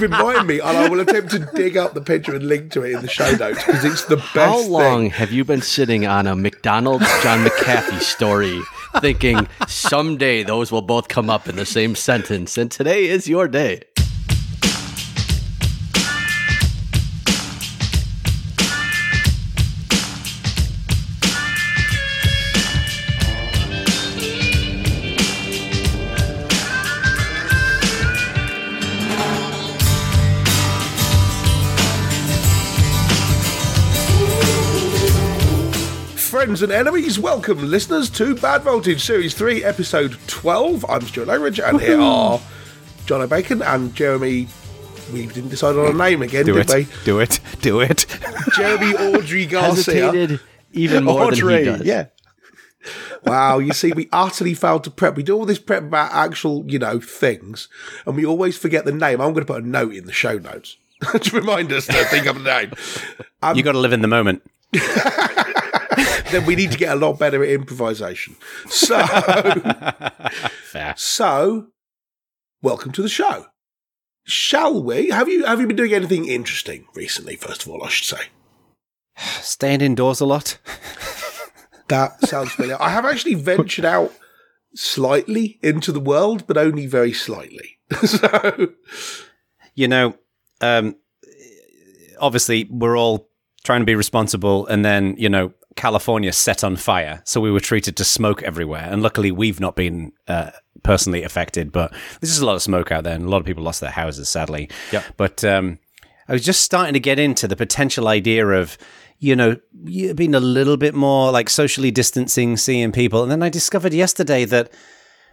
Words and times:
remind 0.00 0.46
me, 0.46 0.60
and 0.60 0.76
I 0.76 0.88
will 0.88 1.00
attempt 1.00 1.30
to 1.32 1.48
dig 1.54 1.76
up 1.76 1.94
the 1.94 2.00
picture 2.00 2.34
and 2.34 2.46
link 2.46 2.72
to 2.72 2.82
it 2.82 2.92
in 2.92 3.02
the 3.02 3.08
show 3.08 3.30
notes 3.36 3.64
because 3.64 3.84
it's 3.84 4.04
the 4.04 4.16
best. 4.16 4.34
How 4.34 4.60
long 4.60 5.02
Thing. 5.02 5.10
have 5.10 5.32
you 5.32 5.44
been 5.44 5.62
sitting 5.62 6.06
on 6.06 6.26
a 6.26 6.36
McDonald's 6.36 7.06
John 7.22 7.44
McAfee 7.44 8.00
story 8.00 8.60
thinking 9.00 9.48
someday 9.66 10.42
those 10.42 10.70
will 10.70 10.82
both 10.82 11.08
come 11.08 11.30
up 11.30 11.48
in 11.48 11.56
the 11.56 11.66
same 11.66 11.94
sentence? 11.94 12.58
And 12.58 12.70
today 12.70 13.06
is 13.06 13.28
your 13.28 13.48
day. 13.48 13.82
Friends 36.52 36.62
and 36.64 36.72
enemies, 36.72 37.18
welcome 37.18 37.70
listeners 37.70 38.10
to 38.10 38.34
Bad 38.34 38.60
Voltage 38.60 39.02
Series 39.02 39.32
3, 39.32 39.64
Episode 39.64 40.18
12. 40.26 40.84
I'm 40.86 41.00
Stuart 41.00 41.28
Langridge, 41.28 41.58
and 41.58 41.80
here 41.80 41.98
are 41.98 42.38
Jono 43.06 43.26
Bacon 43.26 43.62
and 43.62 43.94
Jeremy. 43.94 44.48
We 45.14 45.24
didn't 45.28 45.48
decide 45.48 45.76
on 45.76 45.94
a 45.94 45.96
name 45.96 46.20
again, 46.20 46.44
Do 46.44 46.52
did 46.52 46.68
it. 46.68 46.76
we? 46.76 46.88
Do 47.06 47.20
it. 47.20 47.40
Do 47.62 47.80
it. 47.80 48.04
Jeremy 48.54 48.92
Audrey 48.92 49.46
Garcia. 49.46 49.94
Hesitated 49.94 50.40
even 50.72 51.04
more 51.04 51.30
than 51.34 51.48
he 51.48 51.64
does. 51.64 51.86
Yeah. 51.86 52.08
Wow, 53.24 53.58
you 53.58 53.72
see, 53.72 53.92
we 53.92 54.10
utterly 54.12 54.52
failed 54.52 54.84
to 54.84 54.90
prep. 54.90 55.16
We 55.16 55.22
do 55.22 55.34
all 55.34 55.46
this 55.46 55.58
prep 55.58 55.84
about 55.84 56.12
actual, 56.12 56.70
you 56.70 56.78
know, 56.78 57.00
things, 57.00 57.70
and 58.04 58.14
we 58.14 58.26
always 58.26 58.58
forget 58.58 58.84
the 58.84 58.92
name. 58.92 59.22
I'm 59.22 59.32
going 59.32 59.46
to 59.46 59.50
put 59.50 59.64
a 59.64 59.66
note 59.66 59.94
in 59.94 60.04
the 60.04 60.12
show 60.12 60.36
notes 60.36 60.76
to 61.18 61.34
remind 61.34 61.72
us 61.72 61.86
to 61.86 62.04
think 62.04 62.26
of 62.26 62.44
the 62.44 62.44
name. 62.44 62.72
you 63.16 63.24
um, 63.42 63.58
got 63.62 63.72
to 63.72 63.78
live 63.78 63.94
in 63.94 64.02
the 64.02 64.08
moment. 64.08 64.42
then 66.32 66.46
we 66.46 66.56
need 66.56 66.72
to 66.72 66.78
get 66.78 66.92
a 66.92 66.98
lot 66.98 67.18
better 67.18 67.42
at 67.44 67.50
improvisation. 67.50 68.36
So, 68.68 69.04
so, 70.96 71.66
welcome 72.62 72.92
to 72.92 73.02
the 73.02 73.08
show. 73.08 73.46
Shall 74.24 74.82
we? 74.82 75.10
Have 75.10 75.28
you 75.28 75.44
have 75.44 75.60
you 75.60 75.66
been 75.66 75.76
doing 75.76 75.94
anything 75.94 76.28
interesting 76.28 76.86
recently? 76.94 77.36
First 77.36 77.64
of 77.64 77.70
all, 77.72 77.82
I 77.84 77.88
should 77.88 78.18
say 78.18 78.26
Staying 79.16 79.80
indoors 79.80 80.20
a 80.20 80.26
lot. 80.26 80.58
that 81.88 82.20
sounds 82.26 82.52
familiar. 82.52 82.80
I 82.80 82.90
have 82.90 83.04
actually 83.04 83.34
ventured 83.34 83.84
out 83.84 84.12
slightly 84.74 85.58
into 85.62 85.92
the 85.92 86.00
world, 86.00 86.46
but 86.46 86.56
only 86.56 86.86
very 86.86 87.12
slightly. 87.12 87.78
so, 88.04 88.68
You 89.74 89.88
know, 89.88 90.16
um, 90.60 90.96
obviously 92.18 92.68
we're 92.70 92.96
all 92.96 93.28
trying 93.64 93.80
to 93.80 93.86
be 93.86 93.94
responsible, 93.94 94.66
and 94.66 94.84
then 94.84 95.14
you 95.18 95.28
know 95.28 95.52
California 95.76 96.32
set 96.32 96.62
on 96.62 96.76
fire, 96.76 97.22
so 97.24 97.40
we 97.40 97.50
were 97.50 97.60
treated 97.60 97.96
to 97.96 98.04
smoke 98.04 98.42
everywhere. 98.42 98.86
And 98.90 99.02
luckily, 99.02 99.30
we've 99.30 99.60
not 99.60 99.76
been 99.76 100.12
uh, 100.28 100.50
personally 100.82 101.22
affected, 101.22 101.72
but 101.72 101.90
there's 102.20 102.30
just 102.30 102.42
a 102.42 102.46
lot 102.46 102.56
of 102.56 102.62
smoke 102.62 102.92
out 102.92 103.04
there, 103.04 103.14
and 103.14 103.24
a 103.24 103.28
lot 103.28 103.38
of 103.38 103.46
people 103.46 103.62
lost 103.62 103.80
their 103.80 103.90
houses, 103.90 104.28
sadly. 104.28 104.68
Yep. 104.92 105.04
But 105.16 105.44
um, 105.44 105.78
I 106.28 106.32
was 106.32 106.44
just 106.44 106.62
starting 106.62 106.94
to 106.94 107.00
get 107.00 107.18
into 107.18 107.48
the 107.48 107.56
potential 107.56 108.08
idea 108.08 108.46
of, 108.46 108.76
you 109.18 109.36
know, 109.36 109.56
being 109.84 110.34
a 110.34 110.40
little 110.40 110.76
bit 110.76 110.94
more 110.94 111.30
like 111.30 111.48
socially 111.48 111.90
distancing, 111.90 112.56
seeing 112.56 112.92
people, 112.92 113.22
and 113.22 113.30
then 113.30 113.42
I 113.42 113.48
discovered 113.48 113.94
yesterday 113.94 114.44
that 114.46 114.72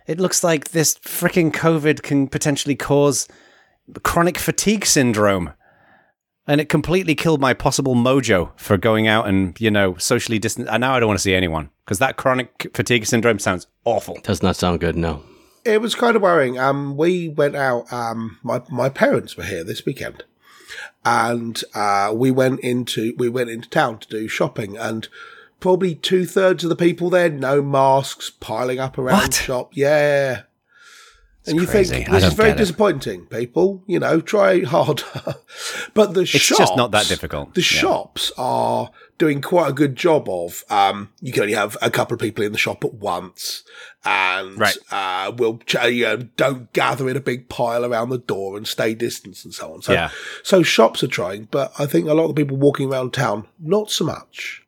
it 0.07 0.19
looks 0.19 0.43
like 0.43 0.71
this 0.71 0.95
freaking 0.95 1.51
COVID 1.51 2.01
can 2.01 2.27
potentially 2.27 2.75
cause 2.75 3.27
chronic 4.03 4.37
fatigue 4.37 4.85
syndrome. 4.85 5.51
And 6.49 6.59
it 6.59 6.67
completely 6.67 7.13
killed 7.13 7.39
my 7.39 7.53
possible 7.53 7.93
mojo 7.95 8.51
for 8.57 8.75
going 8.75 9.07
out 9.07 9.27
and, 9.27 9.55
you 9.61 9.69
know, 9.69 9.95
socially 9.97 10.39
distant. 10.39 10.67
And 10.67 10.81
now 10.81 10.95
I 10.95 10.99
don't 10.99 11.07
want 11.07 11.19
to 11.19 11.23
see 11.23 11.35
anyone 11.35 11.69
because 11.85 11.99
that 11.99 12.17
chronic 12.17 12.71
fatigue 12.73 13.05
syndrome 13.05 13.37
sounds 13.39 13.67
awful. 13.85 14.17
Does 14.23 14.41
not 14.41 14.55
sound 14.55 14.79
good, 14.79 14.95
no. 14.97 15.21
it 15.63 15.79
was 15.79 15.93
kind 15.93 16.15
of 16.15 16.21
worrying. 16.23 16.57
Um, 16.57 16.97
we 16.97 17.29
went 17.29 17.55
out. 17.55 17.91
Um, 17.93 18.39
my 18.43 18.61
my 18.69 18.89
parents 18.89 19.37
were 19.37 19.43
here 19.43 19.63
this 19.63 19.85
weekend, 19.85 20.23
and 21.05 21.61
uh, 21.75 22.11
we 22.15 22.31
went 22.31 22.61
into 22.61 23.13
we 23.17 23.29
went 23.29 23.49
into 23.51 23.69
town 23.69 23.99
to 23.99 24.07
do 24.07 24.27
shopping, 24.27 24.75
and 24.75 25.07
probably 25.59 25.93
two 25.93 26.25
thirds 26.25 26.63
of 26.63 26.69
the 26.69 26.75
people 26.75 27.09
there 27.11 27.29
no 27.29 27.61
masks, 27.61 28.31
piling 28.31 28.79
up 28.79 28.97
around 28.97 29.17
What? 29.21 29.33
shop. 29.35 29.71
Yeah. 29.73 30.43
And 31.49 31.59
you 31.61 31.67
crazy. 31.67 31.95
think 31.95 32.09
this 32.09 32.23
is 32.23 32.33
very 32.33 32.53
disappointing, 32.53 33.25
people. 33.27 33.83
You 33.87 33.99
know, 33.99 34.21
try 34.21 34.63
harder. 34.63 35.03
but 35.93 36.13
the 36.13 36.21
It's 36.21 36.29
shops, 36.29 36.59
just 36.59 36.75
not 36.77 36.91
that 36.91 37.07
difficult. 37.07 37.53
The 37.55 37.61
Yeah. 37.61 37.65
shops 37.65 38.31
are 38.37 38.91
doing 39.17 39.41
quite 39.41 39.69
a 39.69 39.73
good 39.73 39.95
job 39.95 40.29
of. 40.29 40.63
Um, 40.69 41.09
you 41.21 41.31
can 41.33 41.41
only 41.43 41.53
have 41.55 41.75
a 41.81 41.89
couple 41.89 42.13
of 42.15 42.21
people 42.21 42.43
in 42.43 42.51
the 42.51 42.57
shop 42.57 42.83
at 42.85 42.93
once, 42.93 43.63
and 44.05 44.57
Right. 44.57 44.77
uh, 44.91 45.31
we'll 45.37 45.57
ch- 45.65 45.75
you 45.85 46.03
know, 46.05 46.17
don't 46.37 46.71
gather 46.73 47.09
in 47.09 47.17
a 47.17 47.21
big 47.21 47.49
pile 47.49 47.83
around 47.85 48.09
the 48.09 48.17
door 48.17 48.55
and 48.55 48.67
stay 48.67 48.93
distance 48.93 49.43
and 49.43 49.53
so 49.53 49.73
on. 49.73 49.81
So, 49.81 49.91
Yeah. 49.93 50.09
so 50.43 50.63
shops 50.63 51.03
are 51.03 51.07
trying, 51.07 51.47
but 51.51 51.73
I 51.77 51.85
think 51.85 52.07
a 52.07 52.13
lot 52.13 52.23
of 52.29 52.35
the 52.35 52.41
people 52.45 52.57
walking 52.57 52.91
around 52.91 53.11
town 53.13 53.47
not 53.59 53.91
so 53.91 54.05
much. 54.05 54.63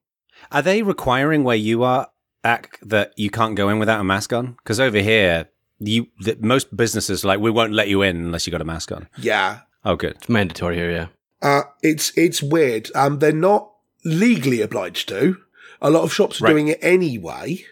Are 0.52 0.62
they 0.62 0.82
requiring 0.84 1.44
where 1.46 1.56
you 1.56 1.84
are 1.84 2.10
at 2.44 2.68
that 2.82 3.14
you 3.16 3.30
can't 3.30 3.56
go 3.56 3.70
in 3.70 3.80
without 3.80 4.02
a 4.02 4.04
mask 4.04 4.34
on? 4.34 4.58
Because 4.64 4.80
over 4.82 5.00
here, 5.00 5.48
you 5.82 6.08
the, 6.20 6.38
most 6.40 6.76
businesses 6.76 7.26
like 7.26 7.40
we 7.40 7.52
won't 7.52 7.74
let 7.74 7.88
you 7.90 8.02
in 8.02 8.16
unless 8.18 8.46
you 8.48 8.52
got 8.52 8.62
a 8.62 8.66
mask 8.66 8.92
on. 8.92 9.08
Yeah, 9.18 9.62
Oh, 9.84 9.96
good. 9.96 10.14
It's 10.18 10.30
mandatory 10.30 10.76
here, 10.76 10.92
yeah. 10.92 11.08
Uh, 11.42 11.64
it's 11.82 12.16
it's 12.18 12.42
weird. 12.44 12.90
Um, 12.96 13.20
they're 13.20 13.32
not 13.34 13.72
legally 14.06 14.62
obliged 14.62 15.10
to. 15.10 15.38
A 15.82 15.90
lot 15.90 16.04
of 16.04 16.14
shops 16.14 16.40
are 16.40 16.46
Right. 16.46 16.52
doing 16.52 16.68
it 16.68 16.80
anyway. 16.82 17.66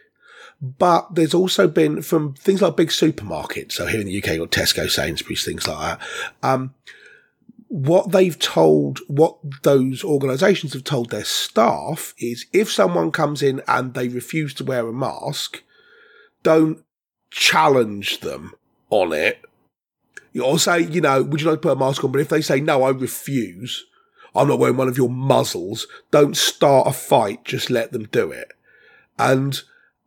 But 0.62 1.16
there's 1.16 1.34
also 1.34 1.68
been 1.70 2.02
from 2.02 2.34
things 2.34 2.62
like 2.62 2.76
big 2.76 2.90
supermarkets. 2.90 3.74
So 3.74 3.86
here 3.86 4.02
in 4.02 4.08
the 4.08 4.18
UK, 4.22 4.34
you've 4.36 4.50
got 4.50 4.52
Tesco, 4.52 4.90
Sainsbury's, 4.90 5.46
things 5.46 5.66
like 5.68 5.78
that. 6.00 6.08
Um, 6.44 6.74
what 7.70 8.12
they've 8.12 8.38
told, 8.38 9.00
what 9.08 9.38
those 9.62 10.04
organisations 10.04 10.74
have 10.74 10.84
told 10.84 11.12
their 11.12 11.24
staff 11.24 12.14
is 12.18 12.46
if 12.52 12.70
someone 12.72 13.12
comes 13.12 13.42
in 13.42 13.62
and 13.70 13.94
they 13.94 14.08
refuse 14.10 14.54
to 14.56 14.66
wear 14.66 14.86
a 14.88 14.92
mask, 14.92 15.64
don't 16.44 16.84
challenge 17.32 18.20
them 18.22 18.54
on 18.90 19.14
it. 19.14 19.42
Or 20.42 20.60
say, 20.60 20.82
you 20.82 21.02
know, 21.02 21.24
would 21.24 21.42
you 21.42 21.48
like 21.50 21.58
to 21.62 21.68
put 21.68 21.74
a 21.78 21.80
mask 21.80 22.04
on? 22.04 22.12
But 22.12 22.22
if 22.22 22.30
they 22.30 22.42
say, 22.42 22.60
no, 22.62 22.84
I 22.84 22.92
refuse, 22.92 23.86
I'm 24.36 24.48
not 24.48 24.60
wearing 24.60 24.78
one 24.78 24.88
of 24.88 24.98
your 24.98 25.10
muzzles, 25.10 25.88
don't 26.12 26.38
start 26.38 26.88
a 26.88 26.94
fight, 26.94 27.44
just 27.46 27.70
let 27.70 27.92
them 27.92 28.06
do 28.06 28.32
it. 28.32 28.52
And 29.18 29.60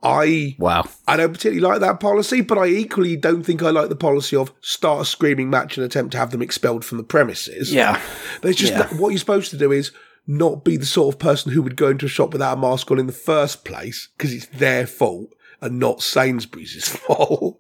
I 0.03 0.57
Wow. 0.59 0.89
I 1.07 1.17
don't 1.17 1.33
particularly 1.33 1.61
like 1.61 1.81
that 1.81 2.01
policy, 2.01 2.41
but 2.41 2.59
I 2.59 2.67
equally 2.67 3.17
don't 3.17 3.43
think 3.43 3.63
I 3.63 3.71
like 3.71 3.89
the 3.89 3.97
policy 3.97 4.37
of 4.37 4.53
start 4.61 5.03
a 5.03 5.05
screaming 5.05 5.51
match 5.51 5.77
and 5.77 5.85
attempt 5.85 6.13
to 6.13 6.19
have 6.19 6.31
them 6.31 6.43
expelled 6.43 6.85
from 6.85 6.99
the 6.99 7.05
premises. 7.05 7.73
Yeah. 7.73 8.01
There's 8.43 8.57
just 8.57 8.73
Yeah. 8.73 8.89
what 8.95 9.11
you're 9.11 9.19
supposed 9.19 9.51
to 9.51 9.59
do 9.59 9.71
is 9.71 9.93
not 10.27 10.65
be 10.65 10.77
the 10.77 10.87
sort 10.87 11.15
of 11.15 11.21
person 11.21 11.53
who 11.53 11.63
would 11.63 11.77
go 11.77 11.89
into 11.89 12.07
a 12.07 12.09
shop 12.09 12.33
without 12.33 12.57
a 12.59 12.61
mask 12.61 12.91
on 12.91 12.99
in 12.99 13.07
the 13.07 13.13
first 13.13 13.65
place 13.65 14.09
because 14.17 14.33
it's 14.33 14.47
their 14.47 14.87
fault 14.87 15.29
and 15.63 15.79
not 15.79 16.03
Sainsbury's 16.03 16.89
fault. 16.97 17.59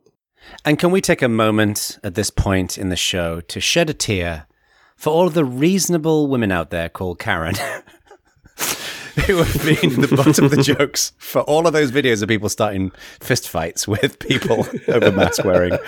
And 0.64 0.78
can 0.78 0.90
we 0.90 1.00
take 1.00 1.22
a 1.22 1.28
moment 1.28 1.98
at 2.02 2.14
this 2.14 2.28
point 2.28 2.76
in 2.76 2.88
the 2.88 2.96
show 2.96 3.40
to 3.40 3.60
shed 3.60 3.88
a 3.88 3.94
tear 3.94 4.46
for 4.96 5.10
all 5.10 5.26
of 5.26 5.34
the 5.34 5.44
reasonable 5.44 6.26
women 6.28 6.52
out 6.52 6.70
there 6.70 6.88
called 6.88 7.18
Karen 7.18 7.54
who 9.26 9.38
have 9.38 9.64
been 9.64 10.00
the 10.00 10.14
butt 10.14 10.38
of 10.38 10.50
the 10.50 10.62
jokes 10.76 11.12
for 11.16 11.42
all 11.42 11.66
of 11.66 11.72
those 11.72 11.92
videos 11.92 12.22
of 12.22 12.28
people 12.28 12.48
starting 12.48 12.90
fistfights 13.20 13.86
with 13.86 14.18
people 14.18 14.66
over 14.88 15.12
mask 15.12 15.44
wearing? 15.44 15.78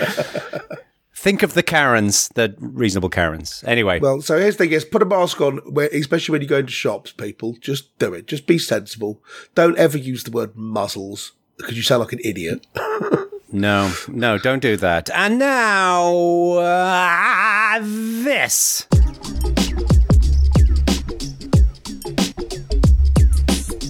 Think 1.16 1.42
of 1.42 1.54
the 1.54 1.62
Karens, 1.62 2.28
the 2.34 2.55
reasonable 2.58 3.08
Karens. 3.08 3.64
Anyway, 3.66 3.99
Well, 3.99 4.20
so 4.20 4.38
here's 4.38 4.56
the 4.56 4.64
thing: 4.64 4.72
is 4.72 4.84
put 4.84 5.00
a 5.00 5.06
mask 5.06 5.40
on, 5.40 5.58
where, 5.72 5.88
especially 5.88 6.32
when 6.32 6.43
you 6.43 6.49
go 6.49 6.58
into 6.58 6.72
shops. 6.72 7.12
People, 7.12 7.56
just 7.61 7.99
do 7.99 8.12
it. 8.12 8.26
Just 8.26 8.46
be 8.46 8.58
sensible. 8.58 9.22
Don't 9.55 9.78
ever 9.78 9.96
use 9.96 10.25
the 10.25 10.31
word 10.31 10.55
muzzles 10.55 11.32
because 11.56 11.76
you 11.76 11.82
sound 11.82 12.00
like 12.00 12.12
an 12.12 12.20
idiot. 12.24 12.66
no, 13.52 13.92
no, 14.08 14.38
don't 14.38 14.60
do 14.60 14.76
that. 14.78 15.10
And 15.10 15.38
now, 15.38 16.12
uh, 16.58 17.80
this. 17.82 18.86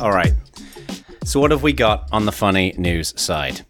All 0.00 0.10
right. 0.10 0.34
So 1.24 1.40
what 1.40 1.50
have 1.50 1.62
we 1.62 1.72
got 1.72 2.08
on 2.12 2.26
the 2.26 2.32
funny 2.32 2.74
news 2.76 3.18
side? 3.20 3.64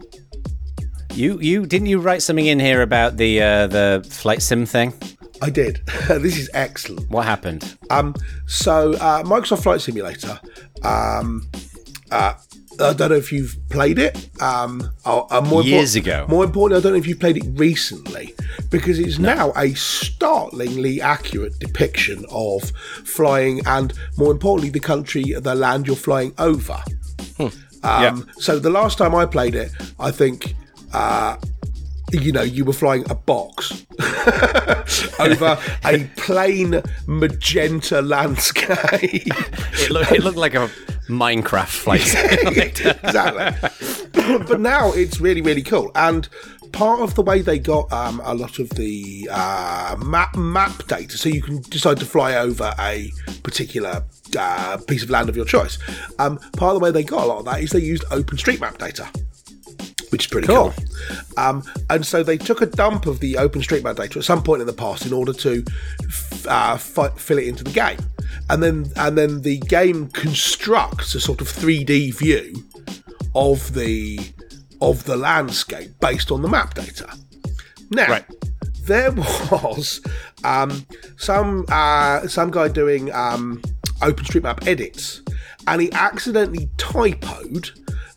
You 1.15 1.39
you 1.41 1.65
didn't 1.65 1.87
you 1.87 2.01
write 2.01 2.23
something 2.23 2.47
in 2.47 2.59
here 2.59 2.83
about 2.83 3.17
the 3.17 3.41
uh, 3.41 3.67
the 3.69 4.07
flight 4.11 4.43
sim 4.43 4.67
thing? 4.67 4.93
I 5.41 5.51
did. 5.51 5.81
this 6.09 6.37
is 6.37 6.51
excellent. 6.55 7.09
What 7.11 7.27
happened? 7.27 7.77
Um, 7.91 8.15
so 8.47 8.95
uh, 8.95 9.23
Microsoft 9.23 9.63
Flight 9.63 9.81
Simulator 9.81 10.41
um, 10.83 11.49
uh, 12.11 12.35
I 12.81 12.93
don't 12.93 13.11
know 13.11 13.17
if 13.17 13.33
you've 13.33 13.57
played 13.71 13.99
it. 13.99 14.29
Um, 14.41 14.91
uh, 15.05 15.41
more 15.45 15.63
Years 15.63 15.95
ago. 15.97 16.27
More 16.29 16.45
importantly, 16.45 16.81
I 16.81 16.83
don't 16.83 16.93
know 16.93 16.99
if 16.99 17.07
you've 17.07 17.21
played 17.21 17.37
it 17.37 17.45
recently 17.55 18.35
because 18.71 18.99
it's 18.99 19.19
now 19.19 19.51
a 19.57 19.75
startlingly 19.75 21.01
accurate 21.01 21.59
depiction 21.59 22.25
of 22.31 22.71
flying 23.05 23.61
and, 23.67 23.93
more 24.17 24.33
importantly, 24.33 24.71
the 24.71 24.81
country, 24.81 25.23
the 25.39 25.55
land 25.55 25.87
you're 25.87 25.97
flying 25.97 26.33
over. 26.39 26.83
Um, 27.39 27.51
Yeah. 27.83 28.17
So 28.39 28.59
the 28.59 28.71
last 28.71 28.99
time 28.99 29.15
I 29.15 29.27
played 29.27 29.55
it, 29.55 29.71
I 29.99 30.11
think. 30.11 30.55
Uh, 30.93 31.37
you 32.23 32.33
know, 32.33 32.43
you 32.43 32.65
were 32.65 32.73
flying 32.73 33.05
a 33.11 33.15
box 33.15 33.85
over 35.19 35.59
a 35.85 36.05
plain 36.17 36.83
magenta 37.07 38.03
landscape. 38.03 39.33
It, 39.77 39.91
look, 39.91 40.11
it 40.13 40.23
looked 40.23 40.39
like 40.39 40.55
a 40.55 40.71
Minecraft 41.09 41.69
flight. 41.69 42.01
exactly. 43.05 44.39
but 44.47 44.61
now 44.61 44.93
it's 44.93 45.21
really, 45.21 45.43
really 45.43 45.63
cool. 45.63 45.91
And 45.95 46.29
part 46.73 47.01
of 47.01 47.15
the 47.15 47.23
way 47.23 47.43
they 47.43 47.59
got 47.59 47.93
um, 47.93 48.21
a 48.25 48.35
lot 48.35 48.59
of 48.59 48.69
the 48.71 49.29
uh, 49.31 49.97
map 50.05 50.37
map 50.37 50.87
data, 50.87 51.17
so 51.19 51.29
you 51.29 51.43
can 51.43 51.61
decide 51.63 51.99
to 51.99 52.07
fly 52.07 52.35
over 52.37 52.73
a 52.79 53.13
particular 53.43 54.05
uh, 54.39 54.79
piece 54.89 55.03
of 55.03 55.11
land 55.11 55.29
of 55.29 55.37
your 55.37 55.45
choice. 55.45 55.79
Um, 56.19 56.39
part 56.57 56.75
of 56.75 56.81
the 56.81 56.85
way 56.85 56.91
they 56.91 57.05
got 57.05 57.25
a 57.25 57.27
lot 57.27 57.39
of 57.39 57.45
that 57.47 57.61
is 57.61 57.71
they 57.71 57.81
used 57.81 58.05
OpenStreetMap 58.05 58.79
data. 58.79 59.09
Which 60.11 60.27
is 60.27 60.31
pretty 60.31 60.47
cool. 60.49 60.73
Um, 61.37 61.63
and 61.91 62.07
so 62.07 62.23
they 62.23 62.37
took 62.39 62.61
a 62.63 62.67
dump 62.67 63.07
of 63.07 63.21
the 63.21 63.35
OpenStreetMap 63.35 63.97
data 63.97 64.19
at 64.19 64.25
some 64.25 64.43
point 64.43 64.61
in 64.61 64.67
the 64.67 64.73
past 64.73 65.07
in 65.07 65.13
order 65.13 65.33
to 65.33 65.65
f- 66.07 66.47
uh, 66.47 66.77
fi- 66.77 67.09
fill 67.11 67.39
it 67.39 67.49
into 67.49 67.65
the 67.65 67.73
game, 67.73 67.99
and 68.51 68.63
then 68.63 68.87
and 68.97 69.19
then 69.19 69.43
the 69.43 69.59
game 69.59 70.09
constructs 70.09 71.15
a 71.15 71.21
sort 71.21 71.41
of 71.41 71.49
3D 71.49 72.15
view 72.15 72.55
of 73.35 73.75
the 73.75 74.19
of 74.81 75.05
the 75.05 75.17
landscape 75.17 75.91
based 76.01 76.31
on 76.31 76.43
the 76.43 76.49
map 76.49 76.75
data. 76.75 77.09
Now, 77.91 78.09
Right. 78.09 78.25
there 78.83 79.11
was 79.51 80.01
um, 80.45 80.87
some 81.17 81.65
uh, 81.69 82.27
some 82.29 82.51
guy 82.51 82.69
doing 82.69 83.13
um, 83.13 83.61
OpenStreetMap 84.01 84.67
edits, 84.69 85.23
and 85.67 85.81
he 85.81 85.91
accidentally 85.93 86.69
typoed 86.77 87.71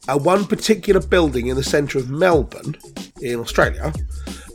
uh, 0.07 0.18
one 0.18 0.45
particular 0.45 1.01
building 1.01 1.48
in 1.48 1.56
the 1.56 1.63
centre 1.63 1.98
of 1.98 2.09
Melbourne 2.09 2.75
in 3.21 3.39
Australia. 3.39 3.94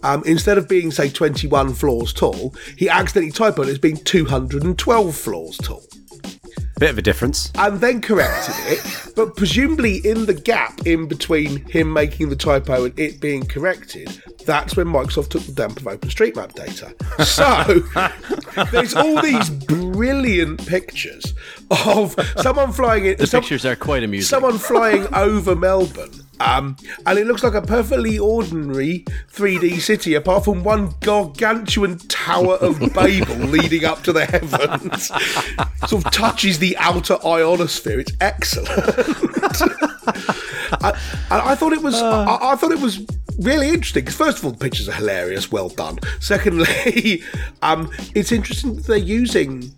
Um, 0.03 0.23
instead 0.27 0.59
of 0.59 0.69
being 0.69 0.91
say 0.91 1.09
21 1.09 1.75
floors 1.75 2.13
tall, 2.13 2.55
he 2.77 2.89
accidentally 2.89 3.33
typoed 3.33 3.69
it 3.69 3.71
as 3.71 3.79
being 3.79 3.97
212 3.99 5.15
floors 5.17 5.57
tall 5.59 5.83
Bit 6.79 6.91
of 6.91 6.99
a 6.99 7.03
difference. 7.03 7.53
and 7.57 7.81
then 7.81 8.01
corrected 8.01 8.55
it. 8.67 9.13
But 9.15 9.37
presumably, 9.37 9.99
in 9.99 10.27
the 10.27 10.35
gap 10.35 10.85
in 10.85 11.07
between 11.07 11.65
him 11.69 11.93
making 11.93 12.31
the 12.31 12.35
typo 12.37 12.87
and 12.87 12.99
it 12.99 13.21
being 13.21 13.47
corrected, 13.47 14.09
that's 14.45 14.75
when 14.77 14.89
Microsoft 14.89 15.29
took 15.29 15.43
the 15.43 15.53
dump 15.53 15.77
of 15.77 15.85
OpenStreetMap 15.85 16.55
data. 16.55 16.93
So 17.25 17.85
there's 18.73 18.95
all 18.97 19.23
these 19.23 19.49
brilliant 19.93 20.67
pictures 20.67 21.35
of 21.85 22.15
someone 22.39 22.73
flying 22.73 23.07
in. 23.07 23.17
The 23.19 23.27
some- 23.27 23.41
pictures 23.41 23.65
are 23.65 23.77
quite 23.77 24.03
amusing. 24.03 24.29
Someone 24.29 24.59
flying 24.59 25.07
over 25.15 25.55
Melbourne. 25.55 26.11
Um, 26.41 26.77
and 27.07 27.19
it 27.21 27.27
looks 27.29 27.45
like 27.45 27.55
a 27.55 27.63
perfectly 27.63 28.19
ordinary 28.19 29.05
3D 29.33 29.81
city, 29.81 30.15
apart 30.15 30.45
from 30.45 30.65
one 30.65 30.93
gargantuan 31.01 31.99
Tower 31.99 32.55
of 32.57 32.81
Babel 32.95 33.37
leading 33.37 33.85
up 33.85 34.03
to 34.03 34.13
the 34.13 34.27
heavens. 34.27 35.07
sort 35.89 36.05
of 36.05 36.11
touches 36.13 36.59
the 36.59 36.77
outer 36.79 37.17
ionosphere. 37.25 38.01
It's 38.01 38.13
excellent. 38.21 38.69
I, 40.83 40.99
I 41.31 41.55
thought 41.55 41.73
it 41.73 41.83
was. 41.83 41.95
I, 41.95 42.53
I 42.53 42.57
thought 42.57 42.73
it 42.73 42.81
was 42.81 43.07
really 43.41 43.69
interesting. 43.69 44.07
first 44.07 44.39
of 44.39 44.45
all, 44.45 44.51
the 44.51 44.59
pictures 44.59 44.89
are 44.89 44.93
hilarious. 44.93 45.53
Well 45.53 45.69
done. 45.69 45.99
Secondly, 46.21 47.23
um, 47.63 47.91
it's 48.15 48.33
interesting 48.33 48.77
that 48.77 48.87
they're 48.87 48.97
using 48.97 49.73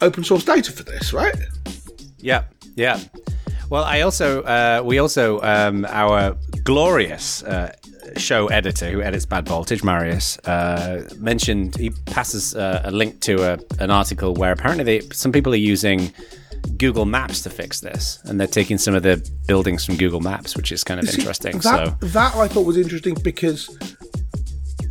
open 0.00 0.24
source 0.24 0.44
data 0.44 0.72
for 0.72 0.82
this, 0.82 1.12
right? 1.12 1.34
Yeah, 2.18 2.44
yeah. 2.76 3.00
Well, 3.70 3.84
I 3.84 4.00
also, 4.00 4.42
uh, 4.42 4.82
we 4.84 4.98
also, 4.98 5.40
um, 5.42 5.84
our 5.90 6.36
glorious 6.64 7.42
uh, 7.42 7.74
show 8.16 8.46
editor 8.46 8.90
who 8.90 9.02
edits 9.02 9.26
Bad 9.26 9.46
Voltage, 9.46 9.84
Marius, 9.84 10.38
uh, 10.40 11.08
mentioned 11.18 11.76
he 11.76 11.90
passes 12.06 12.54
uh, 12.54 12.82
a 12.84 12.90
link 12.90 13.20
to 13.20 13.54
a, 13.54 13.58
an 13.78 13.90
article 13.90 14.32
where 14.34 14.52
apparently 14.52 14.84
they, 14.84 15.00
some 15.10 15.32
people 15.32 15.52
are 15.52 15.56
using 15.56 16.12
Google 16.78 17.04
Maps 17.04 17.42
to 17.42 17.50
fix 17.50 17.80
this, 17.80 18.20
and 18.24 18.40
they're 18.40 18.46
taking 18.46 18.78
some 18.78 18.94
of 18.94 19.02
the 19.02 19.22
buildings 19.46 19.84
from 19.84 19.96
Google 19.96 20.20
Maps, 20.20 20.56
which 20.56 20.72
is 20.72 20.82
kind 20.82 21.00
of 21.00 21.08
See, 21.08 21.18
interesting. 21.18 21.58
That, 21.58 21.88
so, 22.00 22.06
that 22.06 22.36
I 22.36 22.48
thought 22.48 22.64
was 22.64 22.76
interesting 22.76 23.16
because 23.22 23.76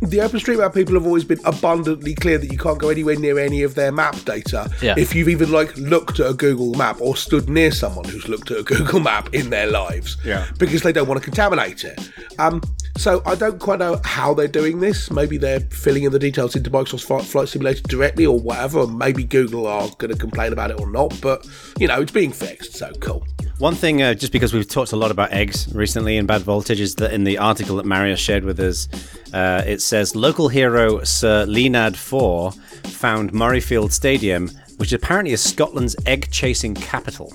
the 0.00 0.18
OpenStreetMap 0.18 0.74
people 0.74 0.94
have 0.94 1.06
always 1.06 1.24
been 1.24 1.40
abundantly 1.44 2.14
clear 2.14 2.38
that 2.38 2.50
you 2.52 2.58
can't 2.58 2.78
go 2.78 2.88
anywhere 2.88 3.16
near 3.16 3.38
any 3.38 3.62
of 3.62 3.74
their 3.74 3.90
map 3.92 4.14
data 4.24 4.70
Yeah. 4.80 4.94
if 4.96 5.14
you've 5.14 5.28
even 5.28 5.50
like 5.50 5.76
looked 5.76 6.20
at 6.20 6.30
a 6.30 6.34
Google 6.34 6.74
map 6.74 7.00
or 7.00 7.16
stood 7.16 7.48
near 7.48 7.70
someone 7.70 8.04
who's 8.04 8.28
looked 8.28 8.50
at 8.50 8.58
a 8.58 8.62
Google 8.74 9.00
map 9.00 9.34
in 9.34 9.50
their 9.50 9.66
lives. 9.66 10.16
Yeah. 10.24 10.46
Because 10.58 10.82
they 10.82 10.92
don't 10.92 11.08
want 11.08 11.20
to 11.20 11.24
contaminate 11.24 11.84
it. 11.84 12.10
Um, 12.38 12.62
so 12.96 13.22
I 13.26 13.34
don't 13.34 13.58
quite 13.60 13.78
know 13.78 14.00
how 14.04 14.34
they're 14.34 14.48
doing 14.48 14.80
this. 14.80 15.10
Maybe 15.10 15.36
they're 15.38 15.60
filling 15.60 16.04
in 16.04 16.12
the 16.12 16.18
details 16.18 16.56
into 16.56 16.70
Microsoft 16.70 17.04
Flight, 17.04 17.24
Flight 17.24 17.48
Simulator 17.48 17.82
directly 17.82 18.26
or 18.26 18.38
whatever. 18.38 18.80
Or 18.80 18.86
maybe 18.88 19.24
Google 19.24 19.66
are 19.66 19.88
going 19.98 20.12
to 20.12 20.18
complain 20.18 20.52
about 20.52 20.70
it 20.70 20.80
or 20.80 20.90
not. 20.90 21.16
But 21.20 21.46
you 21.78 21.86
know, 21.88 22.00
it's 22.00 22.12
being 22.12 22.32
fixed. 22.32 22.74
So 22.74 22.90
cool. 23.00 23.24
One 23.58 23.74
thing, 23.74 24.02
uh, 24.02 24.14
just 24.14 24.32
because 24.32 24.54
we've 24.54 24.68
talked 24.68 24.92
a 24.92 24.96
lot 24.96 25.10
about 25.10 25.32
eggs 25.32 25.68
recently 25.74 26.16
in 26.16 26.26
Bad 26.26 26.42
Voltage, 26.42 26.78
is 26.78 26.94
that 26.96 27.12
in 27.12 27.24
the 27.24 27.38
article 27.38 27.74
that 27.76 27.86
Marius 27.86 28.20
shared 28.20 28.44
with 28.44 28.60
us, 28.60 28.88
uh, 29.34 29.64
it 29.66 29.82
says 29.82 30.14
local 30.14 30.48
hero 30.48 31.02
Sir 31.02 31.44
Leonard 31.46 31.96
Four 31.96 32.52
found 32.52 33.32
Murrayfield 33.32 33.90
Stadium, 33.90 34.48
which 34.76 34.92
apparently 34.92 35.32
is 35.32 35.42
Scotland's 35.42 35.96
egg 36.06 36.28
chasing 36.30 36.72
capital. 36.74 37.32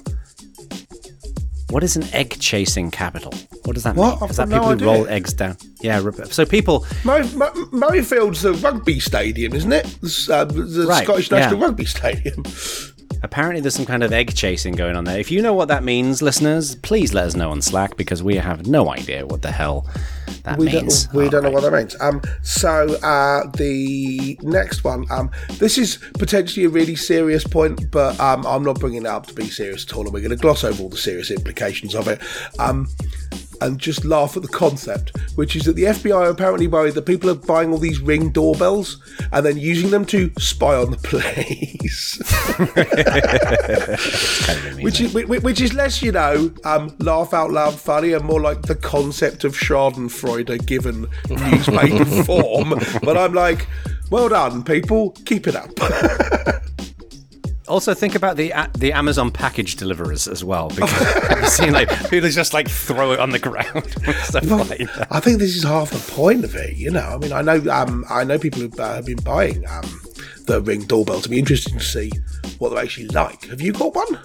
What 1.72 1.84
is 1.84 1.98
an 1.98 2.04
egg 2.14 2.38
chasing 2.40 2.90
capital? 2.90 3.34
What 3.66 3.74
does 3.74 3.84
that 3.84 3.96
What? 3.96 4.22
mean? 4.22 4.30
Is 4.30 4.38
that 4.38 4.48
no 4.48 4.60
people 4.60 4.78
who 4.78 4.86
roll 4.86 5.08
eggs 5.10 5.34
down? 5.34 5.58
Yeah. 5.82 6.10
So 6.30 6.46
people, 6.46 6.86
Murray, 7.04 7.28
Mur- 7.36 7.52
Murrayfield's 7.74 8.44
the 8.44 8.54
rugby 8.54 9.02
stadium, 9.02 9.54
isn't 9.54 9.74
it? 9.74 9.84
The, 10.02 10.28
uh, 10.34 10.46
the 10.46 10.86
Right, 10.88 11.04
Scottish 11.04 11.32
National 11.32 11.60
yeah. 11.60 11.66
Rugby 11.66 11.86
Stadium. 11.86 12.44
apparently, 13.22 13.62
there's 13.62 13.76
some 13.76 13.86
kind 13.86 14.04
of 14.04 14.12
egg 14.12 14.34
chasing 14.36 14.74
going 14.76 14.96
on 14.96 15.04
there. 15.04 15.20
If 15.20 15.30
you 15.32 15.42
know 15.42 15.54
what 15.54 15.68
that 15.68 15.84
means, 15.84 16.22
listeners, 16.22 16.76
please 16.76 17.14
let 17.14 17.26
us 17.28 17.36
know 17.36 17.52
on 17.52 17.62
Slack 17.62 17.98
because 17.98 18.24
we 18.24 18.36
have 18.38 18.68
no 18.68 18.90
idea 18.92 19.26
what 19.26 19.42
the 19.42 19.52
hell 19.52 19.88
that 20.44 20.58
We 20.58 20.66
means. 20.68 21.06
don't, 21.06 21.14
we 21.16 21.24
All 21.26 21.30
don't 21.30 21.44
know 21.44 21.50
right. 21.50 21.54
what 21.62 21.72
that 21.72 21.78
means. 21.78 21.96
Um, 22.02 22.22
so 22.42 22.96
uh, 23.04 23.50
the 23.58 24.38
next 24.42 24.84
one, 24.84 25.06
um, 25.12 25.30
this 25.60 25.78
is 25.78 25.98
potentially 26.18 26.66
a 26.66 26.70
really 26.70 26.96
serious 26.96 27.44
point, 27.46 27.92
but 27.92 28.20
um, 28.20 28.46
I'm 28.46 28.64
not 28.64 28.80
bringing 28.80 29.04
it 29.04 29.08
up 29.08 29.28
to 29.28 29.34
be 29.34 29.46
serious 29.50 29.86
at 29.86 29.94
all, 29.96 30.04
and 30.06 30.14
we're 30.14 30.22
going 30.22 30.32
to 30.32 30.36
gloss 30.38 30.64
over 30.64 30.82
all 30.84 30.90
the 30.90 30.98
serious 30.98 31.32
implications 31.32 31.96
of 31.96 32.08
it. 32.08 32.22
Um, 32.60 32.88
and 33.62 33.80
just 33.80 34.06
laugh 34.06 34.36
at 34.36 34.44
the 34.44 34.50
concept, 34.50 35.18
which 35.36 35.56
is 35.56 35.64
that 35.66 35.76
the 35.76 35.84
FBI 35.84 36.16
are 36.16 36.30
apparently 36.30 36.68
worried 36.68 36.94
that 36.96 37.06
people 37.06 37.30
are 37.30 37.36
buying 37.36 37.72
all 37.72 37.78
these 37.78 38.00
ring 38.00 38.32
doorbells 38.32 39.02
and 39.32 39.46
then 39.46 39.58
using 39.58 39.90
them 39.90 40.06
to 40.06 40.32
spy 40.38 40.76
on 40.76 40.92
the 40.92 40.98
police. 41.04 42.18
which 44.84 45.02
is 45.02 45.14
which, 45.14 45.44
which 45.44 45.62
is 45.62 45.74
less, 45.74 46.02
you 46.02 46.12
know, 46.12 46.52
um, 46.66 46.96
laugh 47.00 47.34
out 47.34 47.52
loud 47.52 47.74
funny 47.76 48.14
and 48.14 48.26
more 48.26 48.42
like 48.42 48.62
the 48.64 48.76
concept 48.76 49.44
of 49.44 49.54
Schadenfreude 49.56 50.66
given 50.66 51.08
newspaper 51.30 52.06
form. 52.24 52.74
But 53.04 53.18
I'm 53.18 53.34
like, 53.34 53.68
well 54.10 54.30
done, 54.30 54.64
people, 54.64 55.12
keep 55.26 55.48
it 55.48 55.56
up. 55.56 55.72
Also, 57.68 57.94
think 57.94 58.14
about 58.16 58.36
the 58.36 58.52
a- 58.52 58.70
the 58.78 58.92
Amazon 58.92 59.32
package 59.32 59.78
deliverers 59.78 60.28
as 60.28 60.44
well, 60.44 60.68
because 60.70 60.92
I've 61.30 61.50
seen 61.50 61.72
like 61.72 61.90
people 62.10 62.30
just 62.30 62.54
like 62.54 62.68
throw 62.70 63.14
it 63.14 63.20
on 63.20 63.30
the 63.30 63.40
ground 63.40 63.68
and 64.36 64.70
like. 64.70 65.12
I 65.12 65.20
think 65.22 65.40
this 65.40 65.56
is 65.56 65.64
half 65.64 65.92
the 65.92 66.12
point 66.12 66.44
of 66.44 66.56
it. 66.56 66.76
You 66.76 66.92
know, 66.92 67.00
I 67.02 67.18
mean, 67.18 67.32
I 67.32 67.42
know, 67.42 67.64
um, 67.72 68.04
I 68.10 68.24
know 68.26 68.38
people 68.38 68.62
who 68.62 68.72
uh, 68.82 68.96
have 68.96 69.06
been 69.06 69.22
buying 69.24 69.66
um, 69.70 69.90
the 70.46 70.62
ring 70.62 70.82
doorbells. 70.82 71.20
It'd 71.22 71.32
be 71.32 71.40
interesting 71.40 71.78
to 71.78 71.84
see 71.84 72.12
what 72.60 72.70
they're 72.70 72.84
actually 72.84 73.08
like. 73.08 73.46
Have 73.46 73.62
you 73.62 73.72
got 73.72 73.96
one? 73.96 74.20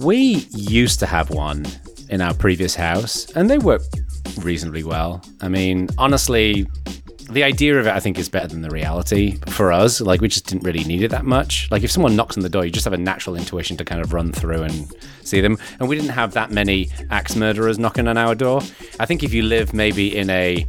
We 0.00 0.46
used 0.50 0.98
to 1.00 1.06
have 1.06 1.30
one 1.30 1.64
in 2.08 2.20
our 2.20 2.34
previous 2.34 2.74
house, 2.74 3.30
and 3.36 3.48
they 3.48 3.58
work 3.58 3.82
reasonably 4.40 4.82
well. 4.82 5.22
I 5.40 5.48
mean, 5.48 5.88
honestly, 5.96 6.66
the 7.32 7.42
idea 7.42 7.78
of 7.78 7.86
it, 7.86 7.92
I 7.92 8.00
think, 8.00 8.18
is 8.18 8.28
better 8.28 8.48
than 8.48 8.62
the 8.62 8.70
reality 8.70 9.38
for 9.48 9.72
us. 9.72 10.00
Like, 10.00 10.20
we 10.20 10.28
just 10.28 10.46
didn't 10.46 10.64
really 10.64 10.84
need 10.84 11.02
it 11.02 11.08
that 11.08 11.24
much. 11.24 11.70
Like, 11.70 11.82
if 11.82 11.90
someone 11.90 12.14
knocks 12.14 12.36
on 12.36 12.42
the 12.42 12.48
door, 12.48 12.64
you 12.64 12.70
just 12.70 12.84
have 12.84 12.92
a 12.92 12.98
natural 12.98 13.36
intuition 13.36 13.76
to 13.78 13.84
kind 13.84 14.00
of 14.00 14.12
run 14.12 14.32
through 14.32 14.62
and 14.62 14.92
see 15.22 15.40
them. 15.40 15.58
And 15.80 15.88
we 15.88 15.96
didn't 15.96 16.10
have 16.10 16.34
that 16.34 16.50
many 16.50 16.90
axe 17.10 17.34
murderers 17.34 17.78
knocking 17.78 18.06
on 18.08 18.16
our 18.16 18.34
door. 18.34 18.62
I 19.00 19.06
think 19.06 19.22
if 19.22 19.32
you 19.32 19.42
live 19.42 19.74
maybe 19.74 20.16
in 20.16 20.30
a 20.30 20.66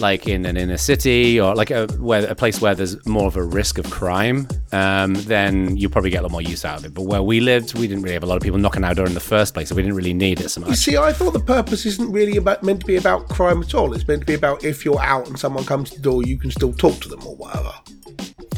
like 0.00 0.28
in 0.28 0.44
an 0.46 0.56
inner 0.56 0.76
city 0.76 1.40
or 1.40 1.54
like 1.54 1.70
a 1.70 1.86
where 1.98 2.26
a 2.26 2.34
place 2.34 2.60
where 2.60 2.74
there's 2.74 3.04
more 3.06 3.26
of 3.26 3.36
a 3.36 3.42
risk 3.42 3.78
of 3.78 3.90
crime, 3.90 4.48
um, 4.72 5.14
then 5.14 5.76
you 5.76 5.88
probably 5.88 6.10
get 6.10 6.20
a 6.20 6.22
lot 6.22 6.32
more 6.32 6.42
use 6.42 6.64
out 6.64 6.78
of 6.78 6.84
it. 6.84 6.94
But 6.94 7.02
where 7.02 7.22
we 7.22 7.40
lived, 7.40 7.78
we 7.78 7.86
didn't 7.86 8.02
really 8.02 8.14
have 8.14 8.22
a 8.22 8.26
lot 8.26 8.36
of 8.36 8.42
people 8.42 8.58
knocking 8.58 8.84
our 8.84 8.94
door 8.94 9.06
in 9.06 9.14
the 9.14 9.20
first 9.20 9.54
place, 9.54 9.68
so 9.68 9.74
we 9.74 9.82
didn't 9.82 9.96
really 9.96 10.14
need 10.14 10.40
it 10.40 10.50
so 10.50 10.60
much. 10.60 10.68
You 10.68 10.72
much. 10.72 10.78
see, 10.78 10.96
I 10.96 11.12
thought 11.12 11.32
the 11.32 11.40
purpose 11.40 11.86
isn't 11.86 12.10
really 12.10 12.36
about 12.36 12.62
meant 12.62 12.80
to 12.80 12.86
be 12.86 12.96
about 12.96 13.28
crime 13.28 13.62
at 13.62 13.74
all. 13.74 13.92
It's 13.94 14.06
meant 14.06 14.20
to 14.20 14.26
be 14.26 14.34
about 14.34 14.64
if 14.64 14.84
you're 14.84 15.02
out 15.02 15.26
and 15.28 15.38
someone 15.38 15.64
comes 15.64 15.90
to 15.90 15.96
the 15.96 16.02
door, 16.02 16.22
you 16.22 16.38
can 16.38 16.50
still 16.50 16.72
talk 16.72 17.00
to 17.00 17.08
them 17.08 17.26
or 17.26 17.36
whatever. 17.36 17.72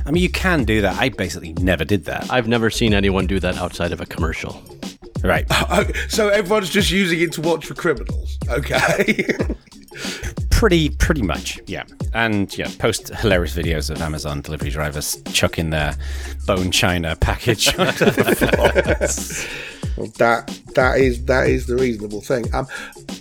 I 0.06 0.12
mean, 0.12 0.22
you 0.22 0.30
can 0.30 0.64
do 0.64 0.80
that. 0.82 1.00
I 1.00 1.08
basically 1.08 1.52
never 1.54 1.84
did 1.84 2.04
that. 2.04 2.30
I've 2.30 2.46
never 2.46 2.70
seen 2.70 2.94
anyone 2.94 3.26
do 3.26 3.40
that 3.40 3.56
outside 3.56 3.92
of 3.92 4.00
a 4.00 4.06
commercial. 4.06 4.62
Right. 5.22 5.46
So 6.08 6.28
everyone's 6.28 6.70
just 6.70 6.90
using 6.90 7.20
it 7.20 7.32
to 7.32 7.40
watch 7.40 7.66
for 7.66 7.74
criminals. 7.74 8.38
Okay. 8.48 9.26
pretty 10.56 10.88
pretty 10.88 11.20
much 11.20 11.60
yeah 11.66 11.84
and 12.14 12.56
yeah 12.56 12.66
post 12.78 13.08
hilarious 13.16 13.54
videos 13.54 13.90
of 13.90 14.00
amazon 14.00 14.40
delivery 14.40 14.70
drivers 14.70 15.22
chucking 15.32 15.68
their 15.68 15.94
bone 16.46 16.70
china 16.70 17.14
package 17.16 17.68
onto 17.78 18.06
the 18.06 18.34
floor 18.34 19.66
Well, 19.96 20.08
that 20.18 20.60
that 20.74 20.98
is 20.98 21.24
that 21.24 21.48
is 21.48 21.66
the 21.66 21.76
reasonable 21.76 22.20
thing. 22.20 22.54
Um, 22.54 22.66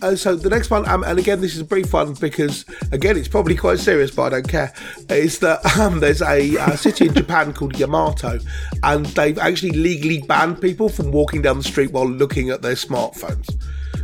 uh, 0.02 0.16
so 0.16 0.36
the 0.36 0.50
next 0.50 0.70
one, 0.70 0.88
um, 0.90 1.04
and 1.06 1.18
again, 1.18 1.40
this 1.40 1.56
is 1.56 1.62
a 1.62 1.66
brief 1.66 1.94
one 1.94 2.14
because 2.16 2.66
again, 2.92 3.16
it's 3.16 3.30
probably 3.30 3.56
quite 3.56 3.80
serious, 3.80 4.12
but 4.12 4.24
I 4.24 4.30
don't 4.30 4.48
care. 4.50 4.74
Is 5.10 5.40
that 5.40 5.66
um, 5.80 6.02
there's 6.02 6.22
a, 6.22 6.58
uh 6.58 6.76
city 6.76 7.08
in 7.08 7.14
Japan 7.14 7.54
called 7.54 7.80
Yamato, 7.80 8.40
and 8.84 9.06
they've 9.08 9.38
actually 9.38 9.72
legally 9.72 10.22
banned 10.22 10.60
people 10.60 10.90
from 10.90 11.12
walking 11.12 11.42
down 11.42 11.58
the 11.58 11.64
street 11.64 11.92
while 11.92 12.10
looking 12.10 12.50
at 12.50 12.62
their 12.62 12.76
smartphones, 12.76 13.50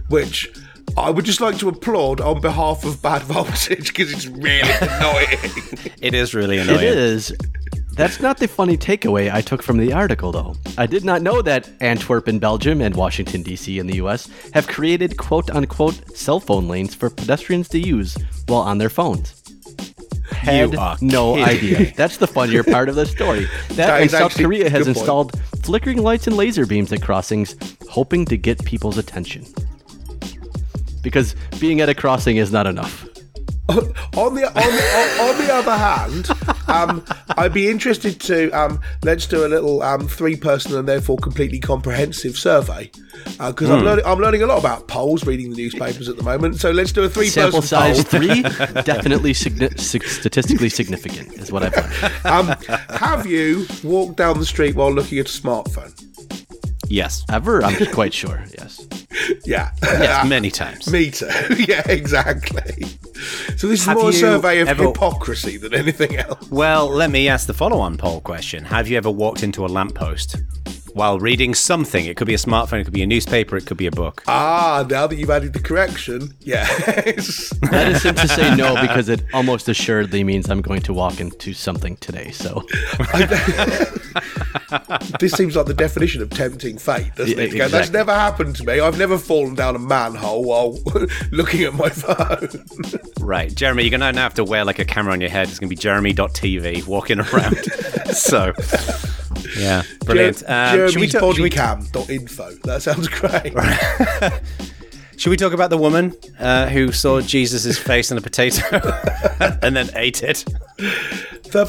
which. 0.08 0.50
I 0.98 1.10
would 1.10 1.26
just 1.26 1.42
like 1.42 1.58
to 1.60 1.70
applaud 1.70 2.22
on 2.22 2.42
behalf 2.42 2.84
of 2.84 3.02
Bad 3.02 3.24
Voltage 3.24 3.88
because 3.88 4.12
it's 4.12 4.28
really 4.28 4.62
annoying. 4.82 5.94
it 6.02 6.14
is 6.14 6.34
really 6.34 6.58
annoying 6.58 6.80
It 6.80 6.98
is. 6.98 7.36
That's 7.94 8.20
not 8.20 8.38
the 8.38 8.48
funny 8.48 8.78
takeaway 8.78 9.32
I 9.32 9.42
took 9.42 9.62
from 9.62 9.78
the 9.78 9.92
article, 9.94 10.32
though. 10.32 10.56
I 10.78 10.86
did 10.86 11.04
not 11.04 11.22
know 11.22 11.42
that 11.42 11.70
Antwerp 11.82 12.28
in 12.28 12.40
Belgium 12.40 12.82
and 12.82 12.96
Washington, 12.96 13.44
D.C. 13.44 13.80
in 13.80 13.88
the 13.88 13.96
U.S. 13.98 14.30
have 14.54 14.68
created 14.68 15.18
quote 15.18 15.50
unquote 15.52 16.18
cell 16.18 16.40
phone 16.40 16.68
lanes 16.68 16.96
for 16.96 17.10
pedestrians 17.10 17.68
to 17.70 17.80
use 17.80 18.18
while 18.48 18.62
on 18.62 18.78
their 18.78 18.90
phones. 18.90 19.38
Had 20.32 20.76
are 20.76 20.98
no 21.02 21.36
idea. 21.36 21.94
That's 21.96 22.18
the 22.18 22.28
funnier 22.28 22.64
part 22.64 22.88
of 22.88 22.96
the 22.96 23.06
story. 23.06 23.48
That, 23.70 23.76
That 23.76 24.02
and 24.02 24.12
South 24.12 24.36
Korea 24.36 24.70
has 24.70 24.86
good 24.86 24.96
point. 24.96 24.98
installed 24.98 25.42
flickering 25.64 26.02
lights 26.02 26.28
and 26.28 26.38
laser 26.38 26.66
beams 26.66 26.92
at 26.94 27.02
crossings, 27.02 27.56
hoping 27.90 28.26
to 28.26 28.38
get 28.38 28.64
people's 28.66 28.98
attention. 28.98 29.46
Because 31.01 31.36
being 31.60 31.81
at 31.81 31.89
a 31.89 31.96
crossing 31.96 32.38
is 32.38 32.51
not 32.51 32.67
enough. 32.67 33.08
on 33.70 34.36
the 34.36 34.46
on, 34.48 35.29
on, 35.29 35.29
on 35.29 35.46
the 35.46 35.53
other 35.53 35.77
hand, 35.77 36.29
um, 36.67 37.05
I'd 37.38 37.53
be 37.53 37.70
interested 37.70 38.20
to 38.22 38.50
um, 38.51 38.81
let's 39.03 39.25
do 39.25 39.46
a 39.46 39.48
little 39.48 39.81
um, 39.81 40.08
three-person 40.10 40.75
and 40.75 40.88
therefore 40.88 41.17
completely 41.17 41.60
comprehensive 41.60 42.38
survey 42.38 42.91
because 43.38 43.70
I'm 43.70 43.86
learning 43.86 44.05
I'm 44.05 44.20
learning 44.20 44.43
a 44.43 44.46
lot 44.48 44.60
about 44.60 44.88
polls, 44.89 45.25
reading 45.25 45.51
the 45.51 45.55
newspapers 45.55 46.10
at 46.10 46.17
the 46.17 46.24
moment. 46.24 46.60
So 46.60 46.72
let's 46.72 46.91
do 46.91 47.03
a 47.03 47.10
three-person 47.10 47.51
Sample 47.51 47.62
size 47.62 48.03
poll. 48.03 48.20
three, 48.20 48.41
definitely 48.84 49.31
signi- 49.34 49.79
statistically 49.79 50.70
significant, 50.70 51.34
is 51.34 51.51
what 51.51 51.63
I've 51.63 51.75
learned. 52.25 52.25
Um, 52.25 52.77
have 52.98 53.25
you 53.25 53.67
walked 53.84 54.17
down 54.17 54.39
the 54.39 54.46
street 54.46 54.75
while 54.75 54.91
looking 54.91 55.20
at 55.20 55.27
a 55.27 55.29
smartphone? 55.41 55.93
Yes 56.92 57.24
Ever? 57.30 57.64
I'm 57.64 57.86
quite 57.94 58.14
sure, 58.14 58.44
yes. 58.58 58.88
Yeah, 59.46 59.72
yes 59.82 60.28
many 60.28 60.50
times 60.52 60.90
me 60.92 61.12
too. 61.12 61.26
yeah, 61.68 61.84
exactly. 61.90 62.86
So 63.58 63.68
this 63.68 63.82
is 63.82 63.86
Have 63.86 63.98
more 63.98 64.10
a 64.10 64.14
survey 64.14 64.60
of 64.62 64.68
ever- 64.70 64.88
hypocrisy 64.88 65.58
than 65.58 65.74
anything 65.74 66.16
else. 66.18 66.50
well 66.50 66.88
let 66.90 67.10
me 67.12 67.28
ask 67.28 67.46
the 67.48 67.54
follow-on 67.54 67.98
poll 67.98 68.22
question 68.22 68.64
have 68.66 68.88
you 68.88 68.98
ever 68.98 69.12
walked 69.12 69.44
into 69.44 69.66
a 69.66 69.68
lamppost 69.68 70.38
while 70.94 71.20
reading 71.20 71.54
something 71.54 72.06
it 72.06 72.18
could 72.18 72.28
be 72.28 72.34
a 72.34 72.38
smartphone 72.38 72.80
it 72.82 72.84
could 72.84 72.94
be 72.94 73.02
a 73.04 73.08
newspaper 73.08 73.56
it 73.58 73.66
could 73.66 73.78
be 73.78 73.88
a 73.88 73.92
book 73.92 74.24
Ah, 74.28 74.86
now 74.90 75.08
that 75.08 75.16
you've 75.18 75.30
added 75.30 75.54
the 75.54 75.60
correction, 75.60 76.34
yes. 76.42 77.50
That 77.72 77.88
is 77.90 78.04
him 78.04 78.16
to 78.16 78.28
say 78.28 78.56
no 78.56 78.80
because 78.82 79.10
it 79.10 79.24
almost 79.34 79.68
assuredly 79.70 80.24
means 80.24 80.50
I'm 80.50 80.62
going 80.62 80.82
to 80.84 80.94
walk 80.94 81.20
into 81.20 81.54
something 81.54 81.96
today. 81.98 82.32
So 82.32 82.64
this 85.20 85.34
seems 85.34 85.56
like 85.56 85.66
the 85.66 85.74
definition 85.76 86.22
of 86.22 86.30
tempting 86.30 86.78
fate, 86.78 87.14
doesn't 87.16 87.38
Yeah, 87.38 87.44
it? 87.44 87.52
You 87.52 87.58
go, 87.60 87.68
That's 87.68 87.92
never 87.92 88.14
happened 88.14 88.56
to 88.58 88.66
me. 88.66 88.80
I've 88.80 88.98
never 88.98 89.18
fallen 89.18 89.56
down 89.56 89.76
a 89.76 89.80
manhole 89.80 90.44
while 90.44 90.78
looking 91.32 91.64
at 91.64 91.74
my 91.74 91.90
phone. 91.90 92.50
Right, 93.20 93.54
Jeremy, 93.54 93.84
you're 93.84 93.92
gonna 93.92 94.12
now 94.12 94.24
have 94.24 94.34
to 94.36 94.44
wear 94.44 94.66
like 94.66 94.80
a 94.80 94.86
camera 94.86 95.14
on 95.14 95.22
your 95.22 95.30
head. 95.30 95.48
It's 95.50 95.60
gonna 95.60 95.70
be 95.70 95.76
Jeremy.tv 95.76 96.88
walking 96.88 97.20
around. 97.20 97.58
so, 98.14 98.54
yeah, 99.58 99.84
brilliant. 100.05 100.43
Um, 100.48 100.75
Jeremy's 100.75 101.12
should, 101.12 101.22
we, 101.22 101.50
bodycam.info. 101.50 102.51
That 102.63 102.81
sounds 102.81 103.08
great. 103.08 103.53
should 105.17 105.29
we 105.29 105.38
talk 105.38 105.53
about 105.53 105.70
the 105.70 105.77
woman 105.77 106.15
uh, 106.39 106.67
who 106.67 106.91
saw 106.91 107.22
Jesus' 107.22 107.77
face 107.77 108.12
on 108.12 108.17
a 108.17 108.22
potato 108.22 108.63
and 109.62 109.75
then 109.75 109.89
ate 109.96 110.24
it? 110.24 110.46
The, 110.77 111.65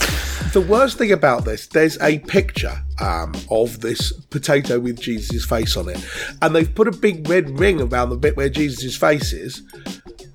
the 0.52 0.60
worst 0.60 0.96
thing 0.96 1.10
about 1.10 1.44
this, 1.44 1.66
there's 1.66 2.00
a 2.00 2.20
picture 2.20 2.82
um, 3.00 3.34
of 3.50 3.80
this 3.80 4.12
potato 4.12 4.78
with 4.78 5.00
Jesus' 5.00 5.44
face 5.44 5.76
on 5.76 5.88
it, 5.88 6.06
and 6.40 6.54
they've 6.54 6.72
put 6.72 6.86
a 6.86 6.92
big 6.92 7.28
red 7.28 7.58
ring 7.58 7.80
around 7.80 8.10
the 8.10 8.16
bit 8.16 8.36
where 8.36 8.48
Jesus' 8.48 8.96
face 8.96 9.32
is. 9.32 9.62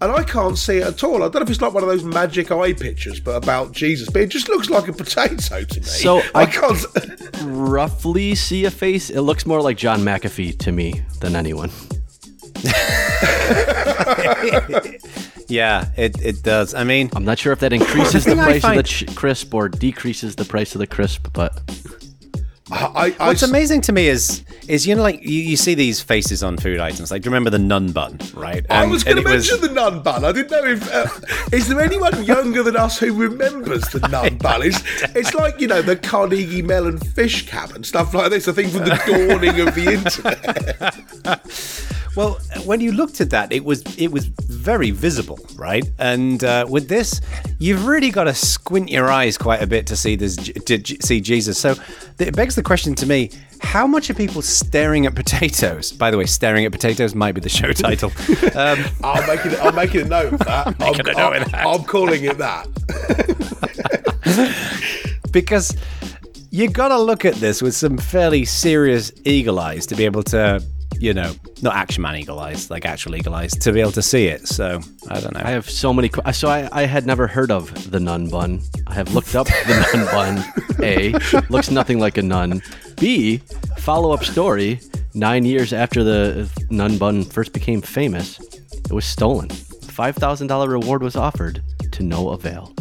And 0.02 0.12
I 0.12 0.24
can't 0.24 0.58
see 0.58 0.78
it 0.78 0.88
at 0.88 1.04
all. 1.04 1.18
I 1.18 1.30
don't 1.30 1.36
know 1.36 1.42
if 1.42 1.50
it's 1.50 1.62
like 1.62 1.74
one 1.74 1.84
of 1.84 1.90
those 1.90 2.04
magic 2.04 2.52
eye 2.52 2.74
pictures, 2.74 3.20
but 3.20 3.36
about 3.36 3.72
Jesus. 3.72 4.10
But 4.10 4.24
it 4.24 4.30
just 4.30 4.48
looks 4.48 4.70
like 4.70 4.88
a 4.88 4.94
potato 4.94 5.64
to 5.64 5.80
me. 5.80 5.86
So 5.86 6.20
I 6.36 6.42
I- 6.42 6.46
can't. 6.46 6.86
roughly 7.44 8.36
see 8.36 8.66
a 8.66 8.72
face. 8.72 9.10
It 9.10 9.22
looks 9.22 9.46
more 9.46 9.62
like 9.62 9.78
John 9.78 10.02
McAfee 10.02 10.58
to 10.60 10.72
me 10.72 11.02
than 11.22 11.36
anyone. 11.36 11.72
Yeah, 15.50 15.86
it, 15.96 16.22
it 16.22 16.44
does. 16.44 16.74
I 16.74 16.84
mean, 16.84 17.10
I'm 17.16 17.24
not 17.24 17.40
sure 17.40 17.54
if 17.54 17.60
that 17.60 17.72
increases 17.72 18.26
the 18.26 18.32
thing 18.32 18.40
I 18.42 18.60
price 18.60 18.64
of 18.66 18.76
the 18.76 18.84
ch- 18.84 19.16
crisp 19.16 19.54
or 19.54 19.70
decreases 19.70 20.36
the 20.36 20.44
price 20.44 20.76
of 20.76 20.80
the 20.80 20.88
crisp, 20.88 21.30
but 21.32 21.62
I, 22.70 23.16
I, 23.20 23.28
what's 23.28 23.44
amazing 23.44 23.82
to 23.82 23.94
me 23.94 24.08
is 24.08 24.44
is 24.68 24.86
you 24.86 24.94
know 24.96 25.02
like 25.02 25.22
you, 25.24 25.40
you 25.40 25.56
see 25.56 25.74
these 25.74 26.02
faces 26.02 26.44
on 26.44 26.58
food 26.58 26.80
items. 26.80 27.12
Like, 27.12 27.22
do 27.22 27.28
you 27.30 27.32
remember 27.32 27.50
the 27.50 27.60
nun 27.60 27.92
bun, 27.94 28.20
right? 28.34 28.66
I 28.70 28.86
was 28.86 29.04
going 29.06 29.18
to 29.18 29.22
it 29.22 29.26
was- 29.34 29.50
mention 29.50 29.68
the 29.68 29.74
nun 29.74 30.02
bun. 30.04 30.26
I 30.26 30.32
didn't 30.34 30.52
know 30.52 30.66
if 30.66 30.94
uh, 30.94 31.08
is 31.56 31.70
there 31.70 31.80
anyone 31.80 32.24
younger 32.26 32.64
than 32.64 32.76
us 32.76 33.00
who 33.00 33.14
remembers 33.14 33.84
the 33.90 34.00
nun 34.10 34.38
bun? 34.38 34.64
It's, 34.64 34.82
it's 35.16 35.34
like 35.34 35.60
you 35.62 35.68
know 35.68 35.82
the 35.82 35.96
Carnegie 35.96 36.62
Mellon 36.62 36.98
fish 36.98 37.48
cab 37.48 37.72
and 37.72 37.86
stuff 37.86 38.14
like 38.14 38.32
this. 38.32 38.48
I 38.48 38.52
think 38.52 38.72
from 38.72 38.84
the 38.84 39.02
dawning 39.06 39.60
of 39.66 39.74
the 39.74 39.94
internet. 41.26 41.48
Well, 42.18 42.40
when 42.66 42.82
you 42.82 42.92
looked 42.94 43.22
at 43.22 43.30
that, 43.30 43.54
it 43.54 43.64
was 43.64 43.84
it 43.96 44.12
was 44.12 44.26
very 44.26 44.90
visible, 44.90 45.38
right? 45.56 45.88
And 46.00 46.44
uh, 46.44 46.66
with 46.68 46.90
this, 46.90 47.22
you've 47.60 47.86
really 47.86 48.10
got 48.10 48.24
to 48.24 48.34
squint 48.34 48.90
your 48.90 49.12
eyes 49.12 49.38
quite 49.38 49.62
a 49.62 49.68
bit 49.68 49.86
to 49.88 49.96
see 49.96 50.16
this 50.16 50.36
to 50.36 50.84
see 51.00 51.22
Jesus. 51.22 51.60
So 51.60 51.76
it 52.18 52.36
begs 52.36 52.56
the 52.56 52.64
question 52.64 52.96
to 52.96 53.06
me: 53.06 53.30
How 53.62 53.86
much 53.86 54.10
are 54.10 54.16
people 54.16 54.42
staring 54.42 55.06
at 55.06 55.14
potatoes? 55.14 55.92
By 55.92 56.10
the 56.10 56.18
way, 56.18 56.26
staring 56.26 56.66
at 56.66 56.72
potatoes 56.72 57.14
might 57.14 57.34
be 57.34 57.42
the 57.42 57.50
show 57.50 57.72
title. 57.88 58.12
Um, 58.56 58.84
I'm 59.04 59.28
making 59.28 59.56
I'm 59.62 59.76
making 59.76 60.02
a 60.02 60.06
note 60.06 60.34
of 60.34 60.40
that. 60.40 60.68
I'm, 60.80 60.98
note 60.98 61.18
I'm- 61.20 61.52
that. 61.52 61.68
I'm 61.68 61.84
calling 61.84 62.24
it 62.24 62.40
that. 62.40 62.68
because 65.32 65.78
you 66.50 66.68
got 66.70 66.88
to 66.88 66.98
look 66.98 67.26
at 67.26 67.36
this 67.36 67.62
with 67.62 67.76
some 67.76 67.98
fairly 68.00 68.44
serious 68.44 69.12
eagle 69.24 69.60
eyes 69.60 69.86
to 69.86 69.96
be 69.96 70.06
able 70.06 70.24
to, 70.24 70.64
you 71.00 71.14
know, 71.14 71.34
not 71.62 71.76
action 71.76 72.02
man 72.02 72.16
eagle 72.16 72.40
eyes, 72.40 72.70
like 72.70 72.86
actual 72.86 73.16
eagle 73.16 73.34
eyes, 73.36 73.52
to 73.52 73.72
be 73.72 73.80
able 73.82 73.92
to 73.94 74.02
see 74.02 74.28
it. 74.28 74.48
So 74.48 74.80
I 75.10 75.20
don't 75.20 75.34
know. 75.34 75.42
I 75.44 75.52
have 75.52 75.70
so 75.70 75.94
many. 75.94 76.10
que- 76.10 76.24
uh, 76.26 76.32
So 76.32 76.48
I, 76.50 76.68
I 76.72 76.86
had 76.86 77.06
never 77.06 77.28
heard 77.28 77.52
of 77.52 77.92
the 77.92 78.00
nun 78.00 78.30
bun. 78.30 78.62
I 78.88 78.94
have 78.94 79.14
looked 79.14 79.36
up 79.36 79.48
the 79.48 79.90
nun 79.94 80.06
bun. 80.08 80.44
A 80.84 81.14
looks 81.50 81.70
nothing 81.72 82.00
like 82.00 82.18
a 82.18 82.22
nun. 82.24 82.62
B 83.00 83.38
follow 83.78 84.12
up 84.12 84.24
story. 84.24 84.80
Nine 85.14 85.46
years 85.46 85.74
after 85.74 86.04
the 86.04 86.44
uh, 86.44 86.62
nun 86.70 86.98
bun 87.00 87.24
first 87.24 87.52
became 87.54 87.82
famous, 87.82 88.40
it 88.40 88.92
was 88.92 89.06
stolen. 89.06 89.50
Five 89.50 90.16
thousand 90.16 90.48
dollar 90.48 90.70
reward 90.70 91.02
was 91.02 91.16
offered 91.16 91.64
to 91.92 92.04
no 92.04 92.30
avail. 92.30 92.74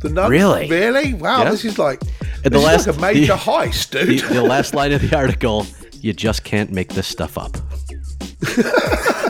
The 0.00 0.08
nun, 0.10 0.30
Really? 0.30 0.68
really? 0.68 1.14
Wow, 1.14 1.44
Yeah. 1.44 1.50
this 1.50 1.64
is 1.64 1.78
like 1.78 2.00
this 2.00 2.50
the 2.50 2.56
is 2.56 2.64
last- 2.64 2.86
like 2.88 2.96
a 2.96 3.00
major 3.00 3.26
the- 3.34 3.38
heist, 3.38 3.90
The, 3.90 4.04
dude. 4.06 4.20
the 4.30 4.42
last 4.42 4.74
line 4.74 4.90
of 4.92 5.00
the 5.08 5.16
article: 5.16 5.64
"You 6.02 6.12
just 6.12 6.44
can't 6.44 6.70
make 6.70 6.92
this 6.94 7.06
stuff 7.06 7.38
up." 7.38 7.56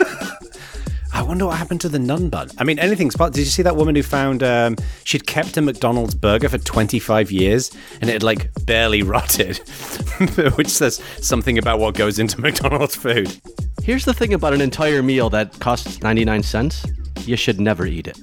I 1.14 1.20
wonder 1.22 1.46
what 1.46 1.58
happened 1.58 1.82
to 1.82 1.88
the 1.90 1.98
nun 1.98 2.30
bun. 2.30 2.48
I 2.58 2.64
mean, 2.64 2.78
anything's 2.78 3.14
possible. 3.14 3.34
Did 3.34 3.40
you 3.42 3.50
see 3.50 3.62
that 3.62 3.76
woman 3.76 3.94
who 3.94 4.02
found 4.02 4.42
um, 4.42 4.76
she'd 5.04 5.26
kept 5.26 5.56
a 5.58 5.62
McDonald's 5.62 6.14
burger 6.14 6.48
for 6.48 6.56
25 6.58 7.30
years 7.30 7.70
and 8.00 8.08
it 8.08 8.14
had 8.14 8.22
like 8.22 8.50
barely 8.64 9.02
rotted, 9.14 9.58
which 10.56 10.68
says 10.68 11.02
something 11.20 11.58
about 11.58 11.78
what 11.78 11.94
goes 11.94 12.18
into 12.18 12.40
McDonald's 12.40 12.96
food. 12.96 13.36
Here's 13.82 14.06
the 14.06 14.14
thing 14.14 14.32
about 14.32 14.54
an 14.54 14.62
entire 14.62 15.02
meal 15.02 15.28
that 15.30 15.58
costs 15.60 16.02
99 16.02 16.42
cents. 16.42 16.86
you 17.26 17.36
should 17.36 17.60
never 17.60 17.84
eat 17.86 18.08
it. 18.08 18.18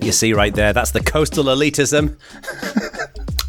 You 0.00 0.12
see 0.12 0.32
right 0.34 0.54
there, 0.54 0.72
that's 0.72 0.92
the 0.92 1.00
coastal 1.00 1.44
elitism. 1.44 2.16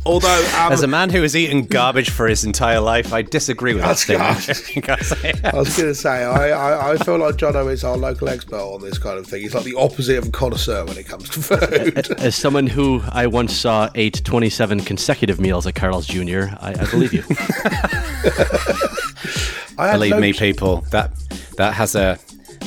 Although, 0.08 0.40
um, 0.58 0.72
As 0.72 0.84
a 0.84 0.88
man 0.88 1.10
who 1.10 1.22
has 1.22 1.36
eaten 1.36 1.66
garbage 1.66 2.10
for 2.10 2.28
his 2.28 2.46
entire 2.46 2.80
life, 2.80 3.12
I 3.12 3.24
disagree 3.24 3.74
with 3.74 3.84
that 3.84 3.98
statement. 3.98 5.44
I 5.54 5.58
was 5.58 5.76
going 5.76 5.90
to 5.90 5.96
say, 5.96 6.24
I, 6.24 6.50
I, 6.50 6.94
I 6.94 6.98
feel 6.98 7.18
like 7.18 7.36
Jono 7.36 7.70
is 7.70 7.84
our 7.84 7.98
local 7.98 8.30
expert 8.30 8.56
on 8.56 8.82
this 8.82 8.98
kind 8.98 9.20
of 9.20 9.28
thing. 9.28 9.42
He's 9.42 9.54
like 9.54 9.66
the 9.66 9.76
opposite 9.76 10.18
of 10.18 10.30
a 10.30 10.32
connoisseur 10.32 10.86
when 10.86 10.98
it 10.98 11.08
comes 11.08 11.30
to 11.32 11.42
food. 11.42 12.12
As 12.20 12.36
someone 12.36 12.68
who 12.68 13.02
I 13.10 13.28
once 13.28 13.54
saw 13.54 13.90
ate 13.96 14.24
27 14.24 14.80
consecutive 14.82 15.42
meals 15.42 15.68
at 15.68 15.76
Carl's 15.76 16.08
Jr., 16.08 16.56
I, 16.62 16.74
I 16.80 16.86
believe 16.90 17.14
you. 17.14 17.24
I 19.78 19.94
Believe 19.94 20.12
no 20.12 20.20
me, 20.22 20.32
people, 20.32 20.82
that 20.92 21.12
that 21.58 21.74
has 21.74 21.96
a, 21.96 22.18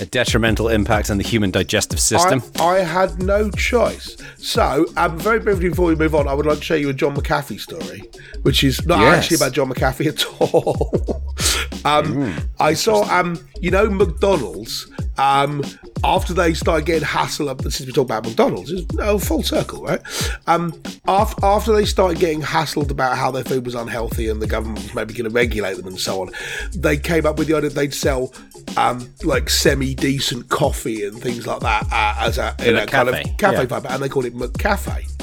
a 0.01 0.07
detrimental 0.07 0.69
impact 0.69 1.11
on 1.11 1.19
the 1.19 1.25
human 1.25 1.51
digestive 1.51 2.01
system. 2.01 2.43
I, 2.59 2.65
I 2.65 2.79
had 2.81 3.23
no 3.23 3.51
choice. 3.51 4.17
So, 4.39 4.87
um, 4.97 5.19
very 5.19 5.39
briefly 5.41 5.69
before 5.69 5.87
we 5.87 5.95
move 5.95 6.15
on, 6.15 6.27
I 6.29 6.35
would 6.35 6.47
like 6.47 6.59
to 6.59 6.65
show 6.65 6.75
you 6.75 6.89
a 6.89 6.93
John 6.95 7.15
McAfee 7.15 7.61
story, 7.61 8.03
which 8.43 8.65
is 8.65 8.85
not 8.87 9.01
Yes. 9.01 9.25
actually 9.25 9.37
about 9.37 9.53
John 9.53 9.69
McAfee 9.73 10.07
at 10.07 10.25
all. 10.41 11.23
um, 11.85 12.37
I 12.59 12.75
saw, 12.75 13.03
um, 13.11 13.39
you 13.61 13.71
know, 13.71 13.89
McDonald's. 13.89 14.91
Um, 15.19 15.63
after 16.03 16.33
they 16.33 16.55
started 16.55 16.87
getting 16.87 17.07
hassled 17.07 17.49
up, 17.49 17.61
since 17.63 17.81
we 17.81 17.93
talk 17.93 18.07
about 18.07 18.25
McDonald's, 18.25 18.71
it's 18.71 18.91
no 18.95 19.19
full 19.19 19.43
circle, 19.43 19.83
right? 19.83 20.01
Um, 20.47 20.81
after, 21.07 21.45
after 21.45 21.73
they 21.75 21.85
started 21.85 22.19
getting 22.19 22.41
hassled 22.41 22.91
about 22.91 23.19
how 23.19 23.31
their 23.31 23.45
food 23.45 23.67
was 23.67 23.75
unhealthy 23.75 24.29
and 24.29 24.41
the 24.41 24.47
government 24.47 24.83
was 24.83 24.95
maybe 24.95 25.13
going 25.13 25.29
to 25.29 25.35
regulate 25.35 25.77
them 25.77 25.89
and 25.89 26.01
so 26.01 26.23
on, 26.23 26.31
they 26.75 26.97
came 26.97 27.27
up 27.27 27.39
with 27.39 27.49
the 27.49 27.55
idea 27.55 27.69
they'd 27.69 27.93
sell 27.93 28.33
um, 28.79 29.13
like 29.23 29.51
semi 29.51 29.95
decent 29.95 30.49
coffee 30.49 31.05
and 31.05 31.21
things 31.21 31.47
like 31.47 31.61
that 31.61 31.85
uh, 31.93 32.15
as 32.21 32.39
a, 32.39 32.55
in 32.61 32.77
a 32.77 32.85
a, 32.85 32.87
kind 32.87 33.09
of 33.09 33.15
cafe, 33.15 33.35
cafe 33.37 33.63
yeah. 33.63 33.67
vibe, 33.67 33.91
and 33.91 34.03
they 34.03 34.09
called 34.09 34.25
it 34.25 34.35
McCafe. 34.35 35.20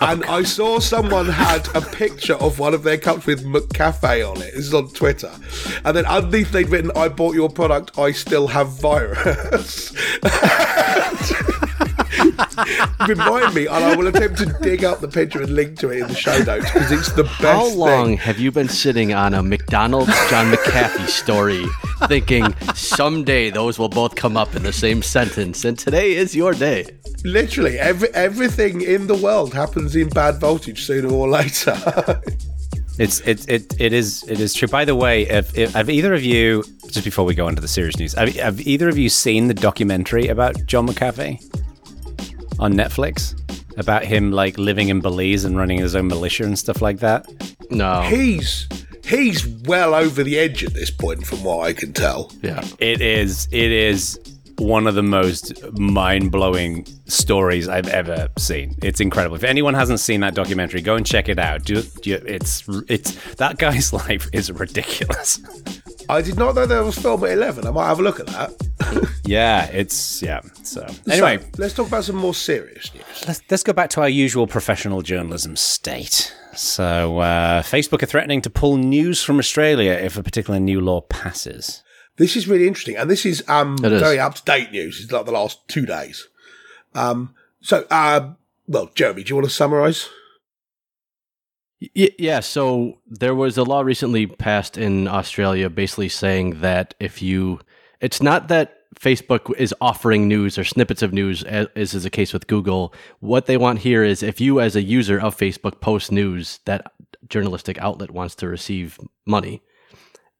Oh, 0.00 0.12
and 0.12 0.24
I 0.24 0.42
saw 0.42 0.78
someone 0.78 1.26
had 1.26 1.68
a 1.74 1.80
picture 1.80 2.34
of 2.34 2.58
one 2.58 2.74
of 2.74 2.82
their 2.82 2.98
cups 2.98 3.26
with 3.26 3.44
McCafe 3.44 4.28
on 4.28 4.42
it. 4.42 4.54
This 4.54 4.66
is 4.66 4.74
on 4.74 4.88
Twitter. 4.88 5.32
And 5.84 5.96
then 5.96 6.06
underneath 6.06 6.52
they'd 6.52 6.68
written, 6.68 6.90
I 6.96 7.08
bought 7.08 7.34
your 7.34 7.48
product, 7.48 7.98
I 7.98 8.12
still 8.12 8.48
have 8.48 8.80
virus. 8.80 9.92
Remind 13.08 13.54
me, 13.54 13.66
and 13.66 13.84
I 13.84 13.96
will 13.96 14.06
attempt 14.06 14.38
to 14.38 14.46
dig 14.62 14.84
up 14.84 15.00
the 15.00 15.08
picture 15.08 15.42
and 15.42 15.54
link 15.54 15.78
to 15.80 15.90
it 15.90 16.00
in 16.00 16.08
the 16.08 16.14
show 16.14 16.36
notes 16.42 16.70
because 16.72 16.92
it's 16.92 17.12
the 17.12 17.24
best 17.24 17.42
How 17.42 17.66
long 17.74 18.08
thing. 18.08 18.16
have 18.18 18.38
you 18.38 18.50
been 18.50 18.68
sitting 18.68 19.12
on 19.12 19.34
a 19.34 19.42
McDonald's 19.42 20.12
John 20.30 20.52
McAfee 20.52 21.08
story 21.08 21.64
thinking 22.08 22.54
someday 22.74 23.50
those 23.50 23.78
will 23.78 23.88
both 23.88 24.14
come 24.14 24.36
up 24.36 24.54
in 24.54 24.62
the 24.62 24.72
same 24.72 25.02
sentence 25.02 25.64
and 25.64 25.78
today 25.78 26.14
is 26.14 26.34
your 26.34 26.54
day? 26.54 26.86
Literally, 27.24 27.78
every, 27.78 28.08
everything 28.14 28.82
in 28.82 29.06
the 29.06 29.14
world 29.14 29.54
happens 29.54 29.96
in 29.96 30.08
bad 30.10 30.38
voltage 30.40 30.84
sooner 30.84 31.08
or 31.10 31.28
later. 31.28 31.76
It's 32.96 33.18
it, 33.22 33.48
it 33.48 33.80
it 33.80 33.92
is 33.92 34.22
it 34.28 34.38
is 34.38 34.54
true. 34.54 34.68
By 34.68 34.84
the 34.84 34.94
way, 34.94 35.22
if, 35.22 35.58
if 35.58 35.72
have 35.72 35.90
either 35.90 36.14
of 36.14 36.22
you 36.22 36.62
just 36.92 37.04
before 37.04 37.24
we 37.24 37.34
go 37.34 37.48
on 37.48 37.56
to 37.56 37.60
the 37.60 37.66
serious 37.66 37.98
news, 37.98 38.12
have, 38.14 38.32
have 38.36 38.60
either 38.60 38.88
of 38.88 38.96
you 38.96 39.08
seen 39.08 39.48
the 39.48 39.54
documentary 39.54 40.28
about 40.28 40.64
John 40.66 40.86
McAfee 40.86 41.42
on 42.58 42.74
Netflix 42.74 43.40
about 43.78 44.04
him 44.04 44.30
like 44.30 44.56
living 44.58 44.88
in 44.88 45.00
Belize 45.00 45.44
and 45.44 45.56
running 45.56 45.78
his 45.78 45.94
own 45.94 46.06
militia 46.06 46.44
and 46.44 46.58
stuff 46.58 46.80
like 46.82 46.98
that? 47.00 47.26
No. 47.70 48.02
he's 48.02 48.68
he's 49.04 49.46
well 49.64 49.94
over 49.94 50.22
the 50.22 50.38
edge 50.38 50.64
at 50.64 50.74
this 50.74 50.90
point, 50.90 51.26
from 51.26 51.42
what 51.42 51.66
I 51.66 51.72
can 51.72 51.92
tell. 51.92 52.32
Yeah. 52.42 52.66
It 52.78 53.00
is 53.00 53.48
it 53.50 53.72
is 53.72 54.18
one 54.58 54.86
of 54.86 54.94
the 54.94 55.02
most 55.02 55.52
mind-blowing 55.72 56.86
stories 57.06 57.68
I've 57.68 57.88
ever 57.88 58.28
seen. 58.38 58.76
It's 58.82 59.00
incredible. 59.00 59.34
If 59.34 59.42
anyone 59.42 59.74
hasn't 59.74 59.98
seen 59.98 60.20
that 60.20 60.34
documentary, 60.34 60.80
go 60.80 60.94
and 60.94 61.04
check 61.04 61.28
it 61.28 61.40
out. 61.40 61.64
Do, 61.64 61.82
do, 61.82 62.14
it's 62.26 62.62
it's 62.88 63.34
that 63.34 63.58
guy's 63.58 63.92
life 64.04 64.28
is 64.32 64.52
ridiculous. 64.52 65.40
I 66.08 66.20
did 66.22 66.36
not 66.36 66.54
know 66.54 66.66
there 66.66 66.82
was 66.84 66.98
film 66.98 67.24
at 67.24 67.30
eleven. 67.32 67.66
I 67.66 67.70
might 67.70 67.86
have 67.86 67.98
a 68.00 68.02
look 68.02 68.20
at 68.20 68.26
that. 68.28 68.52
yeah, 69.24 69.66
it's 69.66 70.22
yeah. 70.22 70.40
So 70.62 70.86
anyway, 71.10 71.38
So, 71.38 71.46
let's 71.58 71.74
talk 71.74 71.88
about 71.88 72.04
some 72.04 72.16
more 72.16 72.34
serious 72.34 72.92
news. 72.94 73.04
let's, 73.26 73.40
let's 73.50 73.62
go 73.62 73.72
back 73.72 73.90
to 73.90 74.00
our 74.02 74.08
usual 74.08 74.46
professional 74.46 75.02
journalism 75.02 75.56
state. 75.56 76.34
So, 76.54 77.18
uh, 77.18 77.62
Facebook 77.62 78.02
are 78.02 78.06
threatening 78.06 78.40
to 78.42 78.50
pull 78.50 78.76
news 78.76 79.22
from 79.22 79.38
Australia 79.38 79.92
if 79.92 80.16
a 80.16 80.22
particular 80.22 80.60
new 80.60 80.80
law 80.80 81.00
passes. 81.00 81.82
This 82.16 82.36
is 82.36 82.46
really 82.46 82.68
interesting, 82.68 82.96
and 82.96 83.10
this 83.10 83.26
is 83.26 83.42
um 83.48 83.76
It 83.82 83.92
is. 83.92 84.00
very 84.02 84.18
up 84.20 84.34
to 84.36 84.44
date 84.44 84.70
news. 84.72 85.00
It's 85.02 85.10
like 85.12 85.26
the 85.26 85.32
last 85.32 85.66
two 85.68 85.86
days. 85.86 86.28
Um, 86.94 87.34
so, 87.60 87.86
uh, 87.90 88.32
well, 88.68 88.90
Jeremy, 88.94 89.24
do 89.24 89.30
you 89.30 89.34
want 89.36 89.46
to 89.48 89.50
summarise? 89.54 90.08
Yeah, 91.94 92.40
so 92.40 92.98
there 93.06 93.34
was 93.34 93.58
a 93.58 93.64
law 93.64 93.80
recently 93.80 94.26
passed 94.26 94.78
in 94.78 95.08
Australia 95.08 95.68
basically 95.68 96.08
saying 96.08 96.60
that 96.60 96.94
if 97.00 97.20
you, 97.20 97.60
it's 98.00 98.22
not 98.22 98.48
that 98.48 98.78
Facebook 98.98 99.54
is 99.56 99.74
offering 99.80 100.28
news 100.28 100.56
or 100.58 100.64
snippets 100.64 101.02
of 101.02 101.12
news, 101.12 101.42
as 101.42 101.94
is 101.94 102.04
the 102.04 102.10
case 102.10 102.32
with 102.32 102.46
Google. 102.46 102.94
What 103.20 103.46
they 103.46 103.56
want 103.56 103.80
here 103.80 104.04
is 104.04 104.22
if 104.22 104.40
you, 104.40 104.60
as 104.60 104.76
a 104.76 104.82
user 104.82 105.20
of 105.20 105.36
Facebook, 105.36 105.80
post 105.80 106.12
news, 106.12 106.60
that 106.64 106.92
journalistic 107.28 107.78
outlet 107.78 108.10
wants 108.10 108.34
to 108.36 108.48
receive 108.48 108.98
money. 109.26 109.62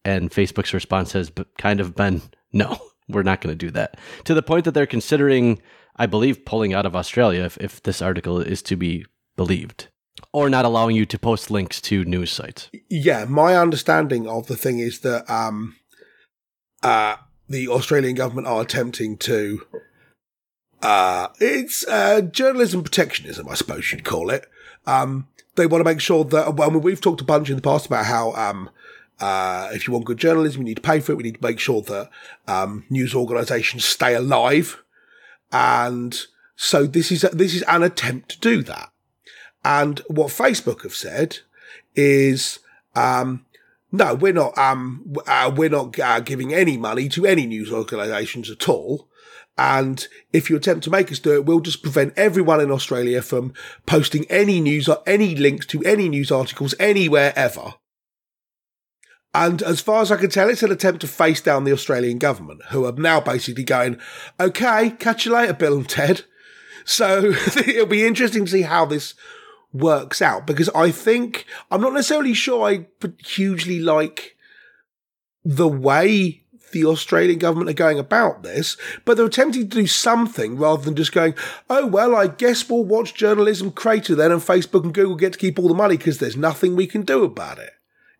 And 0.05 0.31
Facebook's 0.31 0.75
response 0.75 1.13
has 1.13 1.33
kind 1.59 1.81
of 1.81 1.95
been, 1.95 2.23
no, 2.53 2.79
we're 3.09 3.23
not 3.23 3.41
going 3.41 3.57
to 3.57 3.67
do 3.67 3.71
that. 3.73 3.99
To 4.25 4.35
the 4.35 4.43
point 4.43 4.65
that 4.65 4.73
they're 4.73 4.87
considering, 4.87 5.61
I 5.97 6.07
believe, 6.07 6.45
pulling 6.45 6.75
out 6.75 6.87
of 6.87 6.97
Australia 6.97 7.43
if, 7.43 7.59
if 7.59 7.83
this 7.83 8.03
article 8.03 8.41
is 8.41 8.63
to 8.63 8.77
be 8.77 9.05
believed, 9.37 9.89
or 10.35 10.51
not 10.51 10.65
allowing 10.65 10.97
you 10.97 11.07
to 11.07 11.17
post 11.17 11.49
links 11.49 11.81
to 11.81 12.05
news 12.05 12.33
sites. 12.33 12.69
Yeah, 12.91 13.25
my 13.25 13.57
understanding 13.57 14.27
of 14.27 14.49
the 14.49 14.57
thing 14.57 14.81
is 14.81 14.99
that 15.01 15.31
um, 15.31 15.77
uh, 16.83 17.17
the 17.49 17.69
Australian 17.69 18.17
government 18.17 18.49
are 18.49 18.61
attempting 18.61 19.17
to. 19.19 19.65
Uh, 20.83 21.29
it's 21.39 21.87
uh, 21.87 22.21
journalism 22.21 22.83
protectionism, 22.83 23.49
I 23.49 23.55
suppose 23.55 23.93
you'd 23.93 24.05
call 24.05 24.29
it. 24.29 24.47
Um, 24.87 25.29
they 25.55 25.69
want 25.69 25.81
to 25.81 25.89
make 25.89 26.01
sure 26.01 26.25
that. 26.25 26.57
Well, 26.57 26.69
I 26.69 26.73
mean, 26.73 26.83
we've 26.83 27.01
talked 27.01 27.21
a 27.21 27.25
bunch 27.25 27.49
in 27.49 27.55
the 27.55 27.63
past 27.63 27.87
about 27.87 28.07
how 28.07 28.33
um, 28.33 28.71
uh, 29.21 29.69
if 29.73 29.87
you 29.87 29.93
want 29.93 30.05
good 30.05 30.19
journalism, 30.19 30.63
you 30.63 30.67
need 30.67 30.77
to 30.77 30.83
pay 30.83 30.99
for 30.99 31.13
it. 31.13 31.17
We 31.17 31.23
need 31.23 31.37
to 31.37 31.47
make 31.47 31.61
sure 31.61 31.81
that 31.83 32.11
um, 32.49 32.85
news 32.91 33.15
organisations 33.15 33.85
stay 33.85 34.17
alive, 34.17 34.83
and 35.53 36.21
so 36.57 36.89
this 36.89 37.13
is 37.13 37.23
this 37.33 37.55
is 37.55 37.63
an 37.69 37.85
attempt 37.85 38.31
to 38.31 38.41
do 38.41 38.63
that. 38.65 38.91
And 39.65 40.01
what 40.09 40.29
Facebook 40.29 40.83
have 40.83 40.95
said 40.95 41.39
is, 41.95 42.59
um, 42.95 43.47
no, 43.91 44.15
we're 44.15 44.33
not, 44.33 44.57
um, 44.59 45.15
uh, 45.27 45.53
we're 45.55 45.71
not 45.71 45.99
uh, 45.99 46.21
giving 46.21 46.53
any 46.53 46.77
money 46.77 47.09
to 47.11 47.25
any 47.25 47.47
news 47.47 47.73
organisations 47.73 48.51
at 48.51 48.69
all. 48.69 49.09
And 49.57 50.07
if 50.33 50.51
you 50.51 50.57
attempt 50.57 50.85
to 50.85 50.91
make 50.91 51.13
us 51.13 51.21
do 51.21 51.35
it, 51.35 51.47
we'll 51.47 51.61
just 51.61 51.83
prevent 51.83 52.13
everyone 52.17 52.61
in 52.61 52.73
Australia 52.73 53.23
from 53.23 53.55
posting 53.87 54.25
any 54.29 54.61
news 54.61 54.89
or 54.89 55.03
any 55.07 55.37
links 55.37 55.65
to 55.67 55.83
any 55.85 56.09
news 56.09 56.33
articles 56.33 56.75
anywhere 56.81 57.33
ever. 57.37 57.75
And 59.33 59.63
as 59.63 59.81
far 59.81 60.03
as 60.03 60.13
I 60.13 60.17
can 60.17 60.31
tell, 60.31 60.49
it's 60.49 60.63
an 60.63 60.71
attempt 60.71 61.01
to 61.01 61.09
face 61.09 61.41
down 61.41 61.65
the 61.65 61.73
Australian 61.73 62.19
government, 62.19 62.63
who 62.71 62.85
are 62.85 62.93
now 62.93 63.21
basically 63.21 63.65
going, 63.65 63.99
okay, 64.39 64.91
catch 64.91 65.27
you 65.27 65.33
later, 65.33 65.53
Bill 65.53 65.77
and 65.77 65.89
Ted. 65.89 66.23
So 66.85 67.33
it'll 67.57 67.87
be 67.87 68.07
interesting 68.07 68.45
to 68.45 68.51
see 68.51 68.63
how 68.63 68.85
this 68.85 69.15
works 69.75 70.23
out 70.23 70.47
because 70.47 70.71
I 70.71 70.91
think 70.91 71.45
I'm 71.71 71.81
not 71.81 71.93
necessarily 71.93 72.33
sure 72.33 72.67
I 72.67 72.87
hugely 73.19 73.81
like 73.81 74.37
the 75.45 75.69
way 75.69 76.45
the 76.73 76.85
Australian 76.85 77.39
government 77.39 77.71
are 77.71 77.75
going 77.75 77.99
about 77.99 78.43
this, 78.43 78.77
but 79.05 79.17
they're 79.17 79.27
attempting 79.27 79.69
to 79.69 79.77
do 79.77 79.87
something 79.87 80.57
rather 80.57 80.83
than 80.83 80.97
just 80.97 81.13
going, 81.13 81.35
oh, 81.71 81.87
well, 81.87 82.17
I 82.17 82.27
guess 82.27 82.69
we'll 82.69 82.85
watch 82.85 83.15
journalism 83.15 83.71
crater 83.71 84.15
then 84.15 84.33
and 84.33 84.41
Facebook 84.41 84.85
and 84.85 84.95
Google 84.95 85.17
get 85.17 85.35
to 85.35 85.39
keep 85.39 85.59
all 85.59 85.69
the 85.69 85.75
money 85.75 85.97
because 85.97 86.19
there's 86.19 86.37
nothing 86.37 86.75
we 86.75 86.87
can 86.87 87.03
do 87.03 87.23
about 87.23 87.59
it. 87.59 87.71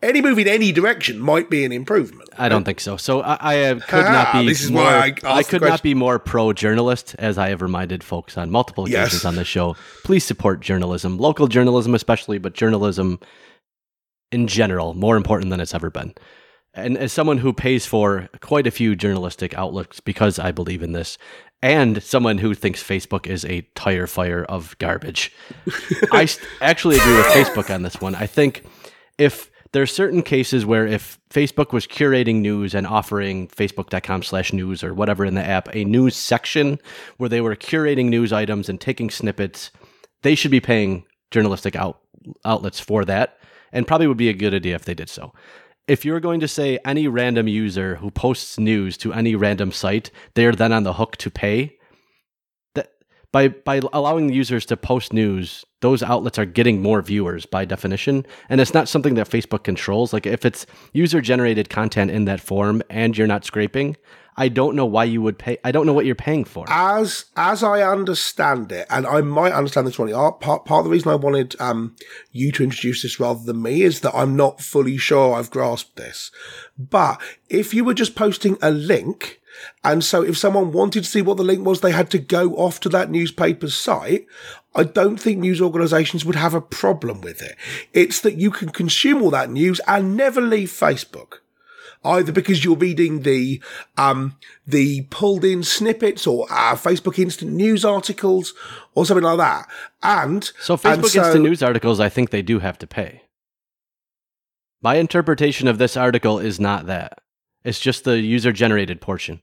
Any 0.05 0.21
move 0.21 0.39
in 0.39 0.47
any 0.47 0.71
direction 0.71 1.19
might 1.19 1.49
be 1.49 1.65
an 1.65 1.73
improvement. 1.73 2.29
I 2.39 2.49
don't 2.49 2.65
think 2.65 2.79
so. 2.81 2.97
So 2.97 3.23
I, 3.23 3.37
I 3.41 3.63
uh, 3.65 3.81
could 3.81 4.05
not 4.05 4.29
Ah, 4.35 4.41
be. 4.41 4.49
this 4.49 4.63
is 4.63 4.71
more, 4.71 4.83
why 4.83 5.15
I 5.25 5.43
the 5.43 5.49
could 5.49 5.63
not 5.63 5.83
be 5.83 5.95
more 5.95 6.19
pro 6.19 6.53
journalist, 6.53 7.15
as 7.19 7.39
I 7.39 7.49
have 7.49 7.63
reminded 7.63 8.05
folks 8.05 8.37
on 8.37 8.51
multiple 8.51 8.89
Yes. 8.89 9.07
occasions 9.09 9.25
on 9.25 9.37
this 9.37 9.49
show. 9.49 9.77
Please 10.05 10.23
support 10.25 10.61
journalism, 10.61 11.17
local 11.19 11.47
journalism 11.49 11.95
especially, 11.95 12.39
but 12.39 12.53
journalism 12.55 13.19
in 14.31 14.47
general 14.47 14.95
more 14.95 15.17
important 15.17 15.51
than 15.51 15.61
it's 15.61 15.75
ever 15.75 15.91
been. 15.91 16.13
And 16.75 16.99
as 16.99 17.13
someone 17.13 17.39
who 17.39 17.53
pays 17.53 17.87
for 17.87 18.29
quite 18.41 18.67
a 18.67 18.71
few 18.73 18.97
journalistic 18.97 19.55
outlets 19.57 20.01
because 20.01 20.39
I 20.41 20.51
believe 20.51 20.83
in 20.83 20.93
this, 20.93 21.19
and 21.63 22.03
someone 22.03 22.39
who 22.39 22.53
thinks 22.53 22.83
Facebook 22.83 23.27
is 23.27 23.45
a 23.45 23.63
tire 23.75 24.07
fire 24.09 24.45
of 24.45 24.77
garbage, 24.79 25.33
I 26.13 26.27
st- 26.27 26.47
actually 26.61 26.97
agree 26.99 27.17
with 27.17 27.27
Facebook 27.29 27.73
on 27.75 27.83
this 27.83 28.01
one. 28.01 28.15
I 28.17 28.27
think 28.27 28.65
if 29.19 29.51
there 29.75 29.83
are 29.83 29.87
certain 29.87 30.23
cases 30.23 30.65
where 30.65 30.87
if 30.87 31.19
Facebook 31.31 31.73
was 31.73 31.85
curating 31.85 32.37
news 32.37 32.77
and 32.77 32.87
offering 32.87 33.49
facebook.com 33.49 34.23
slash 34.23 34.53
news 34.53 34.85
or 34.85 34.95
whatever 34.95 35.25
in 35.25 35.35
the 35.35 35.45
app, 35.45 35.69
a 35.75 35.85
news 35.85 36.15
section 36.15 36.79
where 37.17 37.29
they 37.29 37.41
were 37.41 37.57
curating 37.57 38.07
news 38.07 38.33
items 38.33 38.69
and 38.69 38.81
taking 38.81 39.11
snippets, 39.11 39.73
they 40.23 40.37
should 40.37 40.53
be 40.53 40.61
paying 40.61 41.05
journalistic 41.33 41.75
out, 41.75 41.99
outlets 42.45 42.79
for 42.79 43.05
that 43.05 43.37
and 43.73 43.85
probably 43.85 44.07
would 44.07 44.17
be 44.17 44.29
a 44.29 44.33
good 44.33 44.55
idea 44.55 44.77
if 44.77 44.85
they 44.85 44.95
did 44.95 45.09
so. 45.09 45.33
If 45.89 46.05
you're 46.05 46.21
going 46.21 46.39
to 46.39 46.47
say 46.47 46.79
any 46.85 47.09
random 47.09 47.49
user 47.49 47.97
who 47.97 48.13
posts 48.13 48.61
news 48.61 48.97
to 48.99 49.13
any 49.13 49.35
random 49.35 49.73
site, 49.73 50.13
they're 50.35 50.53
then 50.53 50.73
on 50.73 50.85
the 50.85 50.93
hook 50.93 51.17
to 51.17 51.31
pay, 51.31 51.77
by 53.35 53.49
by 53.49 53.81
allowing 53.93 54.33
users 54.33 54.65
to 54.67 54.77
post 54.77 55.13
news, 55.13 55.65
those 55.81 56.05
outlets 56.05 56.39
are 56.39 56.45
getting 56.45 56.81
more 56.81 57.03
viewers 57.03 57.47
by 57.47 57.65
definition, 57.65 58.25
and 58.49 58.61
it's 58.61 58.73
not 58.73 58.89
something 58.89 59.15
that 59.15 59.29
Facebook 59.29 59.65
controls. 59.65 60.13
Like 60.13 60.25
if 60.25 60.45
it's 60.45 60.67
user 60.93 61.21
generated 61.21 61.69
content 61.69 62.13
in 62.13 62.27
that 62.27 62.41
form 62.41 62.81
and 62.89 63.19
you're 63.19 63.27
not 63.27 63.45
scraping, 63.45 63.97
I 64.37 64.49
don't 64.49 64.77
know 64.77 64.87
why 64.87 65.03
you 65.03 65.21
would 65.21 65.37
pay. 65.37 65.59
I 65.65 65.73
don't 65.73 65.85
know 65.85 65.93
what 65.93 66.07
you're 66.07 66.15
paying 66.15 66.45
for. 66.45 66.65
As 66.69 67.25
as 67.37 67.65
I 67.65 67.83
understand 67.83 68.71
it, 68.71 68.87
and 68.89 69.05
I 69.05 69.21
might 69.21 69.53
understand 69.53 69.89
this 69.89 69.99
wrong. 69.99 70.13
Part 70.39 70.65
part 70.65 70.79
of 70.79 70.85
the 70.85 70.91
reason 70.91 71.11
I 71.11 71.17
wanted 71.17 71.61
um, 71.61 71.97
you 72.31 72.53
to 72.53 72.63
introduce 72.63 73.03
this 73.03 73.19
rather 73.19 73.43
than 73.43 73.61
me 73.61 73.83
is 73.83 73.99
that 74.03 74.15
I'm 74.15 74.37
not 74.37 74.61
fully 74.61 74.97
sure 74.97 75.35
I've 75.35 75.51
grasped 75.51 75.97
this. 75.97 76.31
But 76.79 77.21
if 77.49 77.75
you 77.75 77.83
were 77.83 77.95
just 77.95 78.15
posting 78.15 78.59
a 78.63 78.71
link 78.71 79.41
and 79.83 80.03
so 80.05 80.23
if 80.23 80.39
someone 80.39 80.73
wanted 80.73 81.05
to 81.05 81.11
see 81.11 81.23
what 81.23 81.37
the 81.37 81.45
link 81.45 81.65
was, 81.65 81.81
they 81.81 81.93
had 81.93 82.11
to 82.11 82.19
go 82.19 82.55
off 82.57 82.81
to 82.81 82.89
that 82.91 83.11
newspaper's 83.11 83.77
site. 83.77 84.27
I 84.75 84.85
don't 84.85 85.19
think 85.19 85.39
news 85.39 85.61
organizations 85.61 86.25
would 86.25 86.37
have 86.37 86.55
a 86.55 86.61
problem 86.61 87.21
with 87.21 87.43
it. 87.43 87.57
It's 87.93 88.21
that 88.21 88.37
you 88.37 88.51
can 88.51 88.71
consume 88.71 89.23
all 89.23 89.31
that 89.31 89.51
news 89.51 89.81
and 89.87 90.17
never 90.17 90.41
leave 90.41 90.71
Facebook. 90.71 91.39
Either 92.07 92.33
because 92.33 92.63
you're 92.63 92.77
reading 92.77 93.23
the 93.23 93.63
um, 93.97 94.37
the 94.67 95.03
pulled 95.09 95.43
in 95.43 95.63
snippets 95.63 96.27
or 96.27 96.47
uh, 96.51 96.75
Facebook 96.75 97.19
instant 97.19 97.53
news 97.53 97.83
articles 97.83 98.53
or 98.95 99.07
something 99.07 99.25
like 99.25 99.39
that, 99.39 99.67
and 100.03 100.53
so 100.61 100.77
Facebook 100.77 100.93
and 100.93 101.07
so, 101.07 101.25
instant 101.25 101.45
news 101.45 101.63
articles, 101.63 102.01
I 102.01 102.11
think 102.11 102.29
they 102.29 102.43
do 102.43 102.59
have 102.59 102.77
to 102.81 102.87
pay. 102.87 103.23
My 104.83 104.97
interpretation 104.97 105.67
of 105.67 105.79
this 105.79 105.97
article 105.97 106.39
is 106.39 106.61
not 106.61 106.85
that. 106.85 107.21
It's 107.65 107.81
just 107.81 108.05
the 108.05 108.21
user 108.21 108.53
generated 108.53 109.01
portion. 109.01 109.41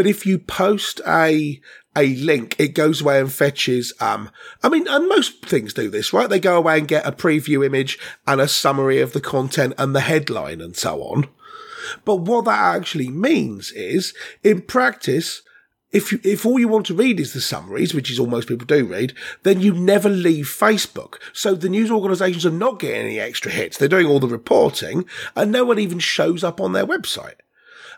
But 0.00 0.06
if 0.06 0.24
you 0.24 0.38
post 0.38 1.02
a 1.06 1.60
a 1.94 2.14
link, 2.14 2.56
it 2.58 2.68
goes 2.68 3.02
away 3.02 3.20
and 3.20 3.30
fetches. 3.30 3.92
Um, 4.00 4.30
I 4.62 4.70
mean, 4.70 4.88
and 4.88 5.06
most 5.10 5.44
things 5.44 5.74
do 5.74 5.90
this, 5.90 6.14
right? 6.14 6.26
They 6.26 6.40
go 6.40 6.56
away 6.56 6.78
and 6.78 6.88
get 6.88 7.06
a 7.06 7.12
preview 7.12 7.66
image 7.66 7.98
and 8.26 8.40
a 8.40 8.48
summary 8.48 9.02
of 9.02 9.12
the 9.12 9.20
content 9.20 9.74
and 9.76 9.94
the 9.94 10.00
headline 10.00 10.62
and 10.62 10.74
so 10.74 11.02
on. 11.02 11.28
But 12.06 12.22
what 12.22 12.46
that 12.46 12.76
actually 12.76 13.10
means 13.10 13.72
is, 13.72 14.14
in 14.42 14.62
practice, 14.62 15.42
if 15.92 16.12
you, 16.12 16.20
if 16.24 16.46
all 16.46 16.58
you 16.58 16.68
want 16.68 16.86
to 16.86 16.94
read 16.94 17.20
is 17.20 17.34
the 17.34 17.42
summaries, 17.42 17.92
which 17.92 18.10
is 18.10 18.18
all 18.18 18.26
most 18.26 18.48
people 18.48 18.66
do 18.66 18.86
read, 18.86 19.12
then 19.42 19.60
you 19.60 19.74
never 19.74 20.08
leave 20.08 20.46
Facebook. 20.46 21.16
So 21.34 21.54
the 21.54 21.68
news 21.68 21.90
organizations 21.90 22.46
are 22.46 22.50
not 22.50 22.78
getting 22.78 23.02
any 23.02 23.20
extra 23.20 23.52
hits. 23.52 23.76
They're 23.76 23.86
doing 23.86 24.06
all 24.06 24.18
the 24.18 24.28
reporting 24.28 25.04
and 25.36 25.52
no 25.52 25.66
one 25.66 25.78
even 25.78 25.98
shows 25.98 26.42
up 26.42 26.58
on 26.58 26.72
their 26.72 26.86
website. 26.86 27.34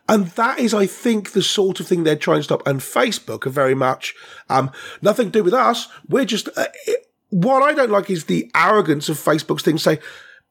And 0.09 0.27
that 0.29 0.59
is, 0.59 0.75
I 0.75 0.87
think, 0.87 1.33
the 1.33 1.43
sort 1.43 1.81
of 1.81 1.87
thing 1.87 2.05
they're 2.05 2.17
trying 2.17 2.41
to 2.41 2.45
stop. 2.45 2.67
And 2.67 2.81
Facebook 2.81 3.47
are 3.47 3.51
very 3.51 3.75
much, 3.75 4.15
um, 4.49 4.71
nothing 5.01 5.27
to 5.27 5.39
do 5.39 5.45
with 5.45 5.55
us. 5.55 5.89
We're 6.09 6.25
just, 6.25 6.49
uh, 6.57 6.67
it, 6.87 7.07
what 7.31 7.63
I 7.63 7.73
don't 7.73 7.91
like 7.91 8.11
is 8.11 8.25
the 8.25 8.51
arrogance 8.55 9.09
of 9.09 9.17
Facebook's 9.17 9.63
thing 9.63 9.79
say, 9.79 10.01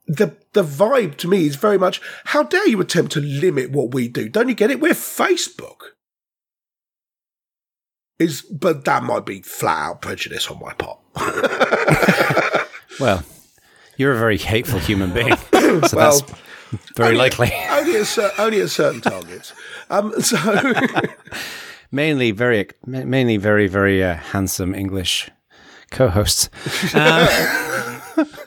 the 0.06 0.36
the 0.52 0.64
vibe 0.64 1.16
to 1.18 1.28
me 1.28 1.46
is 1.46 1.56
very 1.56 1.78
much, 1.78 2.00
how 2.24 2.42
dare 2.42 2.66
you 2.68 2.80
attempt 2.80 3.12
to 3.12 3.20
limit 3.20 3.70
what 3.70 3.94
we 3.94 4.08
do? 4.08 4.28
Don't 4.28 4.48
you 4.48 4.54
get 4.54 4.70
it? 4.70 4.80
We're 4.80 4.92
Facebook. 4.92 5.92
Is 8.18 8.42
but 8.42 8.84
that 8.84 9.02
might 9.04 9.24
be 9.26 9.42
flat 9.42 9.90
out 9.90 10.02
prejudice 10.02 10.48
on 10.48 10.60
my 10.60 10.72
part. 10.74 10.98
well, 13.00 13.24
you're 13.96 14.12
a 14.12 14.18
very 14.18 14.38
hateful 14.38 14.78
human 14.78 15.12
being. 15.12 15.36
So 15.88 15.96
well, 15.96 16.20
that's 16.20 16.40
very 16.96 17.08
only, 17.10 17.18
likely. 17.18 17.52
Only 17.70 17.96
at, 17.96 18.38
only 18.38 18.60
at 18.60 18.70
certain 18.70 19.00
targets. 19.00 19.52
Um, 19.90 20.12
so 20.20 20.38
mainly 21.90 22.30
very, 22.30 22.68
mainly 22.86 23.36
very, 23.36 23.66
very 23.66 24.02
uh, 24.02 24.16
handsome 24.16 24.74
English 24.74 25.30
co-hosts. 25.90 26.48
Um, 26.94 27.28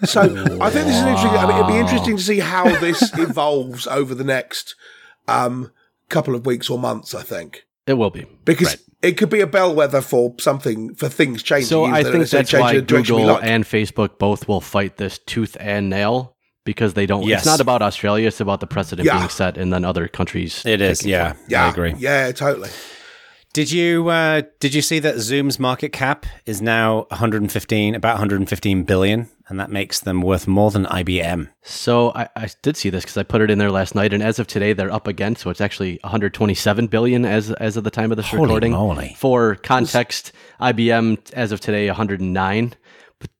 so 0.03 0.21
I 0.61 0.69
think 0.69 0.87
this 0.87 0.95
is 0.95 1.03
interesting. 1.03 1.31
I 1.31 1.47
mean, 1.47 1.55
it'd 1.57 1.67
be 1.67 1.77
interesting 1.77 2.17
to 2.17 2.23
see 2.23 2.39
how 2.39 2.63
this 2.79 3.11
evolves 3.17 3.87
over 3.87 4.15
the 4.15 4.23
next 4.23 4.75
um, 5.27 5.71
couple 6.09 6.35
of 6.35 6.45
weeks 6.45 6.69
or 6.69 6.79
months. 6.79 7.13
I 7.13 7.21
think 7.21 7.65
it 7.87 7.93
will 7.93 8.09
be 8.09 8.25
because 8.45 8.67
right. 8.67 8.81
it 9.01 9.11
could 9.13 9.29
be 9.29 9.41
a 9.41 9.47
bellwether 9.47 10.01
for 10.01 10.35
something 10.39 10.95
for 10.95 11.09
things 11.09 11.43
changing. 11.43 11.67
So 11.67 11.85
I 11.85 12.03
think 12.03 12.27
that's 12.27 12.53
why 12.53 12.79
Google 12.79 13.37
and 13.37 13.63
Facebook 13.63 14.17
both 14.17 14.47
will 14.47 14.61
fight 14.61 14.97
this 14.97 15.19
tooth 15.19 15.57
and 15.59 15.89
nail 15.89 16.34
because 16.65 16.95
they 16.95 17.05
don't. 17.05 17.23
Yes. 17.23 17.41
It's 17.41 17.45
not 17.45 17.61
about 17.61 17.81
Australia. 17.81 18.27
It's 18.27 18.41
about 18.41 18.59
the 18.59 18.67
precedent 18.67 19.05
yeah. 19.05 19.17
being 19.17 19.29
set, 19.29 19.57
and 19.57 19.71
then 19.71 19.85
other 19.85 20.09
countries. 20.09 20.65
It 20.65 20.81
is. 20.81 21.05
Yeah. 21.05 21.33
From. 21.33 21.43
Yeah. 21.47 21.65
I 21.65 21.69
agree. 21.69 21.93
Yeah. 21.97 22.31
Totally. 22.33 22.69
Did 23.55 23.71
you 23.71 24.09
uh, 24.09 24.41
did 24.59 24.73
you 24.73 24.81
see 24.81 24.99
that 24.99 25.15
Zoom's 25.15 25.61
market 25.61 25.93
cap 25.93 26.25
is 26.45 26.61
now 26.61 27.05
115 27.07 27.95
about 27.95 28.15
115 28.15 28.83
billion, 28.83 29.29
and 29.47 29.57
that 29.61 29.71
makes 29.71 30.01
them 30.01 30.21
worth 30.21 30.45
more 30.45 30.71
than 30.71 30.85
IBM? 30.87 31.47
So 31.61 32.11
I, 32.13 32.27
I 32.35 32.49
did 32.63 32.75
see 32.75 32.89
this 32.89 33.05
because 33.05 33.15
I 33.15 33.23
put 33.23 33.39
it 33.39 33.49
in 33.49 33.57
there 33.57 33.71
last 33.71 33.95
night, 33.95 34.11
and 34.11 34.21
as 34.21 34.39
of 34.39 34.47
today, 34.47 34.73
they're 34.73 34.91
up 34.91 35.07
again. 35.07 35.37
So 35.37 35.49
it's 35.49 35.61
actually 35.61 35.99
127 36.03 36.87
billion 36.87 37.23
as 37.23 37.49
as 37.53 37.77
of 37.77 37.85
the 37.85 37.91
time 37.91 38.11
of 38.11 38.17
this 38.17 38.27
Holy 38.27 38.41
recording. 38.41 38.73
Moly. 38.73 39.15
For 39.17 39.55
context, 39.55 40.33
IBM 40.59 41.31
as 41.31 41.53
of 41.53 41.61
today 41.61 41.87
109 41.87 42.75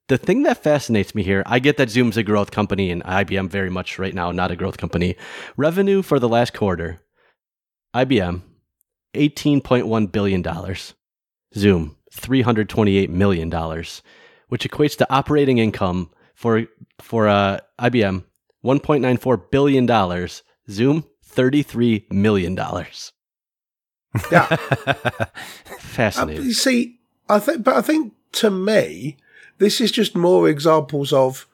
the 0.07 0.17
thing 0.17 0.43
that 0.43 0.61
fascinates 0.61 1.15
me 1.15 1.23
here, 1.23 1.43
I 1.45 1.59
get 1.59 1.77
that 1.77 1.89
Zoom's 1.89 2.17
a 2.17 2.23
growth 2.23 2.51
company 2.51 2.91
and 2.91 3.03
IBM 3.03 3.49
very 3.49 3.69
much 3.69 3.97
right 3.97 4.13
now 4.13 4.31
not 4.31 4.51
a 4.51 4.55
growth 4.55 4.77
company. 4.77 5.15
Revenue 5.57 6.01
for 6.01 6.19
the 6.19 6.29
last 6.29 6.53
quarter, 6.53 6.99
IBM, 7.95 8.41
$18.1 9.13 10.11
billion. 10.11 10.75
Zoom, 11.55 11.95
$328 12.13 13.09
million, 13.09 13.49
which 14.49 14.69
equates 14.69 14.97
to 14.97 15.11
operating 15.11 15.57
income 15.57 16.11
for, 16.35 16.65
for 16.99 17.27
uh, 17.27 17.59
IBM, 17.79 18.25
$1.94 18.63 19.51
billion. 19.51 20.27
Zoom, 20.69 21.05
$33 21.27 22.11
million. 22.11 22.55
Yeah. 24.31 24.45
Fascinating. 25.79 26.49
Uh, 26.49 26.53
see, 26.53 26.99
I 27.29 27.39
think, 27.39 27.63
but 27.63 27.75
I 27.75 27.81
think 27.81 28.13
to 28.33 28.51
me, 28.51 29.17
this 29.57 29.79
is 29.81 29.91
just 29.91 30.15
more 30.15 30.49
examples 30.49 31.13
of 31.13 31.47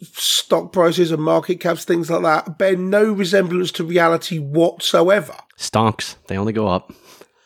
stock 0.00 0.72
prices 0.72 1.10
and 1.10 1.22
market 1.22 1.60
caps, 1.60 1.84
things 1.84 2.10
like 2.10 2.22
that, 2.22 2.58
bear 2.58 2.76
no 2.76 3.12
resemblance 3.12 3.70
to 3.72 3.84
reality 3.84 4.38
whatsoever. 4.38 5.36
Stonks, 5.58 6.16
they 6.26 6.36
only 6.36 6.52
go 6.52 6.68
up. 6.68 6.92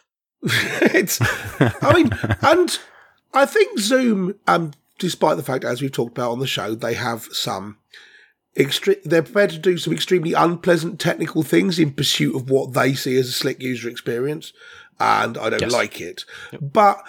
it's, 0.42 1.20
I 1.60 1.92
mean, 1.94 2.10
and 2.42 2.78
I 3.32 3.46
think 3.46 3.78
Zoom, 3.78 4.34
um, 4.46 4.72
despite 4.98 5.36
the 5.36 5.42
fact, 5.42 5.64
as 5.64 5.80
we've 5.80 5.92
talked 5.92 6.16
about 6.16 6.32
on 6.32 6.40
the 6.40 6.46
show, 6.46 6.74
they 6.74 6.94
have 6.94 7.24
some 7.32 7.78
extre- 8.56 9.02
they're 9.04 9.22
prepared 9.22 9.50
to 9.50 9.58
do 9.58 9.78
some 9.78 9.92
extremely 9.92 10.32
unpleasant 10.32 10.98
technical 10.98 11.42
things 11.42 11.78
in 11.78 11.92
pursuit 11.92 12.34
of 12.34 12.50
what 12.50 12.72
they 12.72 12.94
see 12.94 13.16
as 13.16 13.28
a 13.28 13.32
slick 13.32 13.62
user 13.62 13.88
experience. 13.88 14.52
And 14.98 15.38
I 15.38 15.50
don't 15.50 15.62
yes. 15.62 15.72
like 15.72 16.00
it. 16.00 16.24
Yep. 16.52 16.60
But 16.72 17.02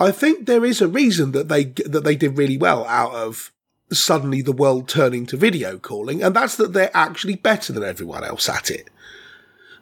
I 0.00 0.10
think 0.10 0.46
there 0.46 0.64
is 0.64 0.80
a 0.80 0.88
reason 0.88 1.32
that 1.32 1.48
they 1.48 1.64
that 1.64 2.04
they 2.04 2.16
did 2.16 2.36
really 2.36 2.56
well 2.58 2.84
out 2.86 3.12
of 3.12 3.52
suddenly 3.92 4.42
the 4.42 4.52
world 4.52 4.88
turning 4.88 5.26
to 5.26 5.36
video 5.36 5.78
calling, 5.78 6.22
and 6.22 6.34
that's 6.34 6.56
that 6.56 6.72
they're 6.72 6.90
actually 6.94 7.36
better 7.36 7.72
than 7.72 7.84
everyone 7.84 8.24
else 8.24 8.48
at 8.48 8.70
it. 8.70 8.88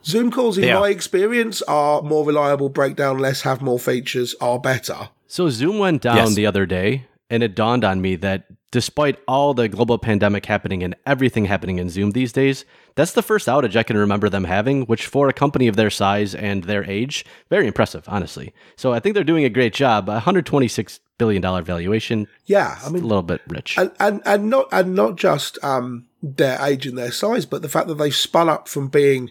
Zoom 0.05 0.31
calls, 0.33 0.59
in 0.59 0.75
my 0.75 0.89
experience, 0.89 1.63
are 1.63 2.03
more 2.03 2.27
reliable, 2.27 2.69
break 2.69 2.97
down 2.97 3.19
less, 3.19 3.43
have 3.43 3.63
more 3.63 3.79
features, 3.79 4.35
are 4.41 4.59
better. 4.59 5.11
So 5.29 5.49
Zoom 5.49 5.79
went 5.79 6.03
down 6.03 6.17
yes. 6.17 6.35
the 6.35 6.45
other 6.45 6.67
day, 6.67 7.07
and 7.31 7.43
it 7.43 7.55
dawned 7.55 7.85
on 7.85 8.03
me 8.03 8.17
that 8.17 8.47
despite 8.73 9.19
all 9.29 9.55
the 9.55 9.69
global 9.69 9.99
pandemic 9.99 10.47
happening 10.47 10.83
and 10.83 10.97
everything 11.07 11.45
happening 11.45 11.79
in 11.79 11.89
Zoom 11.89 12.11
these 12.11 12.33
days, 12.33 12.65
that's 12.95 13.13
the 13.13 13.23
first 13.23 13.49
outage 13.49 13.77
I 13.77 13.83
can 13.83 13.97
remember 13.97 14.29
them 14.29 14.45
having, 14.45 14.83
which 14.87 15.07
for 15.07 15.29
a 15.29 15.33
company 15.33 15.69
of 15.69 15.77
their 15.77 15.91
size 15.91 16.35
and 16.35 16.65
their 16.65 16.85
age, 16.89 17.25
very 17.51 17.67
impressive, 17.67 18.05
honestly. 18.07 18.53
So 18.77 18.93
I 18.93 19.01
think 19.01 19.15
they're 19.15 19.25
doing 19.25 19.45
a 19.45 19.51
great 19.51 19.75
job. 19.75 20.09
126 20.09 21.01
billion 21.19 21.43
dollar 21.43 21.63
valuation. 21.63 22.27
Yeah, 22.47 22.79
I 22.85 22.89
mean 22.91 23.05
a 23.05 23.07
little 23.07 23.23
bit 23.23 23.41
rich. 23.49 23.79
And 23.79 23.93
and, 24.01 24.23
and 24.25 24.51
not 24.51 24.69
and 24.73 24.95
not 24.95 25.17
just 25.17 25.59
um, 25.63 26.07
their 26.23 26.61
age 26.61 26.87
and 26.87 26.99
their 26.99 27.13
size, 27.13 27.47
but 27.47 27.63
the 27.63 27.69
fact 27.69 27.89
that 27.89 27.95
they've 27.95 28.15
spun 28.15 28.49
up 28.49 28.69
from 28.69 28.89
being 28.89 29.31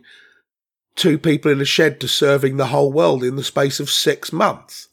two 0.95 1.17
people 1.17 1.51
in 1.51 1.61
a 1.61 1.65
shed 1.65 1.99
to 2.01 2.07
serving 2.07 2.57
the 2.57 2.67
whole 2.67 2.91
world 2.91 3.23
in 3.23 3.35
the 3.35 3.43
space 3.43 3.79
of 3.79 3.89
six 3.89 4.31
months. 4.31 4.87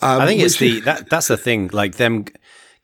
Um, 0.00 0.20
I 0.20 0.26
think 0.26 0.42
it's 0.42 0.58
the 0.58 0.80
that 0.80 1.10
that's 1.10 1.28
the 1.28 1.36
thing. 1.36 1.70
Like 1.72 1.96
them 1.96 2.26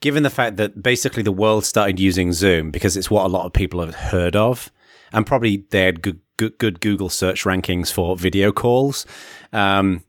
given 0.00 0.22
the 0.22 0.30
fact 0.30 0.56
that 0.56 0.82
basically 0.82 1.22
the 1.22 1.32
world 1.32 1.64
started 1.64 1.98
using 1.98 2.32
Zoom 2.32 2.70
because 2.70 2.96
it's 2.96 3.10
what 3.10 3.24
a 3.24 3.28
lot 3.28 3.46
of 3.46 3.52
people 3.52 3.80
have 3.80 3.94
heard 3.94 4.36
of, 4.36 4.70
and 5.12 5.26
probably 5.26 5.64
they 5.70 5.84
had 5.84 6.02
good, 6.02 6.20
good, 6.36 6.58
good 6.58 6.80
Google 6.80 7.08
search 7.08 7.44
rankings 7.44 7.92
for 7.92 8.16
video 8.16 8.52
calls. 8.52 9.06
Um, 9.52 10.04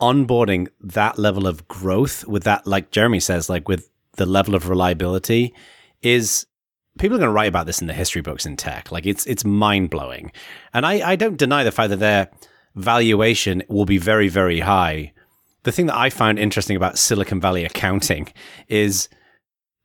onboarding 0.00 0.68
that 0.80 1.18
level 1.18 1.46
of 1.46 1.66
growth 1.68 2.26
with 2.26 2.44
that, 2.44 2.66
like 2.66 2.90
Jeremy 2.90 3.20
says, 3.20 3.48
like 3.48 3.68
with 3.68 3.88
the 4.16 4.26
level 4.26 4.54
of 4.54 4.68
reliability, 4.68 5.54
is 6.02 6.46
people 6.98 7.16
are 7.16 7.20
going 7.20 7.28
to 7.28 7.32
write 7.32 7.48
about 7.48 7.66
this 7.66 7.80
in 7.80 7.86
the 7.86 7.92
history 7.92 8.22
books 8.22 8.46
in 8.46 8.56
tech. 8.56 8.90
Like 8.92 9.06
it's 9.06 9.26
it's 9.26 9.44
mind 9.44 9.90
blowing, 9.90 10.32
and 10.72 10.86
I 10.86 11.10
I 11.10 11.16
don't 11.16 11.36
deny 11.36 11.64
the 11.64 11.72
fact 11.72 11.90
that 11.90 11.98
their 11.98 12.30
valuation 12.74 13.62
will 13.68 13.86
be 13.86 13.98
very 13.98 14.28
very 14.28 14.60
high. 14.60 15.12
The 15.62 15.72
thing 15.72 15.86
that 15.86 15.96
I 15.96 16.10
found 16.10 16.38
interesting 16.38 16.76
about 16.76 16.98
Silicon 16.98 17.40
Valley 17.40 17.64
accounting 17.64 18.28
is 18.68 19.08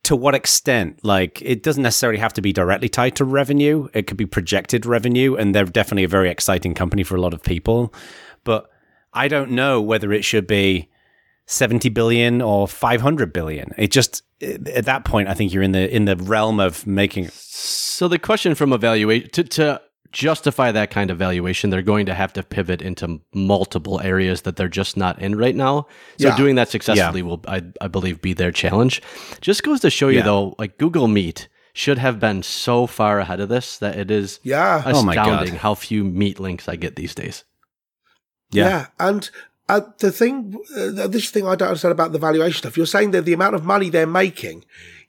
to 0.03 0.15
what 0.15 0.33
extent 0.33 0.99
like 1.03 1.41
it 1.41 1.61
doesn't 1.61 1.83
necessarily 1.83 2.19
have 2.19 2.33
to 2.33 2.41
be 2.41 2.51
directly 2.51 2.89
tied 2.89 3.15
to 3.17 3.25
revenue. 3.25 3.87
It 3.93 4.07
could 4.07 4.17
be 4.17 4.25
projected 4.25 4.85
revenue 4.85 5.35
and 5.35 5.53
they're 5.53 5.65
definitely 5.65 6.05
a 6.05 6.09
very 6.09 6.29
exciting 6.29 6.73
company 6.73 7.03
for 7.03 7.15
a 7.15 7.21
lot 7.21 7.33
of 7.33 7.43
people. 7.43 7.93
But 8.43 8.67
i 9.13 9.27
don't 9.27 9.51
know 9.51 9.81
whether 9.81 10.13
it 10.13 10.23
should 10.23 10.47
be 10.47 10.89
70 11.45 11.89
billion 11.89 12.41
or 12.41 12.67
500 12.67 13.33
billion. 13.33 13.73
It 13.77 13.91
just 13.91 14.23
at 14.41 14.85
that 14.85 15.05
point 15.05 15.27
i 15.27 15.35
think 15.35 15.53
you're 15.53 15.61
in 15.61 15.73
the 15.73 15.95
in 15.95 16.05
the 16.05 16.15
realm 16.15 16.59
of 16.59 16.87
making 16.87 17.29
So 17.29 18.07
the 18.07 18.17
question 18.17 18.55
from 18.55 18.73
evaluation 18.73 19.29
to, 19.31 19.43
to 19.43 19.81
justify 20.12 20.71
that 20.71 20.91
kind 20.91 21.10
of 21.12 21.17
valuation, 21.17 21.69
they're 21.69 21.82
going 21.82 22.06
to 22.06 22.13
have 22.13 22.34
to 22.34 22.43
pivot 22.43 22.82
into 22.82 23.21
multiple 23.34 24.00
areas 24.02 24.41
that 24.41 24.56
they're 24.58 24.67
just 24.67 24.97
not 24.97 25.19
in 25.21 25.36
right 25.36 25.56
now. 25.56 25.88
So 26.17 26.28
Yeah. 26.28 26.38
doing 26.38 26.56
that 26.56 26.69
successfully 26.69 27.21
will, 27.21 27.41
I, 27.47 27.63
I 27.80 27.88
believe, 27.88 28.21
be 28.21 28.34
their 28.34 28.52
challenge. 28.52 29.02
Just 29.41 29.63
goes 29.63 29.80
to 29.82 29.89
show 29.89 30.10
you 30.10 30.19
Yeah. 30.19 30.26
though, 30.26 30.56
like 30.60 30.78
Google 30.78 31.08
Meet 31.08 31.47
should 31.74 31.97
have 31.97 32.19
been 32.19 32.43
so 32.43 32.86
far 32.88 33.19
ahead 33.19 33.39
of 33.39 33.47
this 33.47 33.78
that 33.78 33.97
it 33.97 34.12
is 34.12 34.39
Yeah. 34.43 34.84
Oh 34.86 35.02
my 35.04 35.13
astounding 35.13 35.56
how 35.56 35.76
few 35.76 36.04
Meet 36.04 36.39
links 36.39 36.67
I 36.67 36.76
get 36.76 36.95
these 36.97 37.15
days. 37.15 37.43
Yeah, 38.52 38.88
and 39.00 39.30
uh, 39.69 39.80
the 40.00 40.12
thing, 40.12 40.58
uh, 40.76 41.08
this 41.08 41.30
thing 41.30 41.47
I 41.47 41.56
don't 41.56 41.69
understand 41.69 41.93
about 41.93 42.12
the 42.12 42.19
valuation 42.19 42.58
stuff. 42.58 42.76
You're 42.76 42.86
saying 42.86 43.12
that 43.12 43.24
the 43.24 43.32
amount 43.32 43.56
of 43.56 43.63
money 43.63 43.89
they're 43.89 44.06
making 44.06 44.65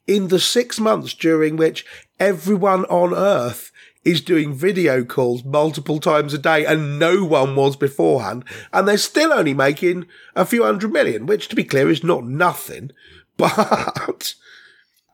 in 0.06 0.28
the 0.28 0.38
six 0.38 0.78
months 0.78 1.12
during 1.14 1.56
which 1.56 1.84
everyone 2.20 2.84
on 2.84 3.12
Earth 3.12 3.72
is 4.04 4.20
doing 4.20 4.52
video 4.52 5.04
calls 5.04 5.44
multiple 5.44 6.00
times 6.00 6.34
a 6.34 6.38
day, 6.38 6.64
and 6.66 6.98
no 6.98 7.24
one 7.24 7.54
was 7.54 7.76
beforehand, 7.76 8.44
and 8.72 8.86
they're 8.88 8.98
still 8.98 9.32
only 9.32 9.54
making 9.54 10.06
a 10.34 10.44
few 10.44 10.64
hundred 10.64 10.92
million, 10.92 11.26
which, 11.26 11.48
to 11.48 11.56
be 11.56 11.64
clear, 11.64 11.88
is 11.90 12.02
not 12.04 12.24
nothing. 12.24 12.90
But 13.38 14.34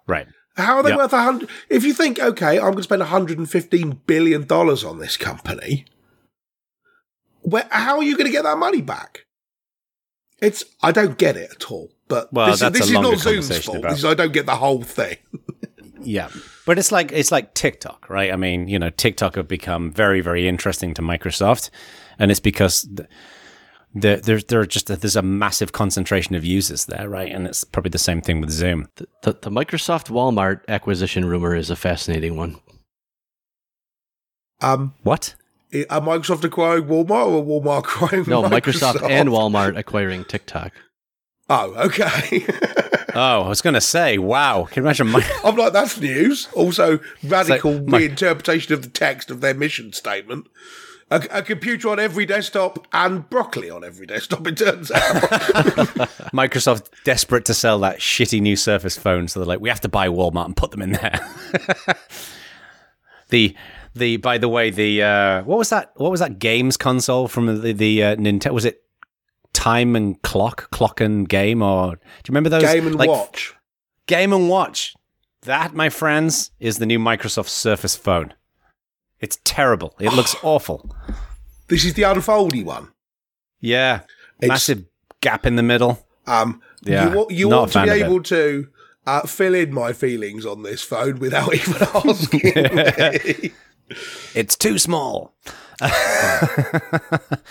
right 0.07 0.27
how 0.57 0.77
are 0.79 0.83
they 0.83 0.89
Yeah. 0.91 0.97
worth 0.97 1.13
a 1.13 1.23
hundred? 1.23 1.49
If 1.71 1.85
you 1.85 1.95
think, 1.95 2.19
okay, 2.19 2.57
I'm 2.57 2.65
going 2.73 2.77
to 2.79 2.83
spend 2.83 3.01
115 3.01 4.01
billion 4.07 4.45
dollars 4.45 4.83
on 4.83 4.99
this 4.99 5.17
company, 5.17 5.85
where 7.43 7.69
how 7.71 7.99
are 7.99 8.03
you 8.03 8.17
going 8.17 8.27
to 8.27 8.33
get 8.33 8.43
that 8.45 8.59
money 8.59 8.83
back? 8.83 9.27
It's 10.41 10.65
I 10.83 10.91
don't 10.93 11.17
get 11.19 11.37
it 11.37 11.51
at 11.53 11.71
all. 11.71 11.91
But 12.09 12.33
Well, 12.33 12.51
this, 12.51 12.61
this 12.73 12.87
is 12.87 12.93
not 12.93 13.19
Zoom's 13.19 13.57
fault. 13.65 13.79
about- 13.79 13.91
This 13.91 13.99
is, 14.01 14.05
I 14.05 14.15
don't 14.15 14.33
get 14.33 14.47
the 14.47 14.57
whole 14.57 14.83
thing. 14.83 15.17
Yeah, 16.01 16.29
but 16.67 16.79
it's 16.79 16.93
like 16.93 17.13
it's 17.13 17.33
like 17.33 17.55
TikTok, 17.55 18.09
right? 18.11 18.33
I 18.33 18.37
mean, 18.37 18.69
you 18.69 18.79
know, 18.79 18.91
TikTok 18.91 19.37
have 19.37 19.49
become 19.49 19.91
very, 19.93 20.21
very 20.21 20.47
interesting 20.49 20.95
to 20.95 21.03
Microsoft, 21.03 21.71
and 22.19 22.31
it's 22.31 22.41
because 22.41 22.83
th- 22.97 23.09
the, 23.95 24.21
there's 24.23 24.45
there 24.45 24.61
are 24.61 24.67
just 24.67 24.87
there's 24.87 25.17
a 25.17 25.23
massive 25.23 25.73
concentration 25.73 26.35
of 26.35 26.45
users 26.45 26.87
there, 26.87 27.09
right? 27.09 27.33
And 27.33 27.47
it's 27.47 27.65
probably 27.65 27.91
the 27.91 27.99
same 27.99 28.21
thing 28.21 28.41
with 28.41 28.51
Zoom. 28.51 28.89
The, 28.97 29.09
the, 29.23 29.33
the 29.43 29.51
Microsoft 29.51 30.09
Walmart 30.11 30.61
acquisition 30.69 31.25
rumor 31.25 31.55
is 31.55 31.71
a 31.71 31.77
fascinating 31.77 32.37
one. 32.37 32.57
Um, 34.61 34.95
What? 35.03 35.35
are 35.91 36.01
Microsoft 36.01 36.45
acquiring 36.45 36.85
Walmart 36.85 37.27
or 37.29 37.45
Walmart 37.45 37.81
acquiring 37.81 38.25
No, 38.29 38.43
Microsoft? 38.45 38.95
Microsoft 38.97 39.11
and 39.11 39.29
Walmart 39.29 39.77
acquiring 39.79 40.25
TikTok. 40.25 40.73
Oh, 41.49 41.75
okay. 41.87 42.47
Oh, 43.15 43.43
I 43.43 43.49
was 43.49 43.63
going 43.63 43.75
to 43.75 43.81
say, 43.81 44.17
wow! 44.19 44.69
Can 44.71 44.83
you 44.83 44.87
imagine? 44.87 45.09
My- 45.09 45.29
I'm 45.43 45.57
like, 45.57 45.73
that's 45.73 45.99
news. 45.99 46.47
Also, 46.53 47.01
radical 47.25 47.81
my- 47.81 48.03
reinterpretation 48.03 48.71
of 48.71 48.83
the 48.83 48.89
text 48.89 49.31
of 49.31 49.41
their 49.41 49.55
mission 49.55 49.93
statement. 49.93 50.47
A, 51.11 51.27
a 51.31 51.43
computer 51.43 51.89
on 51.89 51.99
every 51.99 52.27
desktop 52.27 52.87
and 52.93 53.29
broccoli 53.29 53.71
on 53.71 53.83
every 53.83 54.07
desktop, 54.07 54.47
it 54.47 54.59
turns 54.59 54.91
out. 54.93 55.03
Microsoft 56.33 56.91
desperate 57.03 57.47
to 57.47 57.55
sell 57.55 57.81
that 57.81 57.99
shitty 57.99 58.41
new 58.41 58.55
Surface 58.57 58.97
phone, 58.99 59.27
so 59.27 59.41
they're 59.41 59.47
like, 59.49 59.61
we 59.61 59.71
have 59.71 59.81
to 59.81 59.89
buy 59.89 60.07
Walmart 60.07 60.45
and 60.45 60.57
put 60.57 60.71
them 60.71 60.83
in 60.83 60.93
there. 60.93 61.19
the 63.31 63.57
the 63.95 64.19
by 64.19 64.39
the 64.39 64.49
way, 64.51 64.71
the 64.71 65.03
uh, 65.03 65.43
what 65.43 65.59
was 65.59 65.71
that? 65.71 65.93
What 65.97 66.11
was 66.11 66.21
that 66.21 66.39
games 66.39 66.77
console 66.77 67.27
from 67.27 67.63
the 67.63 67.73
the 67.73 68.03
uh, 68.05 68.17
Nintendo? 68.17 68.53
Was 68.53 68.67
it 68.67 68.83
Time 69.53 69.97
and 69.97 70.21
Clock, 70.23 70.71
Clock 70.71 71.01
and 71.01 71.29
Game, 71.29 71.63
or 71.63 71.97
do 71.97 72.01
you 72.01 72.29
remember 72.29 72.49
those? 72.51 72.63
Game 72.63 72.87
and 72.87 72.95
like, 72.97 73.09
watch. 73.09 73.55
Game 74.07 74.33
and 74.33 74.49
Watch. 74.49 74.95
That, 75.43 75.75
my 75.75 75.89
friends, 75.89 76.51
is 76.61 76.79
the 76.79 76.87
new 76.87 76.99
Microsoft 76.99 77.49
Surface 77.49 77.95
phone. 77.97 78.35
It's 79.21 79.39
terrible. 79.45 79.95
It 79.99 80.13
looks 80.13 80.35
awful. 80.43 80.95
This 81.69 81.85
is 81.85 81.95
the 81.95 82.03
unfoldy 82.03 82.65
one. 82.65 82.89
Yeah, 83.61 84.01
It's- 84.41 84.49
massive 84.49 84.85
gap 85.21 85.45
in 85.47 85.57
the 85.57 85.63
middle. 85.63 86.07
Um, 86.27 86.61
Yeah, 86.83 87.13
you, 87.13 87.27
you 87.31 87.49
want 87.49 87.73
to 87.73 87.83
be 87.85 87.91
able 87.91 88.23
to 88.25 88.69
uh, 89.07 89.23
fill 89.23 89.55
in 89.55 89.73
my 89.73 89.93
feelings 89.93 90.45
on 90.47 90.63
this 90.63 90.83
phone 90.83 91.19
without 91.19 91.53
even 91.55 91.83
asking 91.83 92.41
me. 93.43 93.53
It's 94.35 94.57
too 94.57 94.79
small. 94.79 95.35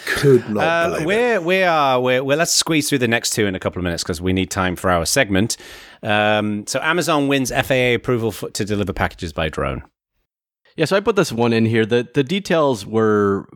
Could 0.05 0.49
not 0.49 0.63
Uh, 0.63 0.89
believe 0.89 1.01
it. 1.01 1.05
we're 1.07 1.41
we 1.41 1.63
are 1.63 1.99
we're, 2.01 2.23
well. 2.23 2.37
Let's 2.37 2.51
squeeze 2.53 2.89
through 2.89 2.97
the 2.99 3.07
next 3.07 3.31
two 3.31 3.45
in 3.45 3.55
a 3.55 3.59
couple 3.59 3.79
of 3.79 3.83
minutes 3.83 4.03
because 4.03 4.21
we 4.21 4.33
need 4.33 4.51
time 4.51 4.75
for 4.75 4.89
our 4.89 5.05
segment. 5.05 5.57
Um, 6.03 6.65
so 6.67 6.79
Amazon 6.81 7.27
wins 7.27 7.51
FAA 7.51 7.93
approval 7.95 8.31
for, 8.31 8.49
to 8.51 8.65
deliver 8.65 8.93
packages 8.93 9.33
by 9.33 9.49
drone. 9.49 9.83
Yeah, 10.75 10.85
so 10.85 10.95
I 10.95 10.99
put 10.99 11.15
this 11.15 11.31
one 11.31 11.53
in 11.53 11.65
here. 11.65 11.85
The 11.85 12.07
the 12.13 12.23
details 12.23 12.85
were 12.85 13.47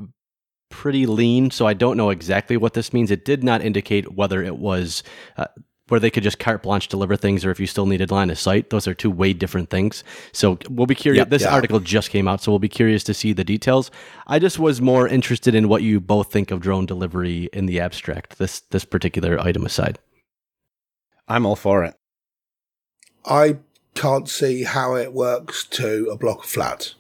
pretty 0.70 1.06
lean, 1.06 1.52
so 1.52 1.68
I 1.68 1.74
don't 1.74 1.98
know 1.98 2.10
exactly 2.10 2.58
what 2.58 2.74
this 2.74 2.94
means. 2.94 3.12
It 3.12 3.26
did 3.26 3.44
not 3.44 3.62
indicate 3.62 4.14
whether 4.14 4.42
it 4.42 4.58
was 4.58 5.04
uh, 5.38 5.46
where 5.92 6.00
they 6.00 6.10
could 6.10 6.24
just 6.24 6.40
carte 6.40 6.64
blanche 6.64 6.88
deliver 6.88 7.16
things 7.18 7.44
or 7.44 7.52
if 7.52 7.60
you 7.60 7.68
still 7.68 7.86
needed 7.86 8.10
line 8.10 8.30
of 8.30 8.40
sight. 8.40 8.70
Those 8.70 8.88
are 8.88 8.94
two 8.94 9.12
way 9.12 9.34
different 9.34 9.70
things. 9.70 10.04
So 10.32 10.58
we'll 10.70 10.88
be 10.88 10.96
curious. 10.96 11.20
Yep. 11.20 11.30
this 11.30 11.42
Yeah. 11.44 11.54
article 11.54 11.80
just 11.82 12.10
came 12.10 12.28
out, 12.28 12.42
so 12.42 12.52
we'll 12.52 12.60
be 12.60 12.70
curious 12.70 13.04
to 13.04 13.14
see 13.14 13.34
the 13.34 13.44
details. 13.44 13.92
I 14.28 14.40
just 14.40 14.58
was 14.58 14.82
more 14.82 15.08
interested 15.08 15.54
in 15.54 15.68
what 15.68 15.84
you 15.84 16.00
both 16.00 16.32
think 16.32 16.50
of 16.50 16.62
drone 16.62 16.86
delivery 16.86 17.50
in 17.52 17.66
the 17.66 17.80
abstract. 17.80 18.38
This 18.38 18.62
this 18.72 18.86
particular 18.86 19.40
item 19.40 19.66
aside. 19.66 20.00
I'm 21.28 21.46
all 21.46 21.56
for 21.56 21.84
it. 21.84 21.96
I 23.26 23.58
can't 23.94 24.30
see 24.30 24.64
how 24.64 24.96
it 24.96 25.14
works 25.14 25.66
to 25.66 26.08
a 26.12 26.18
block 26.18 26.46
of 26.46 26.50
flats. 26.50 26.96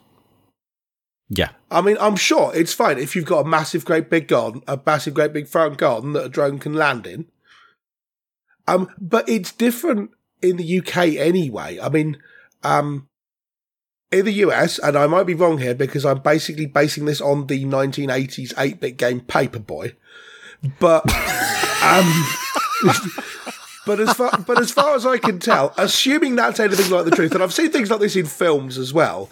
Yeah, 1.29 1.51
I 1.71 1.79
mean, 1.79 1.95
I'm 2.01 2.17
sure 2.17 2.51
it's 2.53 2.73
fine 2.73 2.97
if 2.97 3.15
you've 3.15 3.25
got 3.25 3.45
a 3.45 3.49
massive, 3.49 3.85
great 3.85 4.09
big 4.09 4.27
garden, 4.27 4.61
a 4.67 4.77
massive, 4.85 5.13
great 5.13 5.31
big 5.31 5.47
front 5.47 5.77
garden 5.77 6.11
that 6.11 6.25
a 6.25 6.29
drone 6.29 6.59
can 6.59 6.73
land 6.73 7.07
in. 7.07 7.27
Um, 8.67 8.89
but 8.99 9.27
it's 9.27 9.51
different 9.51 10.11
in 10.41 10.57
the 10.57 10.79
UK 10.79 10.97
anyway. 11.17 11.79
I 11.81 11.89
mean, 11.89 12.17
um, 12.63 13.07
in 14.11 14.25
the 14.25 14.33
US, 14.33 14.77
and 14.79 14.97
I 14.97 15.07
might 15.07 15.25
be 15.25 15.33
wrong 15.33 15.57
here 15.57 15.73
because 15.73 16.05
I'm 16.05 16.19
basically 16.19 16.65
basing 16.65 17.05
this 17.05 17.21
on 17.21 17.47
the 17.47 17.63
1980s 17.65 18.53
8-bit 18.55 18.97
game 18.97 19.21
Paperboy, 19.21 19.95
but 20.79 21.03
um, 21.81 22.25
but 23.85 23.99
as 23.99 24.13
far 24.13 24.37
but 24.45 24.59
as 24.59 24.71
far 24.71 24.95
as 24.95 25.05
I 25.05 25.17
can 25.17 25.39
tell, 25.39 25.73
assuming 25.77 26.35
that's 26.35 26.59
anything 26.59 26.91
like 26.91 27.05
the 27.05 27.11
truth, 27.11 27.33
and 27.33 27.41
I've 27.41 27.53
seen 27.53 27.71
things 27.71 27.89
like 27.89 28.01
this 28.01 28.15
in 28.15 28.25
films 28.25 28.77
as 28.77 28.93
well. 28.93 29.29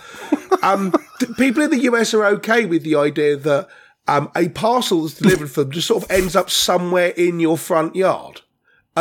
Um, 0.63 0.93
people 1.37 1.63
in 1.63 1.71
the 1.71 1.81
US 1.83 2.13
are 2.13 2.25
okay 2.25 2.65
with 2.65 2.83
the 2.83 2.95
idea 2.95 3.35
that 3.35 3.67
um, 4.07 4.31
a 4.35 4.49
parcel 4.49 5.03
that's 5.03 5.15
delivered 5.15 5.51
for 5.51 5.63
them 5.63 5.71
just 5.71 5.87
sort 5.87 6.03
of 6.03 6.11
ends 6.11 6.35
up 6.35 6.49
somewhere 6.49 7.09
in 7.09 7.39
your 7.39 7.57
front 7.57 7.95
yard, 7.95 8.41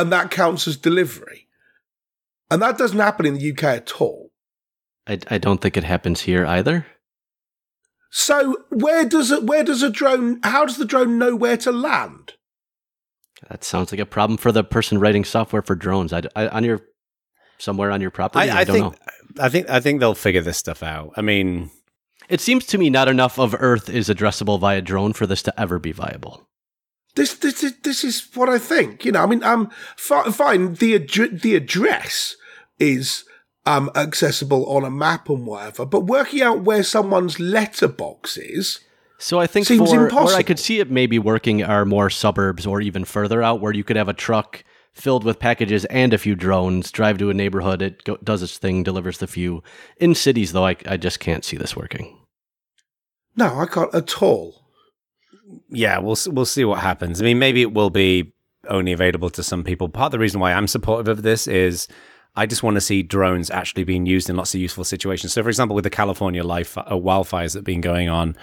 and 0.00 0.12
that 0.12 0.30
counts 0.30 0.66
as 0.68 0.76
delivery. 0.76 1.46
And 2.50 2.62
that 2.62 2.78
doesn't 2.78 2.98
happen 2.98 3.26
in 3.26 3.34
the 3.34 3.50
UK 3.52 3.62
at 3.64 4.00
all. 4.00 4.30
I, 5.06 5.18
I 5.28 5.38
don't 5.38 5.60
think 5.60 5.76
it 5.76 5.84
happens 5.84 6.22
here 6.22 6.46
either. 6.46 6.86
So 8.10 8.56
where 8.70 9.04
does 9.04 9.30
it? 9.30 9.44
Where 9.44 9.62
does 9.64 9.82
a 9.82 9.90
drone? 9.90 10.40
How 10.42 10.64
does 10.64 10.78
the 10.78 10.84
drone 10.86 11.18
know 11.18 11.36
where 11.36 11.58
to 11.58 11.70
land? 11.72 12.34
That 13.50 13.64
sounds 13.64 13.92
like 13.92 14.00
a 14.00 14.06
problem 14.06 14.38
for 14.38 14.50
the 14.50 14.64
person 14.64 14.98
writing 14.98 15.24
software 15.24 15.62
for 15.62 15.74
drones. 15.74 16.12
I, 16.12 16.22
I- 16.34 16.48
on 16.48 16.64
your 16.64 16.80
somewhere 17.58 17.90
on 17.90 18.00
your 18.00 18.10
property. 18.10 18.48
I, 18.50 18.56
I, 18.56 18.60
I 18.60 18.64
don't 18.64 18.74
think 18.76 18.92
know. 19.36 19.44
I 19.44 19.48
think 19.50 19.68
I 19.68 19.80
think 19.80 20.00
they'll 20.00 20.14
figure 20.14 20.40
this 20.40 20.56
stuff 20.56 20.82
out. 20.82 21.12
I 21.16 21.20
mean, 21.20 21.70
It 22.30 22.40
seems 22.40 22.64
to 22.66 22.78
me 22.78 22.88
not 22.88 23.08
enough 23.08 23.38
of 23.38 23.54
Earth 23.58 23.90
is 23.90 24.08
addressable 24.08 24.58
via 24.58 24.80
drone 24.80 25.12
for 25.12 25.26
this 25.26 25.42
to 25.42 25.60
ever 25.60 25.78
be 25.78 25.92
viable. 25.92 26.47
This, 27.18 27.34
this, 27.34 27.62
is- 27.64 27.76
this 27.82 28.04
is 28.04 28.28
what 28.34 28.48
I 28.48 28.58
think. 28.58 29.04
You 29.04 29.12
know, 29.12 29.22
I 29.22 29.26
mean, 29.26 29.42
um, 29.42 29.70
fi- 29.96 30.30
fine. 30.30 30.74
The 30.74 30.94
ad- 30.94 31.40
the 31.42 31.54
address 31.56 32.36
is 32.78 33.24
um, 33.66 33.90
accessible 33.94 34.64
on 34.66 34.84
a 34.84 34.90
map 34.90 35.28
and 35.28 35.44
whatever, 35.46 35.84
but 35.84 36.06
working 36.06 36.42
out 36.42 36.62
where 36.62 36.82
someone's 36.82 37.38
letterbox 37.38 38.36
is. 38.38 38.80
So 39.18 39.40
I 39.40 39.48
think 39.48 39.66
Seems 39.66 39.90
for 39.90 40.04
impossible. 40.04 40.26
where 40.26 40.36
I 40.36 40.42
could 40.44 40.60
see 40.60 40.78
it 40.78 40.90
maybe 40.92 41.18
working 41.18 41.62
are 41.64 41.84
more 41.84 42.08
suburbs 42.08 42.66
or 42.66 42.80
even 42.80 43.04
further 43.04 43.42
out 43.42 43.60
where 43.60 43.72
you 43.74 43.82
could 43.82 43.96
have 43.96 44.08
a 44.08 44.14
truck 44.14 44.62
filled 44.94 45.24
with 45.24 45.40
packages 45.40 45.84
and 45.86 46.14
a 46.14 46.18
few 46.18 46.36
drones 46.36 46.92
drive 46.92 47.18
to 47.18 47.28
a 47.30 47.34
neighborhood 47.34 47.82
it 47.82 48.04
go, 48.04 48.16
does 48.22 48.42
its 48.44 48.58
thing 48.58 48.82
delivers 48.84 49.18
the 49.18 49.26
few 49.26 49.62
in 49.98 50.14
cities 50.14 50.52
though 50.52 50.66
I, 50.66 50.76
I 50.86 50.96
just 50.96 51.18
can't 51.20 51.44
see 51.44 51.56
this 51.56 51.76
working 51.76 52.16
No, 53.36 53.58
I 53.58 53.66
can't 53.66 53.92
at 53.94 54.22
all. 54.22 54.57
Yeah, 55.68 55.98
we'll 55.98 56.16
we'll 56.28 56.44
see 56.44 56.64
what 56.64 56.80
happens. 56.80 57.20
I 57.20 57.24
mean, 57.24 57.38
maybe 57.38 57.62
it 57.62 57.72
will 57.72 57.90
be 57.90 58.32
only 58.68 58.92
available 58.92 59.30
to 59.30 59.42
some 59.42 59.64
people. 59.64 59.88
Part 59.88 60.06
of 60.06 60.12
the 60.12 60.18
reason 60.18 60.40
why 60.40 60.52
I'm 60.52 60.66
supportive 60.66 61.08
of 61.08 61.22
this 61.22 61.46
is 61.46 61.88
I 62.36 62.46
just 62.46 62.62
want 62.62 62.74
to 62.76 62.80
see 62.80 63.02
drones 63.02 63.50
actually 63.50 63.84
being 63.84 64.06
used 64.06 64.28
in 64.28 64.36
lots 64.36 64.54
of 64.54 64.60
useful 64.60 64.84
situations. 64.84 65.32
So, 65.32 65.42
for 65.42 65.48
example, 65.48 65.74
with 65.74 65.84
the 65.84 65.90
California 65.90 66.44
life, 66.44 66.76
uh, 66.76 66.84
wildfires 66.90 67.52
that 67.52 67.60
have 67.60 67.64
been 67.64 67.80
going 67.80 68.08
on, 68.08 68.36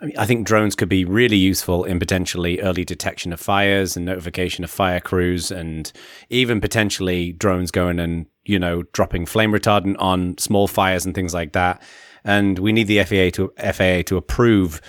I, 0.00 0.12
I 0.18 0.26
think 0.26 0.46
drones 0.46 0.74
could 0.74 0.88
be 0.88 1.04
really 1.04 1.36
useful 1.36 1.84
in 1.84 1.98
potentially 1.98 2.60
early 2.60 2.84
detection 2.84 3.32
of 3.32 3.40
fires 3.40 3.96
and 3.96 4.06
notification 4.06 4.64
of 4.64 4.70
fire 4.70 5.00
crews, 5.00 5.50
and 5.50 5.92
even 6.30 6.60
potentially 6.60 7.32
drones 7.32 7.70
going 7.70 7.98
and 8.00 8.26
you 8.44 8.58
know 8.58 8.82
dropping 8.92 9.26
flame 9.26 9.52
retardant 9.52 9.96
on 9.98 10.38
small 10.38 10.66
fires 10.66 11.04
and 11.04 11.14
things 11.14 11.34
like 11.34 11.52
that. 11.52 11.82
And 12.24 12.58
we 12.58 12.72
need 12.72 12.86
the 12.86 13.02
FAA 13.02 13.30
to 13.36 13.52
FAA 13.72 14.02
to 14.06 14.16
approve 14.16 14.80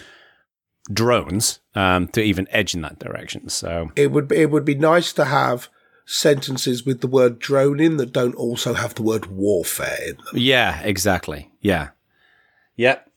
drones 0.92 1.60
um, 1.76 2.08
to 2.10 2.22
even 2.22 2.48
edge 2.52 2.74
in 2.74 2.82
that 2.82 3.00
direction. 3.00 3.50
So 3.50 3.92
It 3.96 4.12
would 4.12 4.28
be, 4.28 4.38
it 4.38 4.52
would 4.52 4.66
be 4.66 4.76
nice 4.76 5.14
to 5.14 5.26
have 5.26 5.70
sentences 6.06 6.86
with 6.86 7.00
the 7.02 7.08
word 7.08 7.40
drone 7.40 7.80
in 7.80 7.98
that 7.98 8.12
don't 8.12 8.36
also 8.36 8.74
have 8.74 8.94
the 8.96 9.04
word 9.04 9.28
warfare 9.28 9.98
in 10.06 10.16
them. 10.18 10.26
yeah, 10.36 10.82
exactly. 10.82 11.50
Yeah. 11.62 11.90
Yep. 12.76 13.10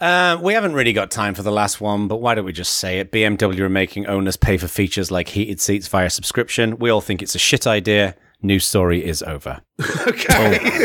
Uh, 0.00 0.38
we 0.42 0.52
haven't 0.52 0.74
really 0.74 0.92
got 0.92 1.10
time 1.10 1.34
for 1.34 1.42
the 1.42 1.50
last 1.52 1.80
one, 1.80 2.06
but 2.08 2.16
why 2.16 2.34
don't 2.34 2.44
we 2.44 2.52
just 2.52 2.76
say 2.76 2.98
it? 2.98 3.10
BMW 3.12 3.60
are 3.60 3.68
making 3.68 4.06
owners 4.06 4.36
pay 4.36 4.56
for 4.58 4.68
features 4.68 5.10
like 5.10 5.28
heated 5.28 5.60
seats 5.60 5.88
via 5.88 6.10
subscription. 6.10 6.78
We 6.78 6.90
all 6.90 7.00
think 7.00 7.22
it's 7.22 7.34
a 7.34 7.38
shit 7.38 7.66
idea. 7.66 8.14
News 8.42 8.66
story 8.66 9.04
is 9.04 9.22
over. 9.22 9.60
Okay. 10.06 10.84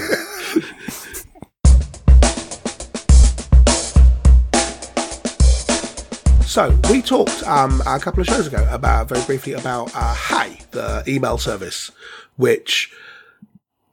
So 6.52 6.78
we 6.90 7.02
talked 7.02 7.44
um, 7.44 7.82
a 7.88 7.98
couple 7.98 8.20
of 8.20 8.28
shows 8.28 8.46
ago 8.46 8.68
about 8.70 9.08
very 9.08 9.24
briefly 9.24 9.54
about 9.54 9.90
uh, 9.96 10.14
Hey, 10.14 10.60
the 10.72 11.02
email 11.08 11.38
service, 11.38 11.92
which 12.36 12.92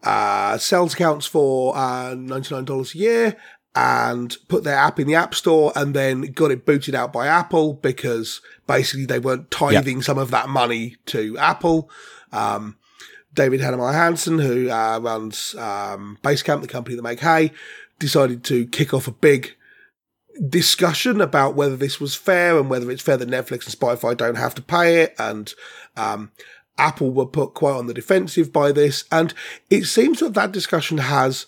uh, 0.03 0.59
sells 0.59 0.95
accounts 0.95 1.25
for 1.25 1.77
uh, 1.77 2.17
ninety 2.17 2.53
nine 2.53 2.65
dollars 2.65 2.97
a 2.97 2.99
year 2.99 3.37
and 3.77 4.37
put 4.49 4.65
their 4.65 4.75
app 4.75 4.99
in 4.99 5.07
the 5.07 5.15
App 5.15 5.37
Store, 5.37 5.73
and 5.77 5.95
then 5.95 6.33
got 6.33 6.51
it 6.51 6.67
booted 6.67 6.97
out 6.97 7.13
by 7.13 7.29
Apple 7.29 7.75
because 7.75 8.41
basically 8.67 9.07
they 9.07 9.21
weren't 9.21 9.53
tithing 9.53 10.03
some 10.03 10.19
of 10.19 10.33
that 10.33 10.49
money 10.49 10.97
to 11.07 11.39
Apple. 11.39 11.89
Um, 12.33 12.77
David 13.33 13.61
Heinemeier 13.61 13.95
Hansson, 13.95 14.41
who 14.41 14.69
uh, 14.69 14.99
runs 14.99 15.55
um, 15.55 16.19
Basecamp, 16.25 16.63
the 16.63 16.67
company 16.67 16.97
that 16.97 17.03
make 17.03 17.21
Hey, 17.21 17.53
decided 18.01 18.43
to 18.47 18.67
kick 18.67 18.93
off 18.93 19.07
a 19.07 19.13
big 19.13 19.55
discussion 20.49 21.21
about 21.21 21.55
whether 21.55 21.77
this 21.77 22.01
was 22.01 22.15
fair 22.15 22.59
and 22.59 22.71
whether 22.71 22.91
it's 22.91 23.03
fair 23.03 23.17
that 23.17 23.29
Netflix 23.29 23.67
and 23.67 23.75
Spotify 23.75 24.17
don't 24.17 24.37
have 24.37 24.55
to 24.57 24.63
pay 24.63 25.03
it. 25.03 25.15
And 25.19 25.53
um, 25.97 26.31
Apple 26.77 27.11
were 27.11 27.27
put 27.27 27.55
quite 27.55 27.75
on 27.75 27.87
the 27.87 27.95
defensive 27.95 28.53
by 28.53 28.73
this. 28.73 29.05
And 29.11 29.35
it 29.71 29.85
seems 29.85 30.21
that 30.21 30.35
that 30.35 30.53
discussion 30.53 30.99
has 30.99 31.47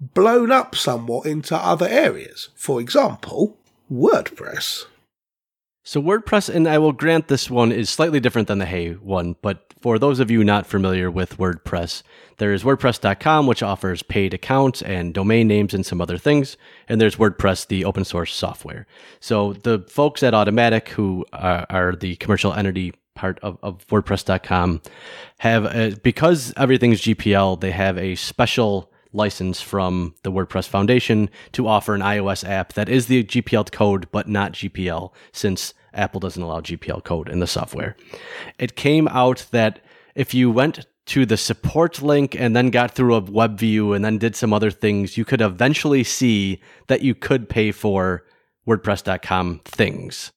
blown 0.00 0.50
up 0.50 0.74
somewhat 0.74 1.26
into 1.26 1.56
other 1.56 1.86
areas. 1.86 2.48
For 2.56 2.80
example, 2.80 3.56
WordPress. 3.90 4.86
So 5.84 6.00
WordPress, 6.00 6.48
and 6.48 6.68
I 6.68 6.78
will 6.78 6.92
grant 6.92 7.26
this 7.26 7.50
one 7.50 7.72
is 7.72 7.90
slightly 7.90 8.20
different 8.20 8.46
than 8.46 8.58
the 8.58 8.66
Hey 8.66 8.92
one, 8.92 9.34
but 9.42 9.74
for 9.80 9.98
those 9.98 10.20
of 10.20 10.30
you 10.30 10.44
not 10.44 10.64
familiar 10.64 11.10
with 11.10 11.38
WordPress, 11.38 12.04
there 12.38 12.52
is 12.52 12.62
WordPress.com, 12.62 13.48
which 13.48 13.64
offers 13.64 14.04
paid 14.04 14.32
accounts 14.32 14.80
and 14.82 15.12
domain 15.12 15.48
names 15.48 15.74
and 15.74 15.84
some 15.84 16.00
other 16.00 16.18
things, 16.18 16.56
and 16.88 17.00
there's 17.00 17.16
WordPress, 17.16 17.66
the 17.66 17.84
open 17.84 18.04
source 18.04 18.32
software. 18.32 18.86
So 19.18 19.54
the 19.54 19.80
folks 19.88 20.22
at 20.22 20.34
Automattic, 20.34 20.86
who 20.88 21.26
are, 21.32 21.66
are 21.68 21.96
the 21.96 22.14
commercial 22.16 22.52
entity 22.52 22.94
part 23.16 23.40
of, 23.42 23.58
of 23.64 23.84
WordPress.com, 23.88 24.82
have 25.38 25.64
a, 25.64 25.96
because 26.00 26.54
everything's 26.56 27.00
GPL, 27.00 27.60
they 27.60 27.72
have 27.72 27.98
a 27.98 28.14
special 28.14 28.91
license 29.12 29.60
from 29.60 30.14
the 30.22 30.32
WordPress 30.32 30.68
Foundation 30.68 31.30
to 31.52 31.68
offer 31.68 31.94
an 31.94 32.00
iOS 32.00 32.48
app 32.48 32.72
that 32.74 32.88
is 32.88 33.06
the 33.06 33.24
GPL 33.24 33.70
code, 33.72 34.08
but 34.10 34.28
not 34.28 34.52
GPL, 34.52 35.12
since 35.32 35.74
Apple 35.94 36.20
doesn't 36.20 36.42
allow 36.42 36.60
GPL 36.60 37.04
code 37.04 37.28
in 37.28 37.40
the 37.40 37.46
software. 37.46 37.96
It 38.58 38.76
came 38.76 39.08
out 39.08 39.46
that 39.50 39.80
if 40.14 40.34
you 40.34 40.50
went 40.50 40.86
to 41.06 41.26
the 41.26 41.36
support 41.36 42.00
link 42.00 42.38
and 42.38 42.54
then 42.54 42.70
got 42.70 42.92
through 42.92 43.14
a 43.14 43.20
web 43.20 43.58
view 43.58 43.92
and 43.92 44.04
then 44.04 44.18
did 44.18 44.36
some 44.36 44.52
other 44.52 44.70
things, 44.70 45.16
you 45.16 45.24
could 45.24 45.40
eventually 45.40 46.04
see 46.04 46.60
that 46.86 47.02
you 47.02 47.14
could 47.14 47.48
pay 47.48 47.72
for 47.72 48.24
WordPress.com 48.66 49.60
things. 49.64 50.32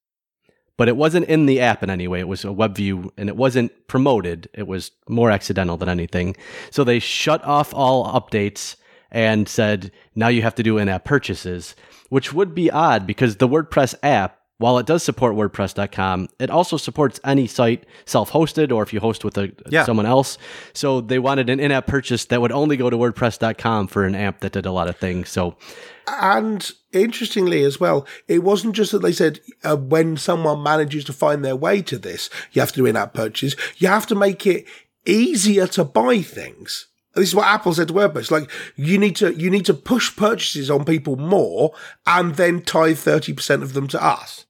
But 0.77 0.89
it 0.89 0.97
wasn't 0.97 1.27
in 1.27 1.45
the 1.45 1.61
app 1.61 1.83
in 1.83 1.89
any 1.89 2.07
way. 2.07 2.19
It 2.19 2.27
was 2.27 2.43
a 2.43 2.51
web 2.51 2.75
view 2.75 3.13
and 3.17 3.29
it 3.29 3.37
wasn't 3.37 3.87
promoted. 3.87 4.49
It 4.53 4.67
was 4.67 4.91
more 5.07 5.31
accidental 5.31 5.77
than 5.77 5.87
anything. 5.87 6.35
So 6.69 6.83
they 6.83 6.99
shut 6.99 7.43
off 7.45 7.73
all 7.73 8.11
updates 8.11 8.75
and 9.09 9.47
said, 9.47 9.91
now 10.15 10.27
you 10.27 10.41
have 10.41 10.55
to 10.55 10.63
do 10.63 10.77
in 10.77 10.89
app 10.89 11.05
purchases, 11.05 11.75
which 12.09 12.33
would 12.33 12.53
be 12.53 12.69
odd 12.69 13.07
because 13.07 13.37
the 13.37 13.47
WordPress 13.47 13.95
app, 14.03 14.41
while 14.57 14.77
it 14.77 14.85
does 14.85 15.03
support 15.03 15.35
WordPress.com, 15.35 16.29
it 16.39 16.49
also 16.49 16.77
supports 16.77 17.19
any 17.25 17.45
site 17.47 17.85
self 18.05 18.31
hosted 18.31 18.71
or 18.71 18.83
if 18.83 18.93
you 18.93 18.99
host 18.99 19.25
with 19.25 19.37
a, 19.37 19.51
Yeah. 19.69 19.83
someone 19.85 20.05
else. 20.05 20.37
So 20.73 21.01
they 21.01 21.19
wanted 21.19 21.49
an 21.49 21.59
in 21.59 21.71
app 21.71 21.87
purchase 21.87 22.25
that 22.25 22.39
would 22.41 22.51
only 22.53 22.77
go 22.77 22.89
to 22.89 22.97
WordPress.com 22.97 23.87
for 23.87 24.05
an 24.05 24.15
app 24.15 24.39
that 24.39 24.53
did 24.53 24.65
a 24.65 24.71
lot 24.71 24.87
of 24.87 24.95
things. 24.97 25.29
So 25.29 25.55
And 26.07 26.71
interestingly, 26.93 27.63
as 27.63 27.79
well, 27.79 28.05
it 28.27 28.43
wasn't 28.43 28.75
just 28.75 28.91
that 28.93 29.01
they 29.01 29.11
said 29.11 29.39
uh, 29.63 29.75
when 29.75 30.17
someone 30.17 30.63
manages 30.63 31.03
to 31.05 31.13
find 31.13 31.43
their 31.43 31.55
way 31.55 31.81
to 31.81 31.97
this, 31.97 32.29
you 32.51 32.61
have 32.61 32.71
to 32.73 32.77
do 32.77 32.85
in 32.85 32.95
app 32.95 33.13
purchases, 33.13 33.59
you 33.77 33.87
have 33.87 34.07
to 34.07 34.15
make 34.15 34.45
it 34.47 34.65
easier 35.05 35.67
to 35.67 35.83
buy 35.83 36.21
things. 36.21 36.87
This 37.15 37.29
is 37.29 37.35
what 37.35 37.47
Apple 37.47 37.73
said 37.73 37.87
to 37.87 37.93
WordPress. 37.93 38.29
Like 38.29 38.51
you 38.75 38.97
need 38.97 39.15
to 39.17 39.33
you 39.33 39.49
need 39.49 39.65
to 39.65 39.73
push 39.73 40.15
purchases 40.15 40.69
on 40.69 40.83
people 40.83 41.15
more, 41.15 41.73
and 42.05 42.35
then 42.35 42.61
tie 42.61 42.93
thirty 42.93 43.33
percent 43.33 43.63
of 43.63 43.73
them 43.73 43.87
to 43.87 44.03
us. 44.03 44.45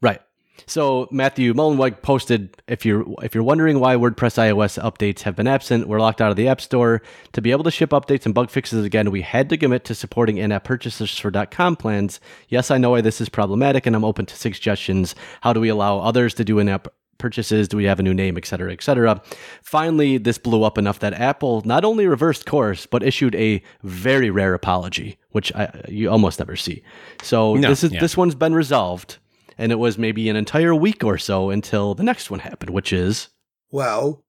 Right. 0.00 0.20
So 0.66 1.08
Matthew 1.10 1.52
Mullenweg 1.54 2.02
posted 2.02 2.56
if 2.68 2.86
you're 2.86 3.04
if 3.22 3.34
you're 3.34 3.42
wondering 3.42 3.80
why 3.80 3.96
WordPress 3.96 4.38
iOS 4.38 4.80
updates 4.80 5.22
have 5.22 5.34
been 5.34 5.48
absent, 5.48 5.88
we're 5.88 5.98
locked 5.98 6.20
out 6.20 6.30
of 6.30 6.36
the 6.36 6.46
App 6.46 6.60
Store. 6.60 7.02
To 7.32 7.42
be 7.42 7.50
able 7.50 7.64
to 7.64 7.70
ship 7.72 7.90
updates 7.90 8.24
and 8.24 8.34
bug 8.34 8.48
fixes 8.48 8.84
again, 8.84 9.10
we 9.10 9.22
had 9.22 9.48
to 9.48 9.56
commit 9.56 9.84
to 9.86 9.94
supporting 9.94 10.36
in-app 10.36 10.62
purchases 10.62 11.18
for 11.18 11.32
.com 11.46 11.74
plans. 11.74 12.20
Yes, 12.48 12.70
I 12.70 12.78
know 12.78 12.90
why 12.90 13.00
this 13.00 13.20
is 13.20 13.28
problematic, 13.28 13.86
and 13.86 13.96
I'm 13.96 14.04
open 14.04 14.26
to 14.26 14.36
suggestions. 14.36 15.16
How 15.40 15.52
do 15.52 15.58
we 15.58 15.68
allow 15.68 15.98
others 15.98 16.34
to 16.34 16.44
do 16.44 16.60
in-app 16.60 16.86
purchases? 17.22 17.68
Do 17.68 17.76
we 17.78 17.84
have 17.84 17.98
a 17.98 18.02
new 18.02 18.12
name, 18.12 18.36
et 18.36 18.44
cetera, 18.44 18.72
et 18.72 18.82
cetera? 18.82 19.22
Finally, 19.62 20.18
this 20.18 20.36
blew 20.36 20.64
up 20.64 20.76
enough 20.76 20.98
that 20.98 21.14
Apple 21.14 21.62
not 21.64 21.84
only 21.84 22.06
reversed 22.06 22.44
course 22.44 22.84
but 22.84 23.02
issued 23.02 23.34
a 23.36 23.62
very 23.82 24.28
rare 24.28 24.52
apology, 24.52 25.16
which 25.30 25.54
I, 25.54 25.84
you 25.88 26.10
almost 26.10 26.38
never 26.38 26.56
see. 26.56 26.82
So 27.22 27.54
No, 27.54 27.68
this 27.70 27.82
is 27.82 27.92
yeah. 27.92 28.00
this 28.00 28.16
one's 28.16 28.34
been 28.34 28.54
resolved 28.54 29.18
and 29.56 29.72
it 29.72 29.76
was 29.76 29.96
maybe 29.96 30.28
an 30.28 30.36
entire 30.36 30.74
week 30.74 31.04
or 31.04 31.18
so 31.18 31.50
until 31.50 31.94
the 31.94 32.02
next 32.02 32.30
one 32.30 32.40
happened, 32.40 32.70
which 32.70 32.92
is 32.92 33.28
Well, 33.70 34.24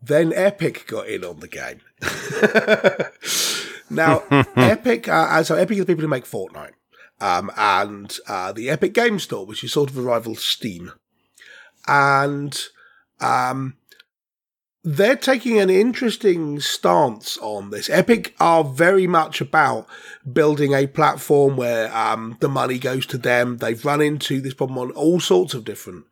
then 0.00 0.32
Epic 0.34 0.86
got 0.86 1.08
in 1.08 1.24
on 1.24 1.40
the 1.40 1.48
game. 1.48 1.80
now, 3.90 4.22
Epic, 4.56 5.08
uh, 5.08 5.42
so 5.42 5.54
Epic 5.54 5.78
are 5.78 5.80
the 5.80 5.86
people 5.86 6.02
who 6.02 6.08
make 6.08 6.24
Fortnite, 6.24 6.72
um, 7.20 7.50
and 7.56 8.18
uh, 8.28 8.52
the 8.52 8.68
Epic 8.68 8.92
Game 8.92 9.18
Store, 9.18 9.46
which 9.46 9.64
is 9.64 9.72
sort 9.72 9.90
of 9.90 9.96
a 9.96 10.02
rival 10.02 10.34
to 10.34 10.40
Steam, 10.40 10.92
and 11.86 12.58
um, 13.20 13.76
they're 14.82 15.16
taking 15.16 15.58
an 15.58 15.70
interesting 15.70 16.60
stance 16.60 17.38
on 17.38 17.70
this. 17.70 17.88
Epic 17.88 18.34
are 18.38 18.62
very 18.62 19.06
much 19.06 19.40
about 19.40 19.86
building 20.30 20.74
a 20.74 20.86
platform 20.86 21.56
where 21.56 21.94
um, 21.96 22.36
the 22.40 22.48
money 22.48 22.78
goes 22.78 23.06
to 23.06 23.18
them. 23.18 23.56
They've 23.56 23.84
run 23.84 24.02
into 24.02 24.40
this 24.40 24.54
problem 24.54 24.78
on 24.78 24.90
all 24.92 25.20
sorts 25.20 25.54
of 25.54 25.64
different 25.64 26.04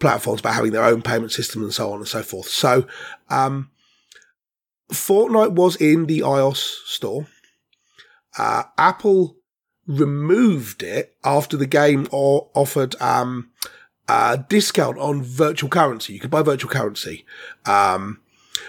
platforms 0.00 0.40
about 0.40 0.54
having 0.54 0.72
their 0.72 0.84
own 0.84 1.02
payment 1.02 1.32
system 1.32 1.62
and 1.62 1.74
so 1.74 1.92
on 1.92 1.98
and 1.98 2.08
so 2.08 2.22
forth. 2.22 2.48
So, 2.48 2.86
um, 3.28 3.70
Fortnite 4.90 5.52
was 5.52 5.76
in 5.76 6.06
the 6.06 6.20
iOS 6.20 6.58
store. 6.86 7.26
Uh, 8.38 8.64
Apple 8.78 9.36
removed 9.86 10.82
it 10.82 11.16
after 11.24 11.56
the 11.56 11.66
game 11.66 12.08
or 12.10 12.50
offered 12.54 12.94
um, 13.00 13.50
a 14.08 14.44
discount 14.48 14.98
on 14.98 15.22
virtual 15.22 15.68
currency. 15.68 16.12
You 16.14 16.20
could 16.20 16.30
buy 16.30 16.42
virtual 16.42 16.70
currency. 16.70 17.24
Um, 17.64 18.20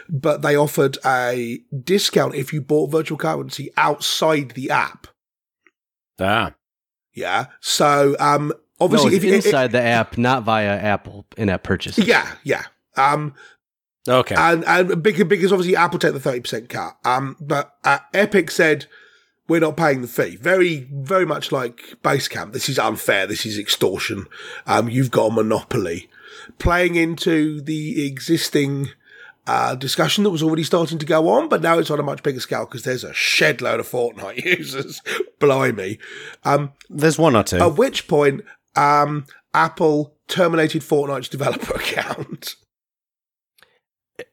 but 0.09 0.41
they 0.41 0.55
offered 0.55 0.97
a 1.05 1.59
discount 1.83 2.35
if 2.35 2.51
you 2.53 2.61
bought 2.61 2.91
virtual 2.91 3.17
currency 3.17 3.71
outside 3.77 4.51
the 4.51 4.69
app. 4.69 5.07
Ah. 6.19 6.53
Yeah. 7.13 7.47
So, 7.61 8.15
um, 8.19 8.53
obviously, 8.79 9.15
it's 9.15 9.17
if 9.17 9.23
you, 9.23 9.35
inside 9.35 9.71
the 9.71 9.81
app, 9.81 10.17
not 10.17 10.43
via 10.43 10.77
Apple 10.77 11.25
in-app 11.37 11.63
purchases. 11.63 12.05
yeah, 12.07 12.31
yeah. 12.43 12.63
Um, 12.95 13.33
Okay. 14.09 14.35
and 14.37 14.63
and 14.65 15.03
big 15.03 15.27
because 15.27 15.51
obviously 15.51 15.75
Apple 15.75 15.99
take 15.99 16.13
the 16.13 16.19
thirty 16.19 16.39
percent 16.39 16.69
cut. 16.69 16.97
Um, 17.03 17.35
but 17.41 17.73
uh, 17.83 17.99
Epic 18.13 18.49
said 18.51 18.85
we're 19.47 19.59
not 19.61 19.77
paying 19.77 20.01
the 20.01 20.07
fee. 20.07 20.35
Very 20.35 20.87
very 20.91 21.25
much 21.25 21.51
like 21.51 21.95
Basecamp. 22.03 22.53
This 22.53 22.69
is 22.69 22.77
unfair. 22.79 23.25
This 23.27 23.45
is 23.45 23.57
extortion. 23.57 24.27
Um, 24.65 24.89
you've 24.89 25.11
got 25.11 25.31
a 25.31 25.33
monopoly. 25.33 26.09
Playing 26.59 26.95
into 26.95 27.61
the 27.61 28.05
existing. 28.05 28.89
Uh, 29.49 29.75
discussion 29.75 30.25
that 30.25 30.29
was 30.29 30.43
already 30.43 30.61
starting 30.61 30.97
to 30.97 31.05
go 31.05 31.29
on, 31.29 31.47
but 31.47 31.61
now 31.61 31.79
it's 31.79 31.89
on 31.89 32.01
a 32.01 32.03
much 32.03 32.21
bigger 32.21 32.41
scale 32.41 32.65
because 32.65 32.83
there's 32.83 33.05
a 33.05 33.13
shed 33.13 33.61
load 33.61 33.79
of 33.79 33.87
Fortnite 33.87 34.43
users. 34.57 35.01
Blimey. 35.39 35.99
Um, 36.43 36.73
There's 36.89 37.17
one 37.17 37.33
or 37.33 37.43
two. 37.43 37.55
at 37.55 37.77
which 37.77 38.09
point, 38.09 38.41
um, 38.75 39.25
Apple 39.53 40.17
terminated 40.27 40.81
Fortnite's 40.81 41.29
developer 41.29 41.73
account. 41.79 42.55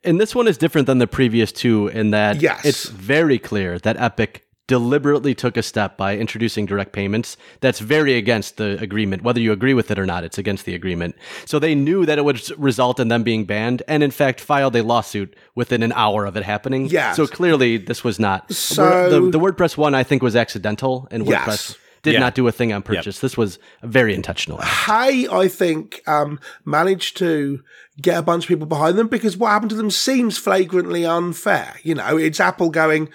And 0.02 0.20
this 0.20 0.34
one 0.34 0.48
is 0.48 0.58
different 0.58 0.88
than 0.88 0.98
the 0.98 1.06
previous 1.06 1.52
two 1.52 1.86
in 1.86 2.10
that 2.10 2.40
Yes. 2.40 2.64
it's 2.64 2.88
very 2.88 3.38
clear 3.38 3.78
that 3.78 3.96
Epic 3.96 4.43
deliberately 4.66 5.34
took 5.34 5.56
a 5.56 5.62
step 5.62 5.96
by 5.98 6.16
introducing 6.16 6.64
direct 6.64 6.92
payments 6.92 7.36
that's 7.60 7.80
very 7.80 8.14
against 8.16 8.56
the 8.56 8.80
agreement 8.82 9.22
whether 9.22 9.38
you 9.40 9.52
agree 9.52 9.74
with 9.74 9.90
it 9.90 9.98
or 9.98 10.06
not 10.06 10.24
it's 10.24 10.38
against 10.38 10.64
the 10.64 10.74
agreement 10.74 11.14
so 11.44 11.58
they 11.58 11.74
knew 11.74 12.06
that 12.06 12.16
it 12.16 12.24
would 12.24 12.40
result 12.58 12.98
in 12.98 13.08
them 13.08 13.22
being 13.22 13.44
banned 13.44 13.82
and 13.86 14.02
in 14.02 14.10
fact 14.10 14.40
filed 14.40 14.74
a 14.74 14.82
lawsuit 14.82 15.36
within 15.54 15.82
an 15.82 15.92
hour 15.92 16.24
of 16.24 16.34
it 16.36 16.42
happening 16.44 16.86
Yes. 16.86 17.16
so 17.16 17.26
clearly 17.26 17.76
this 17.76 18.02
was 18.02 18.18
not 18.18 18.50
So- 18.52 19.10
the, 19.10 19.30
the 19.30 19.38
wordpress 19.38 19.76
one 19.76 19.94
i 19.94 20.02
think 20.02 20.22
was 20.22 20.34
accidental 20.34 21.08
and 21.10 21.26
Yes. 21.26 21.46
wordpress 21.46 21.76
did 22.02 22.14
Yeah. 22.14 22.20
not 22.20 22.34
do 22.34 22.46
a 22.48 22.52
thing 22.52 22.72
on 22.72 22.80
purchase 22.82 23.20
this 23.20 23.36
was 23.36 23.58
very 23.82 24.14
intentional 24.14 24.60
Hey, 24.62 25.26
I 25.30 25.48
think, 25.48 26.00
um, 26.06 26.38
managed 26.64 27.16
to 27.18 27.60
get 28.00 28.18
a 28.18 28.22
bunch 28.22 28.44
of 28.44 28.48
people 28.48 28.66
behind 28.66 28.96
them 28.98 29.08
because 29.08 29.36
what 29.36 29.50
happened 29.50 29.70
to 29.70 29.76
them 29.76 29.90
seems 29.90 30.36
flagrantly 30.36 31.06
unfair. 31.06 31.76
You 31.82 31.94
know, 31.94 32.16
it's 32.18 32.40
Apple 32.40 32.68
going, 32.70 33.08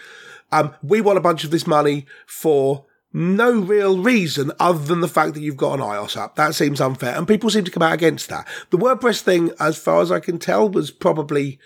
um, 0.52 0.74
we 0.82 1.02
want 1.02 1.18
a 1.18 1.22
bunch 1.22 1.44
of 1.44 1.52
this 1.52 1.68
money 1.68 2.06
for 2.26 2.86
no 3.12 3.52
real 3.60 3.98
reason 4.00 4.52
other 4.60 4.84
than 4.86 5.02
the 5.02 5.08
fact 5.08 5.34
that 5.34 5.42
you've 5.42 5.58
got 5.58 5.74
an 5.74 5.80
iOS 5.80 6.16
app. 6.16 6.36
That 6.36 6.54
seems 6.56 6.80
unfair. 6.80 7.16
And 7.18 7.28
people 7.28 7.50
seem 7.50 7.64
to 7.66 7.72
come 7.72 7.82
out 7.84 7.94
against 7.94 8.30
that. 8.30 8.48
The 8.70 8.78
WordPress 8.78 9.22
thing, 9.22 9.52
as 9.60 9.78
far 9.78 10.02
as 10.02 10.12
I 10.12 10.20
can 10.20 10.38
tell, 10.38 10.70
was 10.70 10.92
probably 10.92 11.60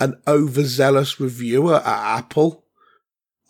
an 0.00 0.20
overzealous 0.26 1.20
reviewer 1.20 1.76
at 1.76 2.18
Apple. 2.18 2.64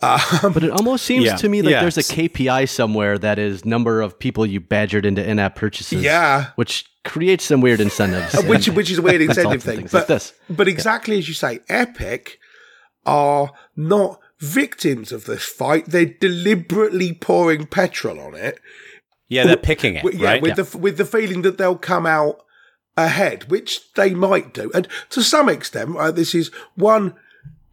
Um, 0.03 0.53
But 0.53 0.64
it 0.64 0.70
almost 0.73 1.05
seems 1.07 1.25
Yeah. 1.27 1.37
to 1.37 1.49
me 1.49 1.62
like 1.62 1.70
Yeah. 1.73 1.81
there's 1.81 1.97
a 1.97 2.03
KPI 2.03 2.64
somewhere 2.68 3.16
that 3.18 3.39
is 3.39 3.64
number 3.64 4.03
of 4.03 4.18
people 4.18 4.45
you 4.45 4.61
badgered 4.61 5.07
into 5.07 5.27
in-app 5.27 5.55
purchases. 5.55 6.03
Yeah. 6.03 6.47
which 6.57 6.85
creates 7.05 7.45
some 7.45 7.61
weird 7.61 7.81
incentives. 7.81 8.35
which 8.47 8.68
which 8.68 8.91
is 8.91 8.99
a 8.99 9.03
weird 9.03 9.20
incentive 9.23 9.62
thing. 9.62 9.83
But 9.85 9.93
like 9.95 10.07
this. 10.09 10.33
but 10.51 10.68
exactly 10.68 11.18
as 11.18 11.29
you 11.29 11.35
say, 11.35 11.61
Epic 11.68 12.39
are 13.07 13.53
not 13.77 14.20
victims 14.43 15.12
of 15.12 15.24
this 15.24 15.45
fight. 15.45 15.86
They're 15.86 16.05
deliberately 16.07 17.12
pouring 17.14 17.66
petrol 17.66 18.20
on 18.20 18.34
it. 18.34 18.59
yeah, 19.28 19.47
they're 19.47 19.57
picking 19.57 19.95
it, 19.95 20.05
With- 20.05 20.14
yeah, 20.14 20.32
right? 20.32 20.43
with 20.43 20.57
the 20.57 20.78
with 20.78 20.99
the 20.99 21.05
feeling 21.05 21.43
that 21.43 21.57
they'll 21.59 21.76
come 21.76 22.07
out 22.07 22.43
ahead, 22.97 23.51
which 23.51 23.93
they 23.95 24.12
might 24.14 24.53
do. 24.53 24.70
And 24.74 24.86
to 25.11 25.22
some 25.22 25.49
extent, 25.49 25.90
right, 25.90 26.14
this 26.14 26.34
is 26.34 26.51
one 26.74 27.14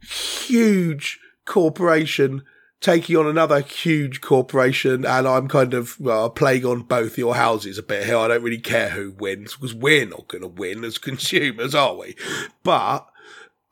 huge 0.02 1.18
corporation 1.44 2.42
taking 2.80 3.14
on 3.16 3.26
another 3.26 3.60
huge 3.60 4.22
corporation, 4.22 5.04
and 5.04 5.28
I'm 5.28 5.48
kind 5.48 5.74
of 5.74 6.00
well, 6.00 6.30
playing 6.30 6.64
on 6.64 6.82
both 6.82 7.18
your 7.18 7.34
houses 7.34 7.76
a 7.76 7.82
bit 7.82 8.06
here. 8.06 8.16
I 8.16 8.28
don't 8.28 8.42
really 8.42 8.58
care 8.58 8.90
who 8.90 9.10
wins 9.10 9.54
because 9.54 9.74
we're 9.74 10.06
not 10.06 10.28
going 10.28 10.42
to 10.42 10.48
win 10.48 10.84
as 10.84 10.96
consumers, 10.98 11.74
are 11.74 11.94
we? 11.94 12.16
But 12.62 13.06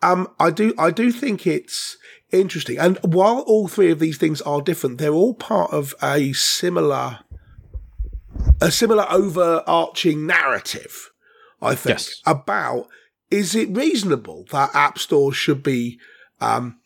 um, 0.03 0.29
I 0.39 0.51
do, 0.51 0.75
I 0.77 0.91
do 0.91 1.11
think 1.11 1.47
it's 1.47 1.97
interesting. 2.33 2.79
And 2.79 2.99
while 3.03 3.41
all 3.41 3.69
three 3.69 3.91
of 3.91 3.99
these 3.99 4.19
things 4.19 4.41
are 4.43 4.61
different, 4.61 4.99
they're 4.99 5.13
all 5.13 5.35
part 5.35 5.73
of 5.73 5.95
a 6.03 6.33
similar, 6.33 7.21
a 8.61 8.71
similar 8.71 9.07
overarching 9.11 10.27
narrative. 10.27 11.11
I 11.61 11.75
think 11.75 11.99
Yes. 11.99 12.23
about 12.27 12.89
is 13.31 13.55
it 13.55 13.69
reasonable 13.77 14.47
that 14.53 14.75
app 14.75 14.99
stores 14.99 15.37
should 15.37 15.63
be 15.63 15.99
um, 16.41 16.79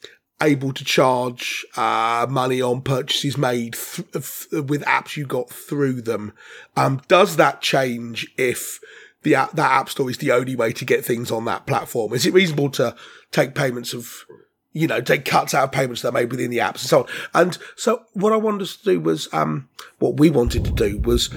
able 0.42 0.72
to 0.72 0.84
charge 0.84 1.64
uh, 1.76 2.26
money 2.28 2.60
on 2.60 2.80
purchases 2.82 3.36
made 3.38 3.74
th- 3.74 4.08
f- 4.14 4.46
with 4.50 4.82
apps 4.84 5.16
you 5.16 5.26
got 5.26 5.50
through 5.50 6.02
them? 6.02 6.32
Um, 6.76 7.00
does 7.06 7.36
that 7.36 7.60
change 7.60 8.32
if 8.36 8.80
the 9.22 9.34
app, 9.36 9.52
that 9.52 9.70
app 9.70 9.88
store 9.88 10.10
is 10.10 10.18
the 10.18 10.32
only 10.32 10.56
way 10.56 10.72
to 10.72 10.84
get 10.84 11.04
things 11.04 11.30
on 11.30 11.44
that 11.44 11.66
platform? 11.66 12.12
Is 12.12 12.26
it 12.26 12.32
reasonable 12.32 12.70
to 12.70 12.96
take 13.30 13.54
payments 13.54 13.92
of 13.94 14.24
you 14.72 14.86
know, 14.86 15.00
take 15.00 15.24
cuts 15.24 15.54
out 15.54 15.64
of 15.64 15.72
payments 15.72 16.02
that 16.02 16.08
are 16.08 16.12
made 16.12 16.30
within 16.30 16.50
the 16.50 16.58
apps 16.58 16.80
and 16.80 16.80
so 16.80 17.00
on. 17.00 17.06
And 17.34 17.58
so 17.76 18.02
what 18.14 18.32
I 18.32 18.36
wanted 18.36 18.62
us 18.62 18.76
to 18.76 18.84
do 18.84 19.00
was, 19.00 19.28
um, 19.32 19.68
what 19.98 20.18
we 20.18 20.30
wanted 20.30 20.64
to 20.64 20.70
do 20.70 20.98
was 20.98 21.28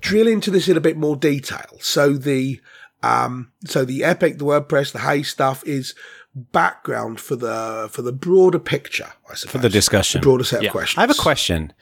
drill 0.00 0.28
into 0.28 0.50
this 0.50 0.68
in 0.68 0.76
a 0.76 0.80
bit 0.80 0.96
more 0.96 1.16
detail. 1.16 1.78
So 1.80 2.12
the, 2.12 2.60
um, 3.02 3.52
so 3.64 3.84
the 3.84 4.04
Epic, 4.04 4.38
the 4.38 4.44
WordPress, 4.44 4.92
the 4.92 5.00
Hey 5.00 5.22
stuff 5.22 5.64
is 5.66 5.94
background 6.34 7.18
for 7.20 7.36
the, 7.36 7.88
for 7.90 8.02
the 8.02 8.12
broader 8.12 8.58
picture, 8.58 9.12
I 9.30 9.34
suppose. 9.34 9.52
for 9.52 9.58
the 9.58 9.68
discussion. 9.68 10.20
broader 10.20 10.44
set 10.44 10.62
Yeah. 10.62 10.68
of 10.68 10.72
questions. 10.72 10.98
I 10.98 11.00
have 11.02 11.10
a 11.10 11.14
question, 11.14 11.72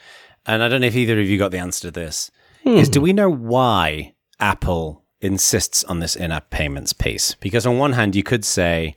and 0.46 0.62
I 0.62 0.68
don't 0.68 0.80
know 0.80 0.86
if 0.86 0.96
either 0.96 1.20
of 1.20 1.26
you 1.28 1.38
got 1.38 1.50
the 1.50 1.59
answer 1.59 1.82
to 1.88 1.90
this. 1.90 2.30
Is 2.64 2.88
do 2.88 3.02
we 3.02 3.12
know 3.12 3.28
why 3.28 4.14
Apple 4.40 5.05
insists 5.20 5.84
on 5.84 5.98
this 6.00 6.16
in-app 6.16 6.48
payments 6.48 6.94
piece? 6.94 7.34
Because 7.34 7.66
on 7.66 7.76
one 7.76 7.92
hand, 7.92 8.16
you 8.16 8.22
could 8.22 8.42
say 8.42 8.94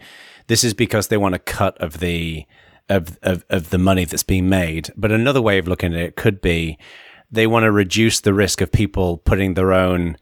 this 0.48 0.64
is 0.64 0.74
because 0.74 1.08
they 1.08 1.18
want 1.18 1.36
a 1.36 1.40
cut 1.40 1.78
of 1.82 2.00
the 2.00 2.46
of, 2.90 3.20
of 3.22 3.46
of 3.50 3.70
the 3.70 3.78
money 3.78 4.06
that's 4.06 4.24
being 4.24 4.50
made, 4.50 4.90
but 4.96 5.12
another 5.12 5.42
way 5.42 5.58
of 5.58 5.68
looking 5.68 5.94
at 5.94 6.00
it 6.00 6.16
could 6.16 6.42
be 6.42 6.78
they 7.30 7.48
want 7.48 7.64
to 7.64 7.72
reduce 7.72 8.22
the 8.22 8.34
risk 8.34 8.62
of 8.62 8.72
people 8.72 9.18
putting 9.18 9.54
their 9.54 9.74
own 9.74 10.18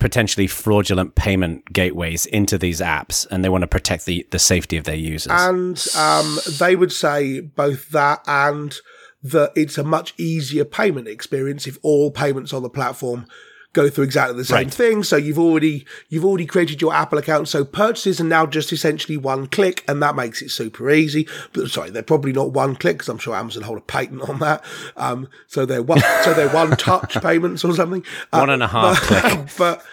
potentially 0.00 0.46
fraudulent 0.46 1.14
payment 1.14 1.72
gateways 1.72 2.26
into 2.26 2.58
these 2.58 2.80
apps, 2.80 3.26
and 3.30 3.44
they 3.44 3.48
want 3.48 3.62
to 3.62 3.68
protect 3.68 4.06
the 4.06 4.26
the 4.30 4.38
safety 4.38 4.76
of 4.76 4.84
their 4.84 4.96
users. 4.96 5.32
And 5.32 5.86
um, 5.96 6.38
they 6.58 6.74
would 6.74 6.92
say 6.92 7.40
both 7.40 7.90
that 7.90 8.22
and 8.26 8.76
that 9.22 9.52
it's 9.54 9.78
a 9.78 9.84
much 9.84 10.14
easier 10.18 10.64
payment 10.64 11.06
experience 11.06 11.66
if 11.66 11.78
all 11.82 12.10
payments 12.10 12.52
on 12.52 12.62
the 12.62 12.70
platform 12.70 13.26
go 13.72 13.88
through 13.88 14.04
exactly 14.04 14.36
the 14.36 14.44
same 14.44 14.56
Right. 14.56 14.74
thing. 14.74 15.02
So 15.04 15.16
you've 15.16 15.38
already 15.38 15.86
you've 16.08 16.24
already 16.24 16.46
created 16.46 16.80
your 16.82 16.92
Apple 16.92 17.18
account. 17.18 17.48
So 17.48 17.64
purchases 17.64 18.20
are 18.20 18.24
now 18.24 18.46
just 18.46 18.72
essentially 18.72 19.16
one 19.16 19.46
click, 19.46 19.84
and 19.86 20.02
that 20.02 20.16
makes 20.16 20.42
it 20.42 20.50
super 20.50 20.90
easy. 20.90 21.28
But 21.52 21.68
sorry, 21.70 21.90
they're 21.90 22.02
probably 22.02 22.32
not 22.32 22.52
one 22.52 22.74
click 22.76 22.96
because 22.98 23.08
I'm 23.08 23.18
sure 23.18 23.34
Amazon 23.34 23.62
hold 23.62 23.78
a 23.78 23.82
patent 23.82 24.28
on 24.28 24.38
that. 24.40 24.64
Um, 24.96 25.28
so 25.46 25.64
they're 25.64 25.82
one 25.82 26.00
so 26.24 26.34
they're 26.34 26.48
one 26.48 26.70
touch 26.72 27.14
payments 27.22 27.64
or 27.64 27.74
something. 27.74 28.04
Uh, 28.32 28.38
One 28.38 28.50
and 28.50 28.62
a 28.62 28.68
half 28.68 28.96
click. 29.02 29.48
but 29.58 29.84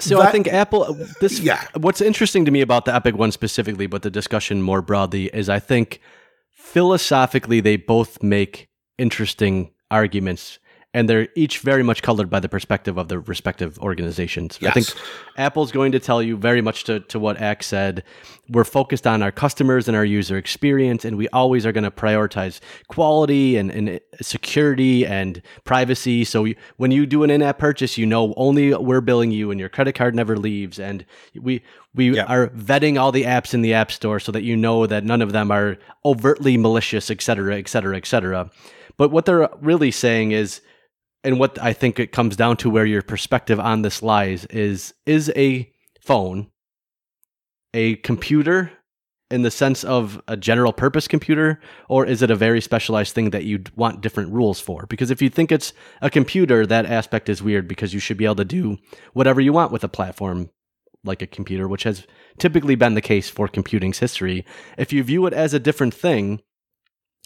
So 0.00 0.20
I 0.20 0.30
think 0.32 0.48
Apple. 0.48 0.92
This 1.20 1.38
Yeah. 1.40 1.62
What's 1.76 2.00
interesting 2.00 2.44
to 2.44 2.50
me 2.50 2.60
about 2.60 2.84
the 2.86 2.94
Epic 2.94 3.16
one 3.16 3.30
specifically, 3.32 3.86
but 3.86 4.02
the 4.02 4.10
discussion 4.10 4.62
more 4.62 4.82
broadly, 4.82 5.26
is 5.32 5.48
I 5.48 5.60
think 5.60 6.00
philosophically 6.50 7.60
they 7.60 7.76
both 7.76 8.22
make 8.22 8.68
interesting 8.98 9.70
arguments, 9.90 10.58
and 10.94 11.08
they're 11.08 11.28
each 11.34 11.60
very 11.60 11.82
much 11.82 12.02
colored 12.02 12.28
by 12.28 12.38
the 12.38 12.48
perspective 12.48 12.98
of 12.98 13.08
their 13.08 13.20
respective 13.20 13.78
organizations. 13.78 14.58
I 14.62 14.72
think 14.72 14.88
Apple's 15.38 15.72
going 15.72 15.92
to 15.92 15.98
tell 15.98 16.22
you 16.22 16.36
very 16.36 16.60
much 16.60 16.84
to, 16.84 17.00
to 17.00 17.18
what 17.18 17.40
Axe 17.40 17.66
said. 17.66 18.04
We're 18.50 18.64
focused 18.64 19.06
on 19.06 19.22
our 19.22 19.32
customers 19.32 19.88
and 19.88 19.96
our 19.96 20.04
user 20.04 20.36
experience, 20.36 21.06
and 21.06 21.16
we 21.16 21.28
always 21.28 21.64
are 21.64 21.72
going 21.72 21.84
to 21.84 21.90
prioritize 21.90 22.60
quality 22.88 23.56
and, 23.56 23.70
and 23.70 24.00
security 24.20 25.06
and 25.06 25.40
privacy. 25.64 26.24
So 26.24 26.44
you, 26.44 26.56
when 26.76 26.90
you 26.90 27.06
do 27.06 27.22
an 27.22 27.30
in-app 27.30 27.58
purchase, 27.58 27.96
you 27.96 28.04
know 28.04 28.34
only 28.36 28.74
we're 28.74 29.00
billing 29.00 29.30
you, 29.30 29.50
and 29.50 29.58
your 29.58 29.70
credit 29.70 29.94
card 29.94 30.14
never 30.14 30.36
leaves. 30.36 30.78
And 30.78 31.06
we 31.40 31.62
we 31.94 32.16
Yeah. 32.16 32.24
are 32.24 32.48
vetting 32.48 33.00
all 33.00 33.12
the 33.12 33.24
apps 33.24 33.54
in 33.54 33.62
the 33.62 33.72
app 33.72 33.90
store 33.92 34.20
so 34.20 34.32
that 34.32 34.42
you 34.42 34.56
know 34.56 34.86
that 34.86 35.04
none 35.04 35.22
of 35.22 35.32
them 35.32 35.50
are 35.50 35.78
overtly 36.04 36.56
malicious, 36.58 37.10
et 37.10 37.22
cetera, 37.22 37.56
et 37.56 37.68
cetera, 37.68 37.96
et 37.96 38.06
cetera. 38.06 38.50
But 38.98 39.10
what 39.10 39.24
they're 39.24 39.48
really 39.60 39.90
saying 39.90 40.32
is 40.32 40.60
and 41.24 41.38
what 41.38 41.60
I 41.60 41.72
think 41.72 41.98
it 41.98 42.12
comes 42.12 42.36
down 42.36 42.56
to 42.58 42.70
where 42.70 42.86
your 42.86 43.02
perspective 43.02 43.60
on 43.60 43.82
this 43.82 44.02
lies 44.02 44.44
is 44.46 44.94
is 45.06 45.32
a 45.36 45.70
phone 46.00 46.48
a 47.74 47.96
computer 47.96 48.72
in 49.30 49.42
the 49.42 49.50
sense 49.50 49.82
of 49.82 50.20
a 50.28 50.36
general 50.36 50.72
purpose 50.72 51.08
computer 51.08 51.58
or 51.88 52.04
is 52.04 52.20
it 52.20 52.30
a 52.30 52.36
very 52.36 52.60
specialized 52.60 53.14
thing 53.14 53.30
that 53.30 53.44
you'd 53.44 53.74
want 53.76 54.02
different 54.02 54.30
rules 54.30 54.60
for 54.60 54.84
because 54.86 55.10
if 55.10 55.22
you 55.22 55.30
think 55.30 55.50
it's 55.50 55.72
a 56.02 56.10
computer 56.10 56.66
that 56.66 56.86
aspect 56.86 57.28
is 57.28 57.42
weird 57.42 57.66
because 57.66 57.94
you 57.94 58.00
should 58.00 58.18
be 58.18 58.26
able 58.26 58.34
to 58.34 58.44
do 58.44 58.76
whatever 59.14 59.40
you 59.40 59.52
want 59.52 59.72
with 59.72 59.84
a 59.84 59.88
platform 59.88 60.50
like 61.04 61.22
a 61.22 61.26
computer, 61.26 61.66
which 61.68 61.82
has 61.82 62.06
typically 62.38 62.74
been 62.74 62.94
the 62.94 63.00
case 63.00 63.28
for 63.28 63.48
computing's 63.48 63.98
history. 63.98 64.44
If 64.78 64.92
you 64.92 65.02
view 65.02 65.26
it 65.26 65.32
as 65.32 65.54
a 65.54 65.58
different 65.58 65.94
thing, 65.94 66.40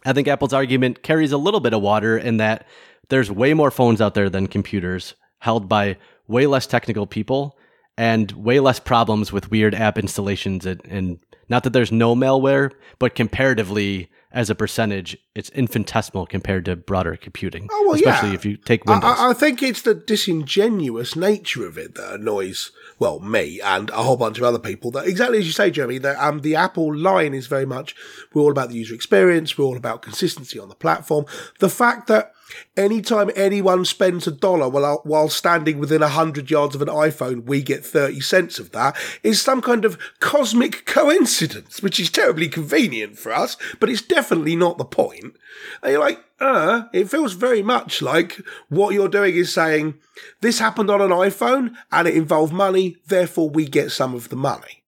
I 0.06 0.12
think 0.12 0.28
Apple's 0.28 0.52
argument 0.52 1.02
carries 1.02 1.32
a 1.32 1.38
little 1.38 1.60
bit 1.60 1.74
of 1.74 1.82
water 1.82 2.16
in 2.16 2.36
that 2.36 2.66
there's 3.08 3.30
way 3.30 3.54
more 3.54 3.70
phones 3.70 4.00
out 4.00 4.14
there 4.14 4.30
than 4.30 4.46
computers 4.46 5.14
held 5.40 5.68
by 5.68 5.96
way 6.28 6.46
less 6.46 6.66
technical 6.66 7.06
people 7.06 7.58
and 7.98 8.30
way 8.32 8.60
less 8.60 8.78
problems 8.78 9.32
with 9.32 9.50
weird 9.50 9.74
app 9.74 9.98
installations 9.98 10.64
and, 10.64 10.80
and 10.84 11.18
not 11.48 11.64
that 11.64 11.72
there's 11.72 11.92
no 11.92 12.14
malware, 12.14 12.72
but 12.98 13.14
comparatively 13.14 14.10
as 14.36 14.50
a 14.50 14.54
percentage, 14.54 15.16
it's 15.34 15.48
infinitesimal 15.50 16.26
compared 16.26 16.66
to 16.66 16.76
broader 16.76 17.16
computing. 17.16 17.68
Oh, 17.72 17.84
well, 17.86 17.96
especially 17.96 18.28
yeah. 18.28 18.34
if 18.34 18.44
you 18.44 18.58
take 18.58 18.84
Windows. 18.84 19.18
I, 19.18 19.30
I 19.30 19.32
think 19.32 19.62
it's 19.62 19.80
the 19.80 19.94
disingenuous 19.94 21.16
nature 21.16 21.66
of 21.66 21.78
it 21.78 21.94
that 21.94 22.16
annoys, 22.16 22.70
well, 22.98 23.18
me 23.18 23.62
and 23.62 23.88
a 23.90 24.02
whole 24.02 24.18
bunch 24.18 24.36
of 24.36 24.44
other 24.44 24.58
people. 24.58 24.90
That 24.90 25.06
exactly 25.06 25.38
as 25.38 25.46
you 25.46 25.52
say, 25.52 25.70
Jeremy, 25.70 25.96
that 25.98 26.18
um, 26.18 26.40
the 26.40 26.54
Apple 26.54 26.94
line 26.94 27.32
is 27.32 27.46
very 27.46 27.64
much 27.64 27.96
we're 28.34 28.42
all 28.42 28.50
about 28.50 28.68
the 28.68 28.76
user 28.76 28.94
experience, 28.94 29.56
we're 29.56 29.64
all 29.64 29.76
about 29.76 30.02
consistency 30.02 30.58
on 30.58 30.68
the 30.68 30.74
platform. 30.74 31.24
The 31.58 31.70
fact 31.70 32.06
that 32.08 32.34
anytime 32.76 33.30
anyone 33.34 33.84
spends 33.84 34.26
a 34.26 34.30
dollar 34.30 34.68
while 34.68 35.00
while 35.04 35.28
standing 35.28 35.78
within 35.78 36.02
a 36.02 36.08
hundred 36.08 36.50
yards 36.50 36.74
of 36.74 36.82
an 36.82 36.88
iPhone, 36.88 37.44
we 37.44 37.62
get 37.62 37.84
thirty 37.84 38.20
cents 38.20 38.58
of 38.58 38.72
that 38.72 38.96
is 39.22 39.40
some 39.40 39.62
kind 39.62 39.86
of 39.86 39.98
cosmic 40.20 40.84
coincidence, 40.84 41.82
which 41.82 41.98
is 41.98 42.10
terribly 42.10 42.48
convenient 42.48 43.18
for 43.18 43.32
us, 43.32 43.56
but 43.80 43.88
it's 43.88 44.02
definitely 44.02 44.25
not 44.30 44.78
the 44.78 44.84
point. 44.84 45.36
And 45.82 45.92
you're 45.92 46.00
like, 46.00 46.22
uh, 46.40 46.84
it 46.92 47.10
feels 47.10 47.32
very 47.32 47.62
much 47.62 48.02
like 48.02 48.40
what 48.68 48.94
you're 48.94 49.08
doing 49.08 49.34
is 49.36 49.52
saying 49.52 49.94
this 50.40 50.58
happened 50.58 50.90
on 50.90 51.00
an 51.00 51.10
iPhone 51.10 51.74
and 51.90 52.08
it 52.08 52.16
involved 52.16 52.52
money, 52.52 52.96
therefore 53.06 53.48
we 53.48 53.66
get 53.66 53.92
some 53.92 54.14
of 54.14 54.28
the 54.28 54.36
money. 54.36 54.84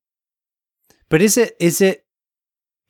But 1.08 1.22
is 1.22 1.36
it 1.36 1.56
is 1.58 1.80
it 1.80 2.04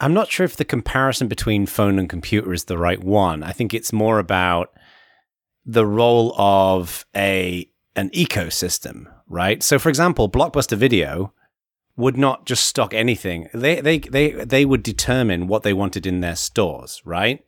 I'm 0.00 0.14
not 0.14 0.28
sure 0.28 0.44
if 0.44 0.56
the 0.56 0.64
comparison 0.64 1.28
between 1.28 1.66
phone 1.66 1.98
and 1.98 2.08
computer 2.08 2.52
is 2.52 2.64
the 2.64 2.78
right 2.78 3.02
one. 3.02 3.42
I 3.42 3.52
think 3.52 3.74
it's 3.74 3.92
more 3.92 4.18
about 4.18 4.70
the 5.64 5.86
role 5.86 6.34
of 6.38 7.04
a 7.16 7.68
an 7.96 8.10
ecosystem, 8.10 9.06
right? 9.28 9.62
So 9.62 9.78
for 9.78 9.88
example, 9.88 10.30
Blockbuster 10.30 10.76
Video 10.76 11.32
would 11.98 12.16
not 12.16 12.46
just 12.46 12.66
stock 12.66 12.94
anything. 12.94 13.48
They 13.52 13.80
they 13.82 13.98
they 13.98 14.30
they 14.30 14.64
would 14.64 14.82
determine 14.82 15.48
what 15.48 15.64
they 15.64 15.74
wanted 15.74 16.06
in 16.06 16.20
their 16.20 16.36
stores, 16.36 17.02
right? 17.04 17.44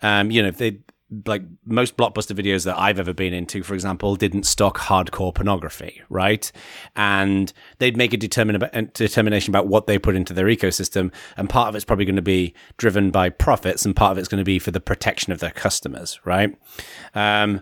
Um, 0.00 0.32
you 0.32 0.42
know, 0.42 0.48
if 0.48 0.56
they 0.56 0.78
like 1.26 1.42
most 1.66 1.96
blockbuster 1.96 2.34
videos 2.34 2.64
that 2.64 2.78
I've 2.78 2.98
ever 2.98 3.12
been 3.12 3.34
into, 3.34 3.62
for 3.62 3.74
example, 3.74 4.16
didn't 4.16 4.44
stock 4.44 4.78
hardcore 4.78 5.34
pornography, 5.34 6.00
right? 6.08 6.50
And 6.96 7.52
they'd 7.78 7.96
make 7.96 8.14
a 8.14 8.18
determin- 8.18 8.92
determination 8.94 9.50
about 9.50 9.66
what 9.66 9.86
they 9.86 9.98
put 9.98 10.16
into 10.16 10.32
their 10.32 10.46
ecosystem, 10.46 11.12
and 11.36 11.50
part 11.50 11.68
of 11.68 11.74
it's 11.74 11.84
probably 11.84 12.06
going 12.06 12.16
to 12.16 12.22
be 12.22 12.54
driven 12.78 13.10
by 13.10 13.28
profits, 13.28 13.84
and 13.84 13.94
part 13.94 14.12
of 14.12 14.18
it's 14.18 14.28
going 14.28 14.40
to 14.40 14.44
be 14.44 14.58
for 14.58 14.70
the 14.70 14.80
protection 14.80 15.32
of 15.32 15.40
their 15.40 15.50
customers, 15.50 16.18
right? 16.24 16.56
Um, 17.14 17.60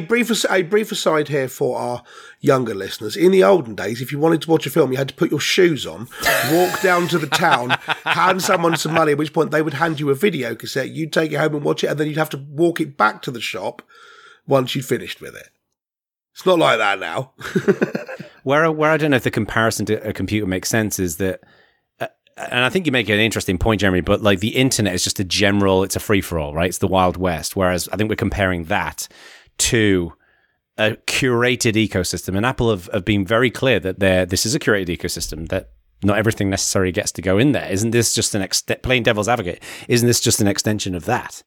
brief 0.00 0.44
a 0.50 0.62
brief 0.62 0.90
aside 0.90 1.28
here 1.28 1.48
for 1.48 1.78
our 1.78 2.02
younger 2.40 2.74
listeners. 2.74 3.16
In 3.16 3.32
the 3.32 3.42
olden 3.42 3.74
days, 3.74 4.00
if 4.00 4.12
you 4.12 4.18
wanted 4.18 4.42
to 4.42 4.50
watch 4.50 4.66
a 4.66 4.70
film, 4.70 4.92
you 4.92 4.98
had 4.98 5.08
to 5.08 5.14
put 5.14 5.30
your 5.30 5.40
shoes 5.40 5.86
on, 5.86 6.08
walk 6.52 6.80
down 6.80 7.08
to 7.08 7.18
the 7.18 7.26
town, 7.26 7.70
hand 8.04 8.42
someone 8.42 8.76
some 8.76 8.94
money, 8.94 9.12
at 9.12 9.18
which 9.18 9.32
point 9.32 9.50
they 9.50 9.62
would 9.62 9.74
hand 9.74 10.00
you 10.00 10.10
a 10.10 10.14
video 10.14 10.54
cassette. 10.54 10.90
You'd 10.90 11.12
take 11.12 11.32
it 11.32 11.36
home 11.36 11.54
and 11.56 11.64
watch 11.64 11.82
it, 11.82 11.88
and 11.88 11.98
then 11.98 12.06
you'd 12.06 12.16
have 12.16 12.30
to 12.30 12.44
walk 12.50 12.80
it 12.80 12.96
back 12.96 13.22
to 13.22 13.30
the 13.30 13.40
shop 13.40 13.82
once 14.46 14.74
you'd 14.74 14.84
finished 14.84 15.20
with 15.20 15.34
it. 15.34 15.50
It's 16.32 16.46
not 16.46 16.58
like 16.58 16.78
that 16.78 17.00
now. 17.00 17.32
where 18.44 18.70
where 18.70 18.92
I 18.92 18.96
don't 18.96 19.10
know 19.10 19.16
if 19.16 19.24
the 19.24 19.30
comparison 19.30 19.86
to 19.86 20.08
a 20.08 20.12
computer 20.12 20.46
makes 20.46 20.68
sense 20.68 21.00
is 21.00 21.16
that 21.16 21.40
uh, 21.98 22.06
and 22.36 22.64
I 22.64 22.68
think 22.68 22.86
you 22.86 22.92
make 22.92 23.08
an 23.08 23.18
interesting 23.18 23.58
point, 23.58 23.80
Jeremy, 23.80 24.02
but 24.02 24.22
like 24.22 24.38
the 24.38 24.56
internet 24.56 24.94
is 24.94 25.02
just 25.02 25.18
a 25.18 25.24
general, 25.24 25.82
it's 25.82 25.96
a 25.96 26.00
free 26.00 26.20
for 26.20 26.38
all, 26.38 26.54
right? 26.54 26.68
It's 26.68 26.78
the 26.78 26.86
Wild 26.86 27.16
West. 27.16 27.56
Whereas 27.56 27.88
I 27.88 27.96
think 27.96 28.08
we're 28.08 28.14
comparing 28.14 28.64
that 28.64 29.08
to 29.58 30.12
a 30.78 30.92
curated 31.06 31.74
ecosystem. 31.74 32.36
And 32.36 32.46
Apple 32.46 32.70
have, 32.70 32.88
have 32.92 33.04
been 33.04 33.26
very 33.26 33.50
clear 33.50 33.80
that 33.80 33.98
this 33.98 34.46
is 34.46 34.54
a 34.54 34.58
curated 34.58 34.88
ecosystem, 34.88 35.48
that 35.48 35.70
not 36.02 36.18
everything 36.18 36.48
necessarily 36.48 36.92
gets 36.92 37.12
to 37.12 37.22
go 37.22 37.38
in 37.38 37.52
there. 37.52 37.68
Isn't 37.70 37.90
this 37.90 38.14
just 38.14 38.34
an 38.34 38.42
ex- 38.42 38.62
playing 38.82 39.02
devil's 39.02 39.28
advocate? 39.28 39.62
Isn't 39.88 40.06
this 40.06 40.20
just 40.20 40.40
an 40.40 40.46
extension 40.46 40.94
of 40.94 41.04
that? 41.06 41.42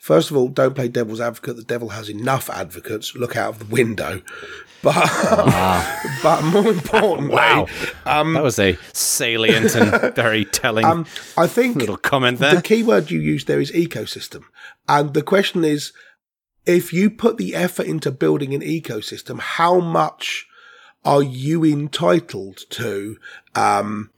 First 0.00 0.30
of 0.30 0.36
all, 0.36 0.48
don't 0.48 0.74
play 0.74 0.88
devil's 0.88 1.20
advocate. 1.20 1.56
The 1.56 1.62
devil 1.62 1.90
has 1.90 2.08
enough 2.08 2.48
advocates. 2.48 3.14
Look 3.14 3.36
out 3.36 3.54
of 3.54 3.58
the 3.58 3.74
window. 3.74 4.22
But 4.82 4.94
wow. 4.96 6.02
but 6.22 6.42
more 6.42 6.72
importantly, 6.72 7.34
wow, 7.36 7.66
um, 8.06 8.32
that 8.32 8.42
was 8.42 8.58
a 8.58 8.78
salient 8.94 9.74
and 9.74 10.14
very 10.16 10.46
telling. 10.46 10.86
Um, 10.86 11.04
I 11.36 11.48
think 11.48 11.76
little 11.76 11.98
comment 11.98 12.38
there. 12.38 12.54
The 12.54 12.62
key 12.62 12.82
word 12.82 13.10
you 13.10 13.20
used 13.20 13.46
there 13.46 13.60
is 13.60 13.70
ecosystem, 13.72 14.44
and 14.88 15.12
the 15.12 15.20
question 15.20 15.64
is, 15.66 15.92
if 16.66 16.92
you 16.92 17.10
put 17.10 17.36
the 17.36 17.54
effort 17.54 17.86
into 17.86 18.10
building 18.10 18.54
an 18.54 18.60
ecosystem, 18.60 19.40
how 19.40 19.80
much 19.80 20.46
are 21.04 21.22
you 21.22 21.64
entitled 21.64 22.64
to? 22.70 23.16
Um, 23.54 24.10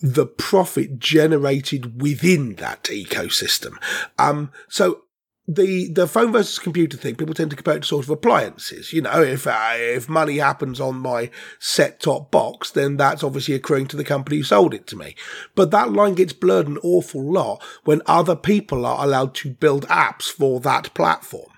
the 0.00 0.26
profit 0.26 0.98
generated 0.98 2.02
within 2.02 2.54
that 2.56 2.84
ecosystem. 2.84 3.76
Um, 4.18 4.52
so 4.68 5.02
the 5.48 5.88
the 5.92 6.08
phone 6.08 6.32
versus 6.32 6.58
computer 6.58 6.96
thing, 6.96 7.14
people 7.14 7.34
tend 7.34 7.50
to 7.50 7.56
compare 7.56 7.76
it 7.76 7.82
to 7.82 7.88
sort 7.88 8.04
of 8.04 8.10
appliances. 8.10 8.92
You 8.92 9.02
know, 9.02 9.22
if 9.22 9.46
uh, 9.46 9.72
if 9.74 10.08
money 10.08 10.38
happens 10.38 10.80
on 10.80 10.96
my 10.96 11.30
set 11.58 12.00
top 12.00 12.30
box, 12.30 12.70
then 12.70 12.96
that's 12.96 13.22
obviously 13.22 13.54
accruing 13.54 13.86
to 13.88 13.96
the 13.96 14.04
company 14.04 14.38
who 14.38 14.42
sold 14.42 14.74
it 14.74 14.86
to 14.88 14.96
me. 14.96 15.14
But 15.54 15.70
that 15.70 15.92
line 15.92 16.14
gets 16.14 16.32
blurred 16.32 16.68
an 16.68 16.78
awful 16.82 17.22
lot 17.22 17.62
when 17.84 18.02
other 18.06 18.36
people 18.36 18.84
are 18.84 19.04
allowed 19.04 19.34
to 19.36 19.50
build 19.50 19.86
apps 19.86 20.24
for 20.24 20.60
that 20.60 20.92
platform. 20.94 21.50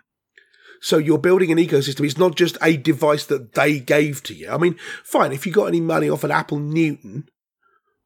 So 0.81 0.99
you're 0.99 1.18
building 1.18 1.51
an 1.51 1.59
ecosystem. 1.59 2.05
It's 2.05 2.18
not 2.18 2.37
just 2.37 2.57
a 2.62 2.76
device 2.76 3.26
that 3.26 3.55
they 3.55 3.81
gave 3.81 4.22
to 4.24 4.35
you. 4.35 4.51
I 4.51 4.59
mean, 4.59 4.76
fine, 5.03 5.33
if 5.33 5.47
you 5.47 5.53
got 5.53 5.66
any 5.66 5.81
money 5.81 6.09
off 6.09 6.24
an 6.24 6.31
Apple 6.31 6.59
Newton, 6.59 7.29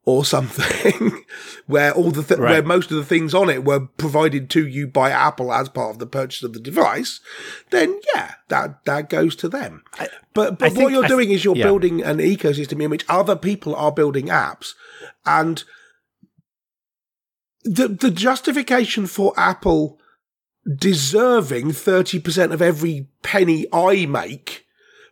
or 0.05 0.25
something 0.25 1.25
where 1.67 1.93
all 1.93 2.11
the 2.11 2.23
th- 2.23 2.41
right. 2.41 2.51
where 2.51 2.63
most 2.63 2.91
of 2.91 2.97
the 2.97 3.05
things 3.05 3.35
on 3.35 3.49
it 3.49 3.65
were 3.65 3.87
provided 3.87 4.51
to 4.51 4.67
you 4.67 4.87
by 4.87 5.11
Apple 5.11 5.53
as 5.53 5.69
part 5.69 5.91
of 5.91 5.99
the 5.99 6.07
purchase 6.07 6.43
of 6.43 6.53
the 6.53 6.61
device, 6.61 7.21
then 7.71 8.01
yeah, 8.15 8.35
that 8.49 8.85
that 8.85 9.09
goes 9.09 9.37
to 9.37 9.49
them. 9.49 9.85
I, 9.95 10.09
but 10.35 10.59
but 10.59 10.75
what 10.75 10.93
you're 10.93 11.07
doing 11.07 11.31
is 11.31 11.45
you're 11.45 11.57
yeah. 11.57 11.65
building 11.65 12.03
an 12.03 12.19
ecosystem 12.19 12.83
in 12.83 12.91
which 12.91 13.05
other 13.09 13.37
people 13.37 13.77
are 13.77 13.93
building 13.93 14.27
apps, 14.27 14.75
and 15.25 15.63
the 17.63 17.87
the 17.87 18.11
justification 18.11 19.07
for 19.07 19.33
Apple 19.37 19.99
deserving 20.77 21.73
thirty 21.73 22.19
percent 22.19 22.53
of 22.53 22.63
every 22.63 23.09
penny 23.23 23.67
I 23.73 24.07
make 24.07 24.67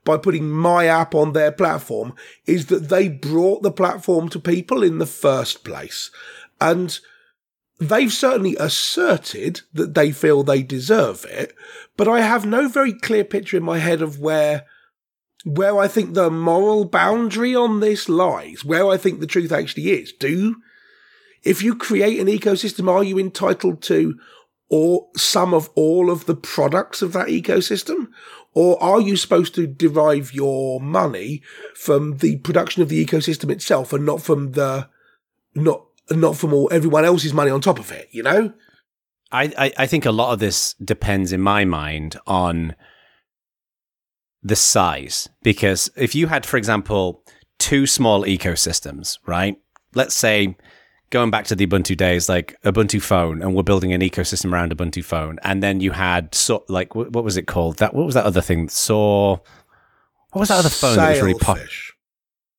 by 0.05 0.17
putting 0.17 0.51
my 0.51 0.87
app 0.87 1.15
on 1.15 1.33
their 1.33 1.53
platform 1.53 2.15
is 2.47 2.67
that 2.67 2.89
they 2.89 3.09
brought 3.09 3.63
the 3.63 3.71
platform 3.71 4.29
to 4.31 4.39
people 4.39 4.83
in 4.83 4.99
the 4.99 5.07
first 5.07 5.65
place. 5.65 6.11
And 6.61 6.99
they've 7.79 8.13
certainly 8.13 8.57
asserted 8.57 9.63
that 9.73 9.95
they 9.95 10.13
feel 10.13 10.43
they 10.43 10.63
deserve 10.63 11.25
it, 11.27 11.55
but 11.97 12.09
I 12.09 12.21
have 12.21 12.47
no 12.47 12.69
very 12.69 12.93
clear 12.93 13.25
picture 13.25 13.57
in 13.57 13.63
my 13.63 13.79
head 13.79 14.03
of 14.03 14.21
where 14.21 14.67
where 15.45 15.79
I 15.79 15.89
think 15.89 16.13
the 16.13 16.31
moral 16.31 16.85
boundary 16.85 17.55
on 17.55 17.81
this 17.81 18.11
lies, 18.11 18.63
where 18.63 18.87
I 18.87 18.99
think 18.99 19.21
the 19.21 19.27
truth 19.27 19.53
actually 19.53 19.91
is. 19.91 20.13
Do 20.13 20.57
if 21.43 21.63
you 21.63 21.75
create 21.75 22.21
an 22.21 22.27
ecosystem, 22.27 22.91
are 22.91 23.03
you 23.03 23.19
entitled 23.19 23.83
to 23.85 24.19
or 24.71 25.09
some 25.17 25.53
of 25.53 25.69
all 25.75 26.11
of 26.11 26.27
the 26.27 26.35
products 26.35 27.03
of 27.03 27.13
that 27.13 27.27
ecosystem? 27.27 28.09
Or 28.55 28.83
are 28.83 29.01
you 29.01 29.17
supposed 29.17 29.55
to 29.57 29.67
derive 29.67 30.33
your 30.33 30.81
money 30.81 31.43
from 31.75 32.19
the 32.19 32.39
production 32.39 32.83
of 32.83 32.89
the 32.89 33.05
ecosystem 33.05 33.51
itself 33.51 33.93
and 33.93 34.07
not 34.07 34.23
from 34.23 34.53
the, 34.53 34.89
not, 35.55 35.85
not 36.11 36.37
from 36.37 36.53
all 36.53 36.69
everyone 36.73 37.05
else's 37.05 37.35
money 37.35 37.51
on 37.51 37.61
top 37.61 37.79
of 37.79 37.93
it, 37.93 38.09
you 38.11 38.23
know? 38.23 38.53
I, 39.33 39.53
I, 39.57 39.73
I 39.79 39.87
think 39.87 40.07
a 40.07 40.11
lot 40.11 40.33
of 40.33 40.39
this 40.41 40.75
depends 40.75 41.33
in 41.33 41.41
my 41.41 41.65
mind 41.65 42.19
on 42.27 42.75
the 44.43 44.57
size. 44.57 45.29
Because 45.43 45.91
if 45.97 46.15
you 46.15 46.29
had, 46.29 46.47
for 46.47 46.57
example, 46.57 47.23
two 47.59 47.87
small 47.87 48.25
ecosystems, 48.25 49.19
right? 49.27 49.57
Let's 49.95 50.17
say 50.17 50.57
going 51.11 51.31
back 51.31 51.45
to 51.47 51.57
the 51.57 51.67
Ubuntu 51.67 51.97
days, 51.97 52.29
like 52.29 52.57
Ubuntu 52.63 53.03
Phone, 53.03 53.43
and 53.43 53.55
we're 53.55 53.63
building 53.63 53.93
an 53.93 54.01
ecosystem 54.01 54.53
around 54.53 54.77
Ubuntu 54.77 55.05
Phone, 55.05 55.39
and 55.43 55.63
then 55.63 55.81
you 55.81 55.91
had 55.91 56.35
so 56.35 56.65
like 56.69 56.95
what, 56.95 57.13
what 57.13 57.25
was 57.25 57.37
it 57.37 57.47
called? 57.47 57.79
That 57.79 57.95
what 57.95 58.07
was 58.07 58.15
that 58.15 58.25
other 58.25 58.41
thing? 58.41 58.69
Saw 58.69 59.39
what 60.33 60.41
was 60.41 60.49
that 60.49 60.59
other 60.59 60.69
phone 60.69 60.95
Sailfish. 60.95 60.97
that 60.97 61.11
was 61.11 61.23
really 61.23 61.39
popular? 61.39 61.69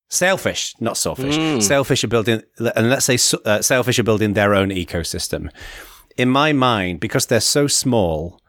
Sailfish, 0.10 0.76
not 0.82 0.97
Sawfish. 0.97 1.38
Mm. 1.38 1.64
Sailfish 1.64 2.04
are 2.04 2.10
building, 2.10 2.43
and 2.76 2.89
let's 2.89 3.06
say 3.06 3.18
uh, 3.45 3.62
Sailfish 3.62 3.97
are 3.97 4.04
building 4.04 4.34
their 4.34 4.54
own 4.54 4.70
ecosystem. 4.70 5.49
In 6.18 6.30
my 6.30 6.52
mind, 6.52 6.99
because 6.99 7.28
they're 7.28 7.39
so 7.39 7.68
small, 7.68 8.41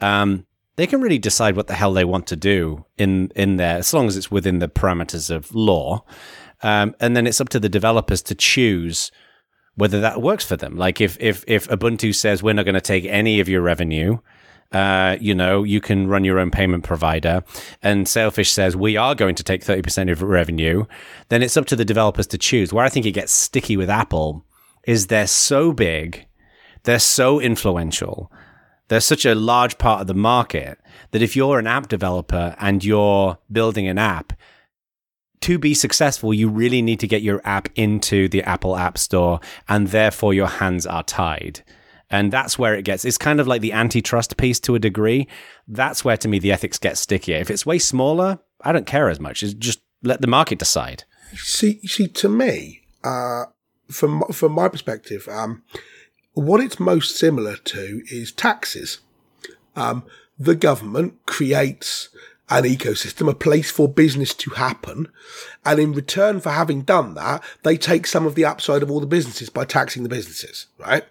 um, 0.00 0.46
they 0.76 0.86
can 0.86 1.02
really 1.02 1.18
decide 1.18 1.56
what 1.56 1.66
the 1.66 1.74
hell 1.74 1.92
they 1.92 2.06
want 2.06 2.26
to 2.28 2.36
do 2.36 2.86
in 2.96 3.30
in 3.36 3.58
there, 3.58 3.76
as 3.76 3.92
long 3.92 4.06
as 4.06 4.16
it's 4.16 4.30
within 4.30 4.60
the 4.60 4.68
parameters 4.68 5.30
of 5.30 5.54
law. 5.54 6.04
Um, 6.62 6.94
and 7.00 7.14
then 7.14 7.26
it's 7.26 7.40
up 7.40 7.50
to 7.50 7.60
the 7.60 7.68
developers 7.68 8.22
to 8.22 8.34
choose 8.34 9.10
whether 9.76 10.00
that 10.00 10.20
works 10.20 10.44
for 10.44 10.56
them. 10.56 10.76
Like 10.76 11.00
if 11.00 11.16
if 11.20 11.44
if 11.46 11.68
Ubuntu 11.68 12.14
says 12.14 12.42
we're 12.42 12.54
not 12.54 12.64
going 12.64 12.74
to 12.74 12.80
take 12.80 13.04
any 13.04 13.40
of 13.40 13.48
your 13.48 13.62
revenue, 13.62 14.18
uh, 14.72 15.16
you 15.20 15.34
know, 15.34 15.64
you 15.64 15.80
can 15.80 16.06
run 16.06 16.24
your 16.24 16.38
own 16.38 16.50
payment 16.50 16.84
provider, 16.84 17.42
and 17.82 18.06
Sailfish 18.06 18.52
says 18.52 18.76
we 18.76 18.96
are 18.96 19.14
going 19.14 19.34
to 19.34 19.42
take 19.42 19.64
thirty 19.64 19.82
percent 19.82 20.10
of 20.10 20.22
revenue, 20.22 20.84
then 21.28 21.42
it's 21.42 21.56
up 21.56 21.66
to 21.66 21.76
the 21.76 21.84
developers 21.84 22.26
to 22.28 22.38
choose. 22.38 22.72
Where 22.72 22.84
I 22.84 22.88
think 22.88 23.06
it 23.06 23.12
gets 23.12 23.32
sticky 23.32 23.76
with 23.76 23.90
Apple 23.90 24.44
is 24.84 25.06
they're 25.06 25.26
so 25.26 25.72
big, 25.72 26.26
they're 26.84 26.98
so 26.98 27.40
influential, 27.40 28.30
they're 28.88 29.00
such 29.00 29.24
a 29.24 29.34
large 29.34 29.78
part 29.78 30.00
of 30.00 30.06
the 30.06 30.14
market 30.14 30.78
that 31.10 31.22
if 31.22 31.36
you're 31.36 31.58
an 31.58 31.66
app 31.66 31.88
developer 31.88 32.56
and 32.58 32.84
you're 32.84 33.38
building 33.50 33.88
an 33.88 33.98
app, 33.98 34.32
to 35.42 35.58
be 35.58 35.74
successful, 35.74 36.34
you 36.34 36.48
really 36.48 36.82
need 36.82 37.00
to 37.00 37.06
get 37.06 37.22
your 37.22 37.40
app 37.44 37.68
into 37.74 38.28
the 38.28 38.42
Apple 38.42 38.76
App 38.76 38.98
Store, 38.98 39.40
and 39.68 39.88
therefore 39.88 40.34
your 40.34 40.46
hands 40.46 40.86
are 40.86 41.02
tied. 41.02 41.62
And 42.10 42.32
that's 42.32 42.58
where 42.58 42.74
it 42.74 42.84
gets, 42.84 43.04
it's 43.04 43.18
kind 43.18 43.40
of 43.40 43.46
like 43.46 43.60
the 43.60 43.72
antitrust 43.72 44.36
piece 44.36 44.58
to 44.60 44.74
a 44.74 44.80
degree. 44.80 45.28
That's 45.68 46.04
where, 46.04 46.16
to 46.16 46.28
me, 46.28 46.40
the 46.40 46.52
ethics 46.52 46.78
get 46.78 46.98
stickier. 46.98 47.36
If 47.36 47.50
it's 47.50 47.64
way 47.64 47.78
smaller, 47.78 48.40
I 48.62 48.72
don't 48.72 48.86
care 48.86 49.08
as 49.08 49.20
much. 49.20 49.42
It's 49.42 49.54
just 49.54 49.80
let 50.02 50.20
the 50.20 50.26
market 50.26 50.58
decide. 50.58 51.04
See, 51.34 51.80
see, 51.86 52.08
to 52.08 52.28
me, 52.28 52.80
uh, 53.04 53.44
from 53.88 54.24
from 54.32 54.52
my 54.52 54.68
perspective, 54.68 55.28
um, 55.30 55.62
what 56.32 56.60
it's 56.60 56.80
most 56.80 57.16
similar 57.16 57.56
to 57.56 58.02
is 58.10 58.32
taxes. 58.32 58.98
Um, 59.76 60.04
the 60.38 60.54
government 60.54 61.14
creates 61.26 62.08
an 62.50 62.64
ecosystem, 62.64 63.30
a 63.30 63.34
place 63.34 63.70
for 63.70 63.88
business 63.88 64.34
to 64.34 64.50
happen. 64.50 65.08
And 65.64 65.78
in 65.78 65.92
return 65.92 66.40
for 66.40 66.50
having 66.50 66.82
done 66.82 67.14
that, 67.14 67.42
they 67.62 67.76
take 67.76 68.06
some 68.06 68.26
of 68.26 68.34
the 68.34 68.44
upside 68.44 68.82
of 68.82 68.90
all 68.90 69.00
the 69.00 69.06
businesses 69.06 69.48
by 69.50 69.64
taxing 69.64 70.02
the 70.02 70.08
businesses, 70.08 70.66
right? 70.78 71.04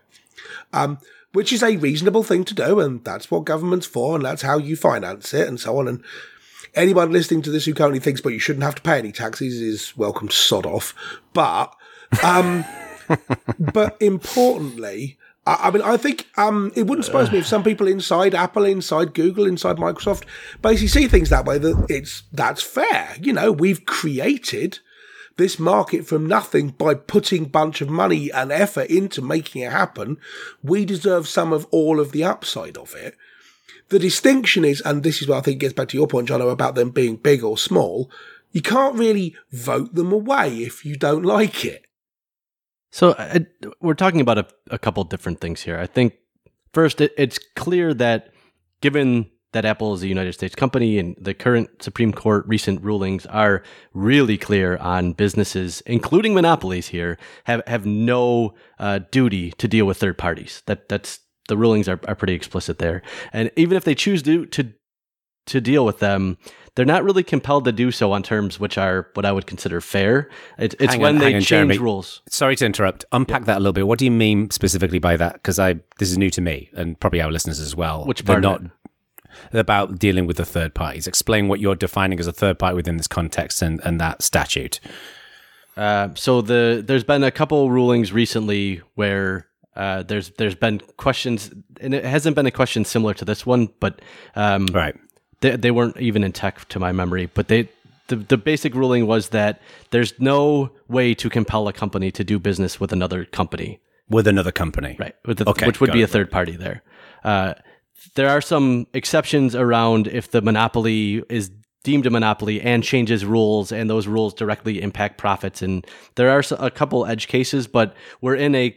Um, 0.73 0.99
which 1.31 1.53
is 1.53 1.63
a 1.63 1.77
reasonable 1.77 2.23
thing 2.23 2.43
to 2.43 2.53
do. 2.53 2.79
And 2.79 3.03
that's 3.05 3.31
what 3.31 3.45
government's 3.45 3.87
for. 3.87 4.15
And 4.15 4.25
that's 4.25 4.41
how 4.41 4.57
you 4.57 4.75
finance 4.75 5.33
it 5.33 5.47
and 5.47 5.59
so 5.59 5.77
on. 5.77 5.87
And 5.87 6.03
anyone 6.75 7.11
listening 7.11 7.41
to 7.43 7.51
this 7.51 7.65
who 7.65 7.73
currently 7.73 7.99
thinks, 7.99 8.19
but 8.19 8.33
you 8.33 8.39
shouldn't 8.39 8.63
have 8.63 8.75
to 8.75 8.81
pay 8.81 8.97
any 8.97 9.11
taxes 9.11 9.61
is 9.61 9.95
welcome 9.97 10.27
to 10.27 10.35
sod 10.35 10.65
off. 10.65 10.93
But, 11.33 11.73
um, 12.21 12.65
but 13.59 13.95
importantly, 14.01 15.18
I, 15.59 15.71
mean, 15.71 15.81
I 15.81 15.97
think 15.97 16.27
um, 16.37 16.71
it 16.75 16.83
wouldn't 16.83 17.05
surprise 17.05 17.31
me 17.31 17.39
if 17.39 17.47
some 17.47 17.63
people 17.63 17.87
inside 17.87 18.35
Apple, 18.35 18.65
inside 18.65 19.13
Google, 19.13 19.45
inside 19.47 19.77
Microsoft, 19.77 20.25
basically 20.61 20.87
see 20.87 21.07
things 21.07 21.29
that 21.29 21.45
way. 21.45 21.57
That 21.57 21.85
it's 21.89 22.23
that's 22.31 22.61
fair. 22.61 23.15
You 23.21 23.33
know, 23.33 23.51
we've 23.51 23.85
created 23.85 24.79
this 25.37 25.57
market 25.57 26.05
from 26.05 26.27
nothing 26.27 26.69
by 26.69 26.93
putting 26.93 27.45
bunch 27.45 27.81
of 27.81 27.89
money 27.89 28.29
and 28.31 28.51
effort 28.51 28.89
into 28.89 29.21
making 29.21 29.61
it 29.61 29.71
happen. 29.71 30.17
We 30.61 30.85
deserve 30.85 31.27
some 31.27 31.53
of 31.53 31.65
all 31.71 31.99
of 31.99 32.11
the 32.11 32.25
upside 32.25 32.77
of 32.77 32.93
it. 32.93 33.15
The 33.87 33.99
distinction 33.99 34.65
is, 34.65 34.81
and 34.81 35.01
this 35.01 35.21
is 35.21 35.27
what 35.27 35.37
I 35.37 35.41
think 35.41 35.61
gets 35.61 35.73
back 35.73 35.87
to 35.89 35.97
your 35.97 36.07
point, 36.07 36.27
Jono, 36.27 36.51
about 36.51 36.75
them 36.75 36.91
being 36.91 37.15
big 37.15 37.43
or 37.43 37.57
small. 37.57 38.11
You 38.51 38.61
can't 38.61 38.95
really 38.95 39.35
vote 39.51 39.95
them 39.95 40.11
away 40.11 40.57
if 40.57 40.85
you 40.85 40.95
don't 40.95 41.23
like 41.23 41.65
it. 41.65 41.85
So 42.91 43.11
uh, 43.11 43.39
we're 43.81 43.93
talking 43.93 44.21
about 44.21 44.37
a, 44.37 44.47
a 44.71 44.79
couple 44.79 45.03
different 45.03 45.39
things 45.39 45.61
here. 45.61 45.77
I 45.77 45.85
think 45.85 46.15
first, 46.73 47.01
it, 47.01 47.13
it's 47.17 47.39
clear 47.55 47.93
that 47.95 48.33
given 48.81 49.29
that 49.51 49.65
Apple 49.65 49.93
is 49.93 50.03
a 50.03 50.07
United 50.07 50.33
States 50.33 50.55
company 50.55 50.99
and 50.99 51.15
the 51.19 51.33
current 51.33 51.81
Supreme 51.81 52.11
Court 52.11 52.45
recent 52.47 52.83
rulings 52.83 53.25
are 53.25 53.63
really 53.93 54.37
clear 54.37 54.77
on 54.77 55.13
businesses, 55.13 55.81
including 55.85 56.33
monopolies 56.33 56.89
here, 56.89 57.17
have, 57.45 57.63
have 57.65 57.85
no 57.85 58.53
uh, 58.77 58.99
duty 59.11 59.51
to 59.53 59.67
deal 59.67 59.85
with 59.85 59.97
third 59.97 60.17
parties. 60.17 60.61
That 60.67 60.87
that's 60.87 61.19
the 61.47 61.57
rulings 61.57 61.89
are, 61.89 61.99
are 62.07 62.15
pretty 62.15 62.33
explicit 62.33 62.77
there. 62.77 63.01
And 63.33 63.51
even 63.55 63.75
if 63.75 63.83
they 63.83 63.95
choose 63.95 64.21
to 64.23 64.45
to 64.47 64.71
to 65.49 65.61
deal 65.61 65.85
with 65.85 65.99
them, 65.99 66.37
they're 66.75 66.85
not 66.85 67.03
really 67.03 67.23
compelled 67.23 67.65
to 67.65 67.71
do 67.71 67.91
so 67.91 68.11
on 68.13 68.23
terms 68.23 68.59
which 68.59 68.77
are 68.77 69.09
what 69.13 69.25
I 69.25 69.31
would 69.31 69.45
consider 69.45 69.81
fair. 69.81 70.29
It, 70.57 70.75
it's 70.79 70.93
hang 70.93 71.01
when 71.01 71.15
on, 71.15 71.19
they 71.19 71.25
on, 71.25 71.31
change 71.41 71.47
Jeremy. 71.47 71.77
rules. 71.77 72.21
Sorry 72.29 72.55
to 72.55 72.65
interrupt. 72.65 73.03
Unpack 73.11 73.41
yeah. 73.41 73.45
that 73.47 73.57
a 73.57 73.59
little 73.59 73.73
bit. 73.73 73.87
What 73.87 73.99
do 73.99 74.05
you 74.05 74.11
mean 74.11 74.49
specifically 74.49 74.99
by 74.99 75.17
that? 75.17 75.33
Because 75.33 75.59
I 75.59 75.73
this 75.97 76.09
is 76.09 76.17
new 76.17 76.29
to 76.29 76.41
me 76.41 76.69
and 76.73 76.99
probably 76.99 77.21
our 77.21 77.31
listeners 77.31 77.59
as 77.59 77.75
well. 77.75 78.05
Which 78.05 78.25
part? 78.25 78.41
They're 78.41 78.51
not 78.51 78.71
about 79.51 79.99
dealing 79.99 80.25
with 80.25 80.37
the 80.37 80.45
third 80.45 80.73
parties. 80.73 81.07
Explain 81.07 81.47
what 81.47 81.59
you're 81.59 81.75
defining 81.75 82.19
as 82.19 82.27
a 82.27 82.31
third 82.31 82.59
party 82.59 82.75
within 82.75 82.97
this 82.97 83.07
context 83.07 83.61
and, 83.61 83.81
and 83.83 83.99
that 83.99 84.21
statute. 84.21 84.79
Uh, 85.75 86.09
so 86.15 86.41
the 86.41 86.83
there's 86.85 87.03
been 87.03 87.23
a 87.23 87.31
couple 87.31 87.69
rulings 87.69 88.11
recently 88.13 88.81
where 88.95 89.47
uh, 89.75 90.03
there's 90.03 90.31
there's 90.31 90.55
been 90.55 90.79
questions, 90.97 91.51
and 91.81 91.93
it 91.93 92.05
hasn't 92.05 92.35
been 92.35 92.45
a 92.45 92.51
question 92.51 92.85
similar 92.85 93.13
to 93.13 93.25
this 93.25 93.45
one, 93.45 93.69
but 93.79 94.01
um, 94.35 94.65
right 94.67 94.95
they, 95.41 95.55
they 95.55 95.71
weren't 95.71 95.97
even 95.97 96.23
in 96.23 96.31
tech 96.31 96.67
to 96.69 96.79
my 96.79 96.91
memory, 96.91 97.27
but 97.33 97.47
they 97.47 97.69
the, 98.09 98.17
the 98.17 98.37
basic 98.37 98.75
ruling 98.75 99.07
was 99.07 99.29
that 99.29 99.61
there's 99.91 100.19
no 100.19 100.71
way 100.87 101.13
to 101.13 101.29
compel 101.29 101.67
a 101.67 101.73
company 101.73 102.11
to 102.11 102.23
do 102.23 102.39
business 102.39 102.79
with 102.79 102.91
another 102.91 103.23
company. 103.25 103.79
With 104.09 104.27
another 104.27 104.51
company. 104.51 104.97
Right. 104.99 105.15
The, 105.23 105.47
okay, 105.47 105.67
which 105.67 105.79
would 105.79 105.93
be 105.93 106.01
it. 106.01 106.05
a 106.05 106.07
third 106.07 106.31
party 106.31 106.55
there. 106.55 106.81
Uh, 107.23 107.53
there 108.15 108.29
are 108.29 108.41
some 108.41 108.87
exceptions 108.93 109.55
around 109.55 110.07
if 110.07 110.31
the 110.31 110.41
monopoly 110.41 111.23
is 111.29 111.51
deemed 111.83 112.05
a 112.05 112.09
monopoly 112.09 112.59
and 112.61 112.83
changes 112.83 113.23
rules 113.23 113.71
and 113.71 113.89
those 113.89 114.07
rules 114.07 114.33
directly 114.33 114.81
impact 114.81 115.17
profits. 115.17 115.61
And 115.61 115.85
there 116.15 116.29
are 116.29 116.43
a 116.57 116.71
couple 116.71 117.05
edge 117.05 117.27
cases, 117.27 117.67
but 117.67 117.95
we're 118.21 118.35
in 118.35 118.55
a 118.55 118.75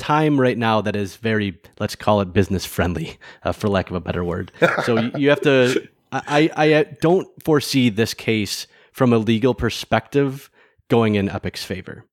time 0.00 0.40
right 0.40 0.58
now 0.58 0.80
that 0.80 0.96
is 0.96 1.16
very 1.16 1.60
let's 1.78 1.94
call 1.94 2.20
it 2.20 2.32
business 2.32 2.64
friendly 2.64 3.18
uh, 3.44 3.52
for 3.52 3.68
lack 3.68 3.90
of 3.90 3.96
a 3.96 4.00
better 4.00 4.24
word. 4.24 4.50
So 4.84 4.98
you, 5.16 5.28
have 5.28 5.42
to 5.42 5.88
I, 6.10 6.50
I 6.56 6.72
uh, 6.72 6.84
don't 7.00 7.28
foresee 7.44 7.90
this 7.90 8.14
case 8.14 8.66
from 8.92 9.12
a 9.12 9.18
legal 9.18 9.54
perspective 9.54 10.50
going 10.88 11.14
in 11.14 11.28
epic's 11.28 11.62
favor. 11.62 12.04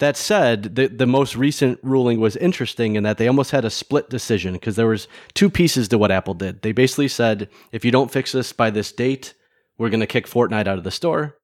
That 0.00 0.16
said 0.16 0.76
the, 0.76 0.88
the 0.88 1.06
most 1.06 1.34
recent 1.34 1.80
ruling 1.82 2.20
was 2.20 2.36
interesting 2.36 2.96
in 2.96 3.02
that 3.04 3.16
they 3.16 3.26
almost 3.26 3.50
had 3.50 3.64
a 3.64 3.70
split 3.70 4.10
decision 4.10 4.52
because 4.52 4.76
there 4.76 4.86
was 4.86 5.08
two 5.34 5.48
pieces 5.48 5.88
to 5.88 5.98
what 5.98 6.10
apple 6.10 6.34
did. 6.34 6.62
They 6.62 6.72
basically 6.72 7.08
said 7.08 7.48
if 7.72 7.84
you 7.84 7.90
don't 7.90 8.10
fix 8.10 8.32
this 8.32 8.52
by 8.52 8.70
this 8.70 8.92
date 8.92 9.34
we're 9.78 9.90
going 9.90 10.00
to 10.00 10.06
kick 10.06 10.26
fortnite 10.26 10.66
out 10.66 10.78
of 10.78 10.84
the 10.84 10.90
store 10.90 11.36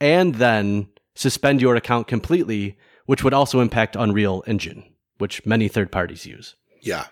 and 0.00 0.36
then 0.36 0.88
suspend 1.14 1.60
your 1.60 1.76
account 1.76 2.06
completely 2.08 2.78
which 3.06 3.24
would 3.24 3.34
also 3.34 3.60
impact 3.60 3.96
Unreal 3.96 4.42
Engine, 4.46 4.84
which 5.18 5.44
many 5.46 5.68
third 5.68 5.90
parties 5.92 6.26
use. 6.26 6.56
Yeah. 6.80 7.06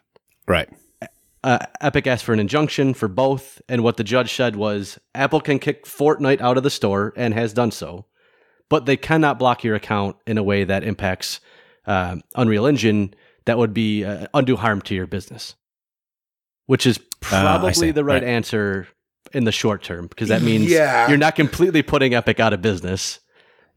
Right. 0.47 0.69
Uh, 1.45 1.59
Epic 1.81 2.07
asked 2.07 2.25
for 2.25 2.33
an 2.33 2.41
injunction 2.41 2.95
for 2.95 3.07
both, 3.07 3.63
and 3.69 3.85
what 3.85 3.97
the 3.97 4.05
judge 4.05 4.35
said 4.35 4.57
was 4.57 4.99
Apple 5.15 5.41
can 5.41 5.59
kick 5.59 5.85
Fortnite 5.85 6.41
out 6.41 6.57
of 6.57 6.63
the 6.63 6.71
store 6.71 7.13
and 7.17 7.33
has 7.35 7.53
done 7.53 7.71
so, 7.71 8.07
but 8.69 8.87
they 8.87 8.97
cannot 8.97 9.39
block 9.39 9.63
your 9.63 9.77
account 9.77 10.17
in 10.27 10.37
a 10.37 10.43
way 10.43 10.65
that 10.65 10.83
impacts 10.83 11.41
uh, 11.87 12.17
Unreal 12.35 12.67
Engine 12.67 13.15
that 13.45 13.57
would 13.57 13.73
be 13.73 14.05
uh, 14.05 14.27
undue 14.35 14.57
harm 14.57 14.83
to 14.83 14.95
your 14.95 15.07
business, 15.07 15.55
which 16.67 16.87
is 16.87 16.99
ah, 17.25 17.59
probably 17.61 17.93
the 17.93 18.05
right, 18.05 18.23
right, 18.23 18.25
answer 18.25 18.89
in 19.33 19.45
the 19.45 19.53
short 19.53 19.83
term 19.83 20.07
because 20.07 20.29
that 20.29 20.43
means 20.51 20.71
yeah. 20.71 21.09
you're 21.09 21.19
not 21.19 21.37
completely 21.37 21.83
putting 21.83 22.15
Epic 22.15 22.41
out 22.41 22.53
of 22.53 22.61
business 22.61 23.21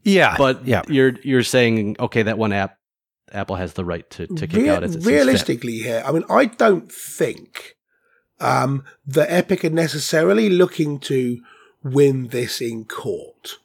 yeah, 0.03 0.35
but 0.37 0.65
yeah. 0.65 0.83
you're 0.87 1.13
you're 1.23 1.43
saying 1.43 1.95
okay, 1.99 2.23
that 2.23 2.37
one 2.37 2.53
app 2.53 2.77
Apple 3.31 3.55
has 3.55 3.73
the 3.73 3.85
right 3.85 4.09
to, 4.11 4.27
to 4.27 4.47
kick 4.47 4.63
Re- 4.63 4.69
out 4.69 4.83
as 4.83 4.95
it 4.95 5.05
realistically 5.05 5.79
here. 5.79 6.03
I 6.05 6.11
mean, 6.11 6.23
I 6.29 6.45
don't 6.45 6.91
think 6.91 7.75
um, 8.39 8.83
the 9.05 9.31
Epic 9.31 9.63
are 9.63 9.69
necessarily 9.69 10.49
looking 10.49 10.99
to 11.01 11.41
win 11.83 12.27
this 12.27 12.61
in 12.61 12.85
court. 12.85 13.57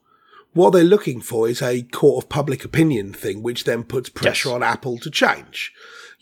What 0.52 0.70
they're 0.70 0.84
looking 0.84 1.20
for 1.20 1.48
is 1.48 1.60
a 1.60 1.82
court 1.82 2.24
of 2.24 2.28
public 2.30 2.64
opinion 2.64 3.12
thing, 3.12 3.42
which 3.42 3.64
then 3.64 3.84
puts 3.84 4.08
pressure 4.08 4.48
yes. 4.48 4.54
on 4.54 4.62
Apple 4.62 4.98
to 4.98 5.10
change. 5.10 5.72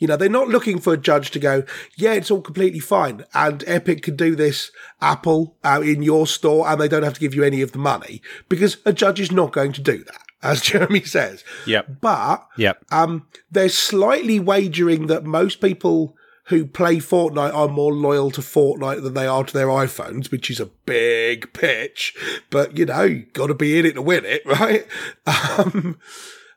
You 0.05 0.09
know, 0.09 0.19
they're 0.19 0.29
not 0.29 0.49
looking 0.49 0.81
for 0.81 0.93
a 0.93 0.99
judge 0.99 1.31
to 1.31 1.39
go, 1.39 1.65
yeah, 1.97 2.13
it's 2.13 2.31
all 2.31 2.43
completely 2.43 2.79
fine. 2.79 3.25
And 3.33 3.65
Epic 3.67 4.03
could 4.03 4.19
do 4.19 4.37
this, 4.37 4.71
Apple, 5.01 5.57
uh, 5.65 5.81
in 5.83 6.03
your 6.03 6.27
store, 6.27 6.69
and 6.69 6.79
they 6.79 6.89
don't 6.89 7.05
have 7.05 7.15
to 7.15 7.21
give 7.21 7.35
you 7.35 7.43
any 7.43 7.63
of 7.63 7.73
the 7.73 7.79
money 7.79 8.21
because 8.51 8.77
a 8.85 8.93
judge 8.93 9.19
is 9.19 9.33
not 9.33 9.53
going 9.53 9.73
to 9.73 9.81
do 9.81 10.05
that. 10.05 10.21
As 10.43 10.61
Jeremy 10.61 11.01
says. 11.05 11.43
Yep. 11.67 12.03
But 12.03 12.47
yep. 12.59 12.85
Um, 12.93 13.27
they're 13.51 13.71
slightly 13.71 14.39
wagering 14.39 15.07
that 15.07 15.25
most 15.25 15.63
people 15.63 16.19
who 16.49 16.67
play 16.67 16.97
Fortnite 16.97 17.55
are 17.55 17.69
more 17.69 17.95
loyal 17.95 18.31
to 18.33 18.43
Fortnite 18.43 19.03
than 19.03 19.15
they 19.15 19.27
are 19.27 19.43
to 19.43 19.55
their 19.55 19.69
iPhones, 19.69 20.31
which 20.31 20.51
is 20.51 20.61
a 20.61 20.67
big 20.67 21.51
pitch. 21.55 22.15
But 22.51 22.77
you 22.77 22.85
know, 22.85 23.23
got 23.33 23.47
to 23.47 23.55
be 23.55 23.79
in 23.79 23.87
it 23.87 23.93
to 23.93 24.03
win 24.03 24.27
it, 24.27 24.43
right? 24.47 24.87
Um, 25.27 25.99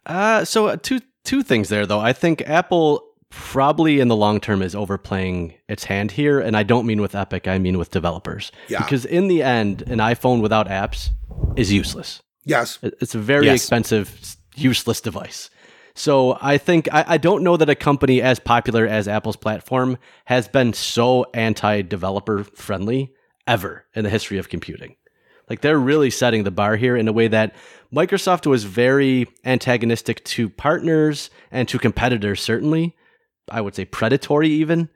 uh, 0.05 0.43
so 0.43 0.67
uh, 0.67 0.75
two 0.75 0.99
two 1.23 1.43
things 1.43 1.69
there 1.69 1.85
though. 1.85 2.01
I 2.01 2.11
think 2.11 2.41
Apple 2.41 3.06
probably 3.29 3.99
in 3.99 4.07
the 4.07 4.15
long 4.15 4.39
term 4.39 4.61
is 4.61 4.75
overplaying 4.75 5.53
its 5.67 5.83
hand 5.85 6.11
here. 6.11 6.39
And 6.39 6.55
I 6.55 6.63
don't 6.63 6.85
mean 6.85 7.01
with 7.01 7.15
Epic, 7.15 7.47
I 7.47 7.57
mean 7.57 7.77
with 7.77 7.91
developers. 7.91 8.51
Yeah. 8.67 8.79
Because 8.79 9.05
in 9.05 9.27
the 9.27 9.43
end, 9.43 9.81
an 9.83 9.99
iPhone 9.99 10.41
without 10.41 10.67
apps 10.67 11.09
is 11.55 11.71
useless. 11.71 12.21
Yes. 12.45 12.79
It's 12.81 13.15
a 13.15 13.19
very 13.19 13.45
Yes. 13.47 13.55
expensive, 13.61 14.35
useless 14.55 15.01
device. 15.01 15.49
So 15.93 16.37
I 16.41 16.57
think 16.57 16.87
I, 16.93 17.03
I 17.07 17.17
don't 17.17 17.43
know 17.43 17.57
that 17.57 17.69
a 17.69 17.75
company 17.75 18.21
as 18.21 18.39
popular 18.39 18.85
as 18.87 19.07
Apple's 19.07 19.35
platform 19.35 19.97
has 20.25 20.47
been 20.47 20.73
so 20.73 21.25
anti-developer 21.33 22.43
friendly 22.43 23.11
ever 23.47 23.85
in 23.95 24.03
the 24.03 24.09
history 24.09 24.37
of 24.37 24.47
computing. 24.49 24.95
Like 25.49 25.61
they're 25.61 25.79
really 25.79 26.09
setting 26.11 26.43
the 26.43 26.51
bar 26.51 26.75
here 26.75 26.95
in 26.95 27.07
a 27.07 27.13
way 27.13 27.27
that 27.29 27.55
Microsoft 27.93 28.45
was 28.45 28.63
very 28.65 29.27
antagonistic 29.45 30.23
to 30.25 30.49
partners 30.49 31.29
and 31.51 31.67
to 31.69 31.79
competitors, 31.79 32.41
certainly. 32.41 32.95
I 33.49 33.61
would 33.61 33.75
say 33.75 33.85
predatory 33.85 34.49
even. 34.49 34.89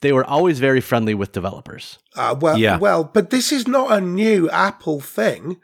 They 0.00 0.12
were 0.12 0.24
always 0.24 0.58
very 0.58 0.80
friendly 0.80 1.14
with 1.14 1.32
developers. 1.32 1.98
Uh, 2.16 2.34
well, 2.38 2.58
Yeah. 2.58 2.78
well, 2.78 3.04
but 3.04 3.30
this 3.30 3.52
is 3.52 3.68
not 3.68 3.92
a 3.92 4.00
new 4.00 4.50
Apple 4.50 5.00
thing. 5.00 5.58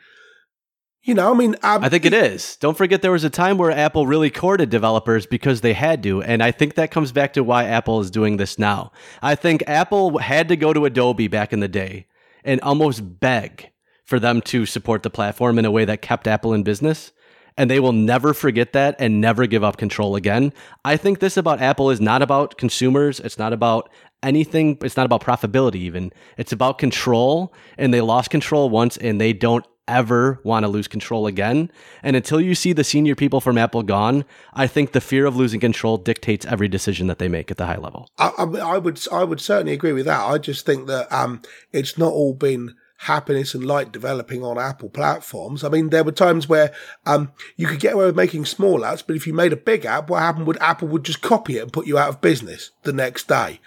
You 1.02 1.14
know, 1.14 1.32
I 1.32 1.36
mean, 1.36 1.56
um, 1.62 1.82
I 1.82 1.88
think 1.88 2.04
it 2.04 2.12
is. 2.12 2.56
Don't 2.56 2.76
forget 2.76 3.00
there 3.00 3.12
was 3.12 3.24
a 3.24 3.30
time 3.30 3.56
where 3.56 3.70
Apple 3.70 4.06
really 4.06 4.30
courted 4.30 4.68
developers 4.68 5.26
because 5.26 5.60
they 5.62 5.72
had 5.72 6.02
to, 6.02 6.22
and 6.22 6.42
I 6.42 6.50
think 6.50 6.74
that 6.74 6.90
comes 6.90 7.12
back 7.12 7.32
to 7.32 7.42
why 7.42 7.64
Apple 7.64 8.00
is 8.00 8.10
doing 8.10 8.36
this 8.36 8.58
now. 8.58 8.92
I 9.22 9.34
think 9.34 9.62
Apple 9.66 10.18
had 10.18 10.48
to 10.48 10.56
go 10.56 10.72
to 10.72 10.84
Adobe 10.84 11.26
back 11.28 11.52
in 11.52 11.60
the 11.60 11.68
day 11.68 12.06
and 12.44 12.60
almost 12.60 13.20
beg 13.20 13.70
for 14.04 14.20
them 14.20 14.40
to 14.42 14.66
support 14.66 15.02
the 15.02 15.10
platform 15.10 15.58
in 15.58 15.64
a 15.64 15.70
way 15.70 15.84
that 15.84 16.02
kept 16.02 16.26
Apple 16.26 16.52
in 16.52 16.62
business. 16.62 17.12
And 17.58 17.70
they 17.70 17.80
will 17.80 17.92
never 17.92 18.32
forget 18.32 18.72
that 18.72 18.96
and 18.98 19.20
never 19.20 19.46
give 19.46 19.62
up 19.62 19.76
control 19.76 20.16
again. 20.16 20.52
I 20.84 20.96
think 20.96 21.18
this 21.18 21.36
about 21.36 21.60
Apple 21.60 21.90
is 21.90 22.00
not 22.00 22.22
about 22.22 22.56
consumers. 22.56 23.20
It's 23.20 23.36
not 23.36 23.52
about 23.52 23.90
anything. 24.22 24.78
It's 24.80 24.96
not 24.96 25.04
about 25.04 25.22
profitability, 25.22 25.76
even. 25.76 26.12
It's 26.38 26.52
about 26.52 26.78
control. 26.78 27.52
And 27.76 27.92
they 27.92 28.00
lost 28.00 28.30
control 28.30 28.70
once 28.70 28.96
and 28.96 29.20
they 29.20 29.32
don't 29.32 29.66
ever 29.88 30.38
want 30.44 30.64
to 30.64 30.68
lose 30.68 30.86
control 30.86 31.26
again. 31.26 31.72
And 32.02 32.14
until 32.14 32.40
you 32.40 32.54
see 32.54 32.72
the 32.72 32.84
senior 32.84 33.14
people 33.14 33.40
from 33.40 33.58
Apple 33.58 33.82
gone, 33.82 34.24
I 34.52 34.66
think 34.66 34.92
the 34.92 35.00
fear 35.00 35.26
of 35.26 35.34
losing 35.34 35.60
control 35.60 35.96
dictates 35.96 36.46
every 36.46 36.68
decision 36.68 37.06
that 37.08 37.18
they 37.18 37.28
make 37.28 37.50
at 37.50 37.56
the 37.56 37.66
high 37.66 37.78
level. 37.78 38.08
I, 38.18 38.30
I, 38.38 38.44
I 38.44 38.78
would 38.78 39.00
I 39.10 39.24
would 39.24 39.40
certainly 39.40 39.72
agree 39.72 39.92
with 39.92 40.06
that. 40.06 40.20
I 40.20 40.38
just 40.38 40.64
think 40.66 40.86
that 40.86 41.10
um, 41.12 41.42
it's 41.72 41.98
not 41.98 42.12
all 42.12 42.34
been 42.34 42.74
happiness 43.02 43.54
and 43.54 43.64
light 43.64 43.92
developing 43.92 44.42
on 44.42 44.58
Apple 44.58 44.88
platforms. 44.88 45.62
I 45.62 45.68
mean, 45.68 45.90
there 45.90 46.04
were 46.04 46.12
times 46.12 46.48
where 46.48 46.72
um, 47.06 47.32
you 47.56 47.66
could 47.66 47.80
get 47.80 47.94
away 47.94 48.06
with 48.06 48.16
making 48.16 48.44
small 48.44 48.80
apps, 48.80 49.04
but 49.06 49.14
if 49.14 49.26
you 49.26 49.32
made 49.32 49.52
a 49.52 49.56
big 49.56 49.84
app, 49.84 50.10
what 50.10 50.20
happened 50.20 50.46
would 50.46 50.60
Apple 50.60 50.88
would 50.88 51.04
just 51.04 51.22
copy 51.22 51.58
it 51.58 51.62
and 51.62 51.72
put 51.72 51.86
you 51.86 51.96
out 51.96 52.08
of 52.08 52.20
business 52.20 52.72
the 52.82 52.92
next 52.92 53.28
day. 53.28 53.60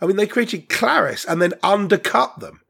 I 0.00 0.06
mean, 0.06 0.16
they 0.16 0.26
created 0.26 0.68
Claris 0.68 1.24
and 1.24 1.40
then 1.40 1.54
undercut 1.62 2.40
them. 2.40 2.60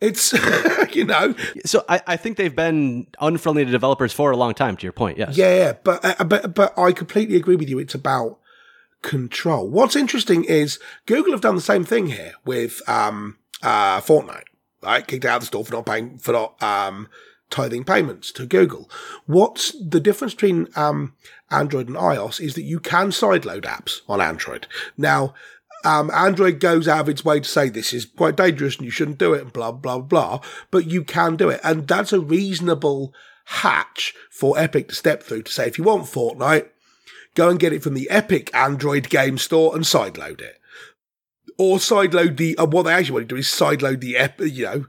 It's 0.00 0.32
you 0.94 1.04
know 1.04 1.34
So 1.64 1.84
I, 1.88 2.02
I 2.06 2.16
think 2.16 2.36
they've 2.36 2.54
been 2.54 3.06
unfriendly 3.20 3.64
to 3.64 3.70
developers 3.70 4.12
for 4.12 4.30
a 4.30 4.36
long 4.36 4.54
time, 4.54 4.76
to 4.76 4.82
your 4.84 4.92
point. 4.92 5.18
Yes. 5.18 5.36
Yeah, 5.36 5.56
yeah, 5.56 5.72
but 5.82 6.04
uh, 6.04 6.24
but 6.24 6.54
but 6.54 6.78
I 6.78 6.92
completely 6.92 7.36
agree 7.36 7.56
with 7.56 7.68
you. 7.68 7.78
It's 7.78 7.94
about 7.94 8.38
control. 9.02 9.68
What's 9.68 9.96
interesting 9.96 10.44
is 10.44 10.78
Google 11.06 11.32
have 11.32 11.40
done 11.40 11.54
the 11.54 11.60
same 11.62 11.84
thing 11.84 12.08
here 12.08 12.34
with 12.44 12.86
um 12.88 13.38
uh 13.62 14.00
Fortnite. 14.00 14.44
Right, 14.82 15.06
kicked 15.06 15.24
out 15.24 15.36
of 15.36 15.42
the 15.42 15.46
store 15.46 15.64
for 15.64 15.72
not 15.72 15.86
paying 15.86 16.18
for 16.18 16.32
not 16.32 16.62
um 16.62 17.08
tithing 17.48 17.84
payments 17.84 18.32
to 18.32 18.46
Google. 18.46 18.90
What's 19.26 19.72
the 19.72 20.00
difference 20.00 20.34
between 20.34 20.68
um 20.76 21.14
Android 21.50 21.88
and 21.88 21.96
iOS 21.96 22.40
is 22.40 22.54
that 22.54 22.62
you 22.62 22.80
can 22.80 23.08
sideload 23.08 23.62
apps 23.62 24.00
on 24.08 24.20
Android. 24.20 24.66
Now, 24.96 25.34
um, 25.84 26.10
Android 26.10 26.58
goes 26.58 26.88
out 26.88 27.00
of 27.00 27.08
its 27.08 27.24
way 27.24 27.40
to 27.40 27.48
say 27.48 27.68
this 27.68 27.92
is 27.92 28.04
quite 28.04 28.36
dangerous 28.36 28.76
and 28.76 28.84
you 28.84 28.90
shouldn't 28.90 29.18
do 29.18 29.34
it 29.34 29.42
and 29.42 29.52
blah, 29.52 29.70
blah, 29.70 29.98
blah, 29.98 30.40
but 30.70 30.86
you 30.86 31.04
can 31.04 31.36
do 31.36 31.48
it. 31.48 31.60
And 31.62 31.86
that's 31.86 32.12
a 32.12 32.20
reasonable 32.20 33.14
hatch 33.44 34.14
for 34.30 34.58
Epic 34.58 34.88
to 34.88 34.94
step 34.94 35.22
through 35.22 35.42
to 35.42 35.52
say, 35.52 35.68
if 35.68 35.78
you 35.78 35.84
want 35.84 36.04
Fortnite, 36.04 36.68
go 37.34 37.48
and 37.48 37.60
get 37.60 37.72
it 37.72 37.84
from 37.84 37.94
the 37.94 38.10
Epic 38.10 38.50
Android 38.52 39.08
game 39.08 39.38
store 39.38 39.76
and 39.76 39.84
sideload 39.84 40.40
it. 40.40 40.60
Or 41.58 41.78
sideload 41.78 42.36
the, 42.36 42.56
uh, 42.58 42.66
what 42.66 42.82
they 42.84 42.92
actually 42.92 43.12
want 43.14 43.28
to 43.28 43.34
do 43.34 43.38
is 43.38 43.46
sideload 43.46 44.00
the, 44.00 44.16
ep- 44.16 44.40
you 44.40 44.64
know, 44.64 44.86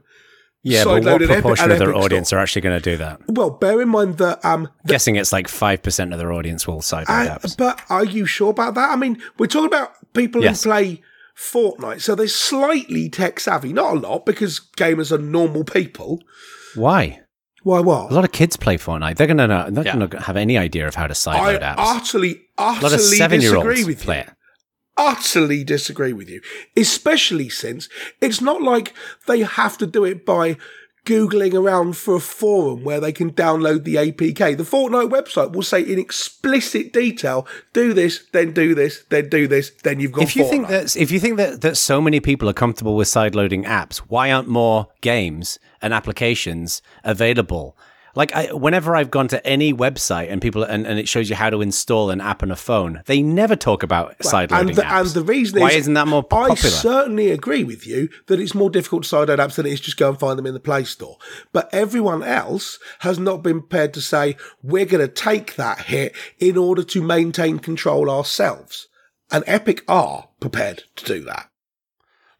Yeah, 0.62 0.84
but 0.84 1.04
what 1.04 1.22
proportion 1.22 1.66
an 1.66 1.72
of 1.72 1.78
their 1.78 1.94
audience 1.94 2.28
store. 2.28 2.38
are 2.40 2.42
actually 2.42 2.62
going 2.62 2.78
to 2.80 2.90
do 2.90 2.96
that? 2.98 3.20
Well, 3.28 3.50
bear 3.50 3.80
in 3.80 3.88
mind 3.88 4.18
that, 4.18 4.44
um, 4.44 4.68
guessing 4.86 5.16
it's 5.16 5.32
like 5.32 5.46
5% 5.48 6.12
of 6.12 6.18
their 6.18 6.32
audience 6.32 6.66
will 6.66 6.80
sideload 6.80 7.06
I- 7.08 7.26
apps. 7.28 7.56
but 7.56 7.80
are 7.88 8.04
you 8.04 8.26
sure 8.26 8.50
about 8.50 8.74
that? 8.74 8.90
I 8.90 8.96
mean, 8.96 9.20
we're 9.38 9.46
talking 9.46 9.68
about 9.68 9.92
people 10.12 10.42
Yes. 10.42 10.62
who 10.64 10.70
play 10.70 11.02
Fortnite, 11.36 12.00
so 12.02 12.14
they're 12.14 12.26
slightly 12.28 13.08
tech 13.08 13.38
savvy. 13.40 13.72
Not 13.72 13.96
a 13.96 13.98
lot, 14.00 14.26
because 14.26 14.60
gamers 14.76 15.12
are 15.12 15.18
normal 15.18 15.64
people. 15.64 16.20
Why? 16.74 17.20
Why 17.62 17.80
what? 17.80 18.10
A 18.10 18.14
lot 18.14 18.24
of 18.24 18.32
kids 18.32 18.56
play 18.56 18.76
Fortnite. 18.76 19.16
They're 19.16 19.26
going 19.26 19.36
to 19.38 19.46
not, 19.46 19.72
They're 19.74 19.84
Yeah. 19.84 20.06
to 20.06 20.20
have 20.20 20.36
any 20.36 20.58
idea 20.58 20.86
of 20.88 20.96
how 20.96 21.06
to 21.06 21.12
I 21.12 21.14
sideload 21.14 21.62
apps. 21.62 21.74
utterly, 21.78 22.42
utterly 22.58 22.80
a 22.80 22.82
lot 22.82 22.92
of 22.92 23.00
seven-year-olds 23.00 23.68
disagree 23.68 23.84
with 23.84 24.02
play 24.02 24.16
you. 24.16 24.22
it. 24.22 24.28
Utterly 24.98 25.64
disagree 25.64 26.12
with 26.12 26.28
you. 26.28 26.42
Especially 26.76 27.48
since 27.48 27.88
it's 28.20 28.40
not 28.40 28.60
like 28.60 28.92
they 29.26 29.40
have 29.40 29.78
to 29.78 29.86
do 29.86 30.04
it 30.04 30.26
by 30.26 30.56
Googling 31.06 31.54
around 31.54 31.96
for 31.96 32.16
a 32.16 32.20
forum 32.20 32.84
where 32.84 33.00
they 33.00 33.12
can 33.12 33.32
download 33.32 33.84
the 33.84 33.94
APK. 33.94 34.58
The 34.58 34.62
Fortnite 34.62 35.08
website 35.08 35.52
will 35.52 35.62
say 35.62 35.80
in 35.80 35.98
explicit 35.98 36.92
detail, 36.92 37.46
do 37.72 37.94
this, 37.94 38.26
then 38.32 38.52
do 38.52 38.74
this, 38.74 39.04
then 39.08 39.30
do 39.30 39.46
this, 39.46 39.70
then 39.84 40.00
you've 40.00 40.12
got 40.12 40.24
If 40.24 40.36
you 40.36 40.44
Fortnite. 40.44 40.50
think 40.50 40.68
that 40.68 40.96
if 40.98 41.10
you 41.10 41.18
think 41.18 41.38
that, 41.38 41.62
that 41.62 41.78
so 41.78 42.02
many 42.02 42.20
people 42.20 42.46
are 42.46 42.52
comfortable 42.52 42.94
with 42.94 43.08
sideloading 43.08 43.64
apps, 43.64 43.98
why 44.08 44.30
aren't 44.30 44.48
more 44.48 44.88
games 45.00 45.58
and 45.80 45.94
applications 45.94 46.82
available? 47.04 47.74
Like 48.18 48.34
I, 48.34 48.52
whenever 48.52 48.96
I've 48.96 49.12
gone 49.12 49.28
to 49.28 49.46
any 49.46 49.72
website 49.72 50.28
and 50.28 50.42
people 50.42 50.64
and, 50.64 50.84
and 50.88 50.98
it 50.98 51.08
shows 51.08 51.30
you 51.30 51.36
how 51.36 51.50
to 51.50 51.62
install 51.62 52.10
an 52.10 52.20
app 52.20 52.42
on 52.42 52.50
a 52.50 52.56
phone, 52.56 53.00
they 53.06 53.22
never 53.22 53.54
talk 53.54 53.84
about 53.84 54.18
sideloading 54.18 54.58
and 54.58 54.74
the, 54.74 54.82
apps. 54.82 55.00
and 55.00 55.08
the 55.10 55.22
reason 55.22 55.60
why 55.60 55.68
is, 55.68 55.76
isn't 55.76 55.94
that 55.94 56.08
more 56.08 56.24
popular? 56.24 56.54
I 56.54 56.56
certainly 56.56 57.30
agree 57.30 57.62
with 57.62 57.86
you 57.86 58.08
that 58.26 58.40
it's 58.40 58.56
more 58.56 58.70
difficult 58.70 59.04
to 59.04 59.14
sideload 59.14 59.38
apps 59.38 59.54
than 59.54 59.66
it 59.66 59.72
is 59.72 59.80
just 59.80 59.98
go 59.98 60.08
and 60.08 60.18
find 60.18 60.36
them 60.36 60.46
in 60.46 60.54
the 60.54 60.58
Play 60.58 60.82
Store. 60.82 61.16
But 61.52 61.72
everyone 61.72 62.24
else 62.24 62.80
has 62.98 63.20
not 63.20 63.44
been 63.44 63.60
prepared 63.60 63.94
to 63.94 64.00
say 64.00 64.36
we're 64.64 64.84
going 64.84 65.06
to 65.06 65.12
take 65.12 65.54
that 65.54 65.82
hit 65.82 66.16
in 66.40 66.58
order 66.58 66.82
to 66.82 67.00
maintain 67.00 67.60
control 67.60 68.10
ourselves. 68.10 68.88
And 69.30 69.44
Epic 69.46 69.84
are 69.86 70.28
prepared 70.40 70.82
to 70.96 71.04
do 71.04 71.22
that. 71.26 71.50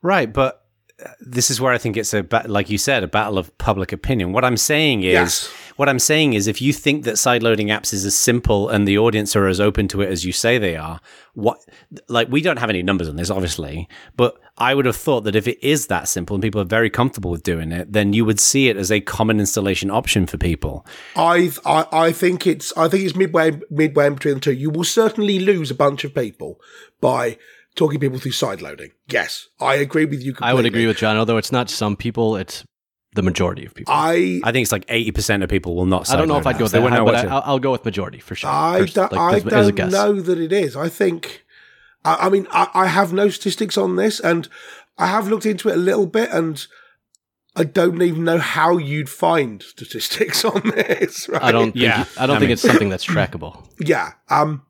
Right, 0.03 0.33
but 0.33 0.65
uh, 1.05 1.11
this 1.21 1.51
is 1.51 1.61
where 1.61 1.73
I 1.73 1.79
think 1.79 1.97
it's 1.97 2.13
a 2.13 2.27
like 2.47 2.69
you 2.69 2.79
said, 2.79 3.05
a 3.05 3.09
battle 3.09 3.39
of 3.39 3.57
public 3.59 3.93
opinion. 3.93 4.33
What 4.33 4.45
I'm 4.45 4.57
saying 4.57 5.05
is, 5.05 5.13
Yes. 5.13 5.55
What 5.79 5.89
I'm 5.89 6.01
saying 6.01 6.33
is, 6.33 6.49
if 6.49 6.61
you 6.61 6.73
think 6.73 7.05
that 7.05 7.15
sideloading 7.15 7.67
apps 7.67 7.93
is 7.93 8.05
as 8.05 8.17
simple 8.17 8.69
and 8.69 8.87
the 8.87 8.99
audience 8.99 9.37
are 9.37 9.47
as 9.47 9.61
open 9.61 9.87
to 9.89 10.03
it 10.03 10.11
as 10.11 10.25
you 10.25 10.33
say 10.33 10.59
they 10.59 10.75
are, 10.75 10.99
what 11.35 11.61
like 12.09 12.29
we 12.29 12.43
don't 12.43 12.57
have 12.57 12.69
any 12.69 12.83
numbers 12.83 13.09
on 13.09 13.15
this, 13.15 13.31
obviously, 13.31 13.89
but 14.17 14.41
I 14.57 14.75
would 14.75 14.87
have 14.87 14.97
thought 14.97 15.21
that 15.21 15.37
if 15.37 15.47
it 15.47 15.65
is 15.65 15.87
that 15.87 16.09
simple 16.09 16.35
and 16.35 16.43
people 16.43 16.61
are 16.61 16.65
very 16.65 16.91
comfortable 16.91 17.31
with 17.31 17.45
doing 17.45 17.71
it, 17.71 17.93
then 17.93 18.13
you 18.13 18.25
would 18.25 18.41
see 18.41 18.69
it 18.69 18.77
as 18.77 18.91
a 18.91 19.01
common 19.01 19.39
installation 19.39 19.89
option 19.89 20.27
for 20.27 20.37
people. 20.37 20.85
I've, 21.15 21.61
I 21.65 21.87
I 21.93 22.11
think 22.11 22.45
it's 22.45 22.77
I 22.77 22.89
think 22.89 23.05
it's 23.05 23.15
midway 23.15 23.61
midway 23.71 24.09
in 24.09 24.15
between 24.15 24.35
the 24.35 24.41
two. 24.41 24.55
You 24.55 24.71
will 24.71 24.83
certainly 24.83 25.39
lose 25.39 25.71
a 25.71 25.77
bunch 25.77 26.03
of 26.03 26.13
people 26.13 26.61
by 27.01 27.39
talking 27.77 28.01
people 28.01 28.19
through 28.19 28.33
sideloading. 28.33 28.91
Yes, 29.09 29.47
I 29.61 29.77
agree 29.77 30.07
with 30.07 30.25
you. 30.25 30.33
Completely. 30.33 30.51
I 30.51 30.55
would 30.55 30.67
agree 30.67 30.89
with 30.89 30.97
John, 30.97 31.17
although 31.17 31.37
it's 31.37 31.53
not 31.53 31.71
some 31.71 31.95
people, 31.97 32.35
it's 32.35 32.65
the 33.19 33.23
majority 33.23 33.67
of 33.67 33.75
people. 33.75 33.93
I 33.95 34.41
I 34.45 34.53
think 34.53 34.63
it's 34.65 34.73
like 34.73 34.85
eighty 34.89 35.11
percent 35.13 35.43
of 35.43 35.51
people 35.51 35.75
will 35.77 35.87
not. 35.87 36.09
I 36.11 36.17
don't 36.17 36.29
know 36.29 36.39
if 36.39 36.47
I'd 36.47 36.55
go 36.59 36.61
apps. 36.61 36.63
with 36.65 36.73
They 36.73 36.79
that 36.79 36.83
wouldn't 36.85 36.99
high, 37.01 37.05
but 37.05 37.15
I, 37.17 37.23
to- 37.23 37.29
I'll, 37.35 37.43
I'll 37.45 37.59
go 37.59 37.73
with 37.73 37.85
majority 37.85 38.19
for 38.21 38.35
sure. 38.35 38.49
I 38.51 38.79
First, 38.81 38.95
don't, 38.95 39.13
like, 39.13 39.21
I 39.21 39.37
as- 39.37 39.47
as 39.53 39.69
a 39.69 39.73
don't 39.73 39.91
know 39.91 40.21
that 40.21 40.39
it 40.39 40.53
is. 40.53 40.77
I 40.77 40.89
think, 40.89 41.45
I, 42.05 42.27
I 42.27 42.29
mean, 42.31 42.47
I, 42.51 42.69
I 42.75 42.87
have 42.87 43.13
no 43.13 43.29
statistics 43.29 43.77
on 43.77 43.97
this, 43.97 44.21
and 44.21 44.49
I 44.97 45.07
have 45.09 45.29
looked 45.29 45.47
into 45.47 45.69
it 45.69 45.75
a 45.75 45.81
little 45.81 46.07
bit, 46.07 46.31
and 46.33 46.65
I 47.57 47.65
don't 47.65 48.01
even 48.03 48.25
know 48.25 48.39
how 48.39 48.79
you'd 48.79 49.09
find 49.11 49.63
statistics 49.63 50.45
on 50.53 50.63
this. 50.77 51.29
Right? 51.29 51.43
I 51.43 51.53
don't. 51.53 51.73
Think, 51.73 51.77
Yeah, 51.83 52.05
I 52.19 52.27
don't 52.27 52.37
I 52.37 52.39
think 52.39 52.49
mean- 52.49 52.53
it's 52.53 52.63
something 52.63 52.89
that's 52.89 53.07
trackable. 53.07 53.67
Yeah. 53.81 54.13
Um. 54.31 54.63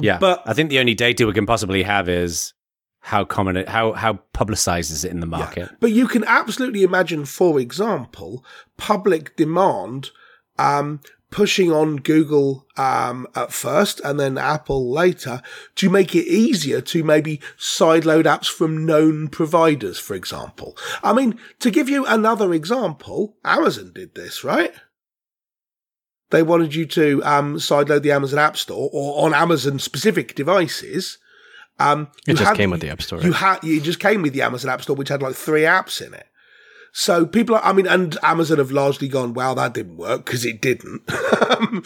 Yeah, 0.00 0.16
But 0.18 0.42
I 0.46 0.54
think 0.54 0.70
the 0.70 0.78
only 0.78 0.94
data 0.94 1.26
we 1.26 1.34
can 1.34 1.44
possibly 1.44 1.82
have 1.82 2.08
is 2.08 2.54
how 3.02 3.24
common 3.24 3.56
it, 3.56 3.68
how 3.68 3.92
how 3.92 4.14
publicized 4.32 4.92
is 4.92 5.04
it 5.04 5.10
in 5.10 5.20
the 5.20 5.26
market. 5.26 5.70
But 5.80 5.90
you 5.90 6.06
can 6.06 6.24
absolutely 6.24 6.84
imagine, 6.84 7.24
for 7.24 7.58
example, 7.58 8.44
public 8.76 9.36
demand 9.36 10.10
um, 10.56 11.00
pushing 11.30 11.72
on 11.72 11.96
Google 11.96 12.64
um, 12.76 13.26
at 13.34 13.52
first 13.52 14.00
and 14.04 14.20
then 14.20 14.38
Apple 14.38 14.92
later 14.92 15.42
to 15.74 15.90
make 15.90 16.14
it 16.14 16.26
easier 16.28 16.80
to 16.80 17.02
maybe 17.02 17.40
sideload 17.58 18.24
apps 18.24 18.46
from 18.46 18.86
known 18.86 19.26
providers, 19.28 19.98
for 19.98 20.14
example. 20.14 20.76
I 21.02 21.12
mean, 21.12 21.40
to 21.58 21.72
give 21.72 21.88
you 21.88 22.06
another 22.06 22.54
example, 22.54 23.36
Amazon 23.44 23.90
did 23.92 24.14
this, 24.14 24.44
right? 24.44 24.72
They 26.30 26.44
wanted 26.44 26.74
you 26.74 26.86
to 26.86 27.22
um, 27.24 27.56
sideload 27.56 28.02
the 28.02 28.12
Amazon 28.12 28.38
App 28.38 28.56
Store 28.56 28.88
or 28.92 29.26
on 29.26 29.34
Amazon 29.34 29.80
specific 29.80 30.36
devices 30.36 31.18
Um, 31.78 32.08
It 32.26 32.32
you 32.32 32.34
just 32.34 32.48
had- 32.48 32.56
came 32.56 32.70
with 32.70 32.80
the 32.80 32.90
App 32.90 33.02
Store. 33.02 33.20
You 33.20 33.32
had 33.32 33.58
it 33.64 33.82
just 33.82 33.98
came 34.00 34.22
with 34.22 34.32
the 34.34 34.42
Amazon 34.42 34.70
App 34.70 34.82
Store, 34.82 34.94
which 34.96 35.08
had 35.08 35.22
like 35.22 35.34
three 35.34 35.62
apps 35.62 36.04
in 36.06 36.14
it. 36.14 36.26
So 36.92 37.24
people, 37.24 37.56
are, 37.56 37.64
I 37.64 37.72
mean, 37.72 37.86
and 37.86 38.18
Amazon 38.22 38.58
have 38.58 38.70
largely 38.70 39.08
gone, 39.08 39.32
"Wow, 39.32 39.54
that 39.54 39.72
didn't 39.74 39.96
work" 39.96 40.26
because 40.26 40.44
it 40.44 40.60
didn't. 40.60 41.02
Um, 41.50 41.82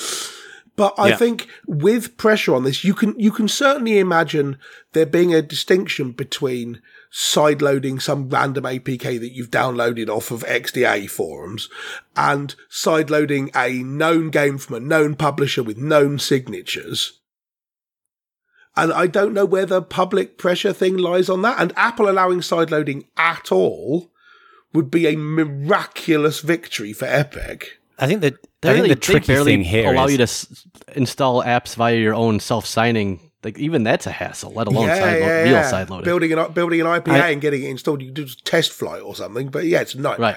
but 0.77 0.95
I 0.99 1.09
Yeah. 1.11 1.17
think 1.17 1.49
with 1.67 2.17
pressure 2.19 2.55
on 2.55 2.65
this, 2.65 2.85
you 2.85 2.93
can 2.95 3.19
you 3.19 3.31
can 3.31 3.49
certainly 3.49 3.99
imagine 3.99 4.59
there 4.93 5.07
being 5.07 5.33
a 5.35 5.41
distinction 5.43 6.13
between 6.13 6.83
sideloading 7.13 8.01
some 8.03 8.29
random 8.29 8.65
APK 8.65 9.19
that 9.21 9.33
you've 9.33 9.51
downloaded 9.51 10.09
off 10.09 10.31
of 10.31 10.45
XDA 10.45 11.09
forums 11.09 11.69
and 12.17 12.55
sideloading 12.71 13.51
a 13.57 13.83
known 13.83 14.29
game 14.31 14.59
from 14.59 14.75
a 14.77 14.81
known 14.81 15.15
publisher 15.15 15.63
with 15.63 15.79
known 15.79 16.19
signatures. 16.19 17.13
And 18.77 18.93
I 18.93 19.07
don't 19.07 19.33
know 19.33 19.45
where 19.47 19.65
the 19.67 19.81
public 19.83 20.37
pressure 20.39 20.73
thing 20.73 20.97
lies 20.99 21.29
on 21.31 21.43
that. 21.43 21.59
And 21.59 21.73
Apple 21.77 22.11
allowing 22.11 22.41
sideloading 22.41 23.05
at 23.17 23.51
all 23.51 24.11
would 24.75 24.91
be 24.91 25.07
a 25.07 25.17
miraculous 25.17 26.41
victory 26.41 26.93
for 26.93 27.07
Epic. 27.07 27.79
I 27.99 28.07
think 28.07 28.21
that 28.21 28.35
They 28.61 28.69
I 28.69 28.73
think 28.73 28.83
really- 28.83 28.95
the 28.95 29.01
tricky 29.01 29.27
barely 29.29 29.53
thing 29.53 29.63
here 29.63 29.91
allow 29.93 30.05
is- 30.07 30.13
you 30.13 30.19
to 30.19 30.23
s- 30.25 30.67
install 30.95 31.43
apps 31.43 31.75
via 31.75 31.97
your 31.97 32.15
own 32.15 32.41
self 32.41 32.67
signing. 32.67 33.21
Like 33.43 33.59
even 33.59 33.85
that's 33.85 34.07
a 34.07 34.11
hassle, 34.11 34.53
let 34.53 34.67
alone 34.67 34.89
side 34.89 35.21
lo- 35.23 35.45
real 35.45 35.63
side 35.63 35.89
loading. 35.89 36.05
Building 36.05 36.33
an 36.33 36.53
building 36.53 36.81
an 36.81 36.87
IPA 36.87 37.13
I- 37.13 37.31
and 37.31 37.41
getting 37.41 37.63
it 37.63 37.71
installed. 37.71 38.03
You 38.03 38.09
can 38.13 38.25
do 38.25 38.27
test 38.45 38.73
flight 38.73 39.01
or 39.03 39.15
something, 39.15 39.49
but 39.49 39.65
yeah, 39.67 39.81
it's 39.83 39.95
a 39.95 40.01
nightmare. 40.01 40.33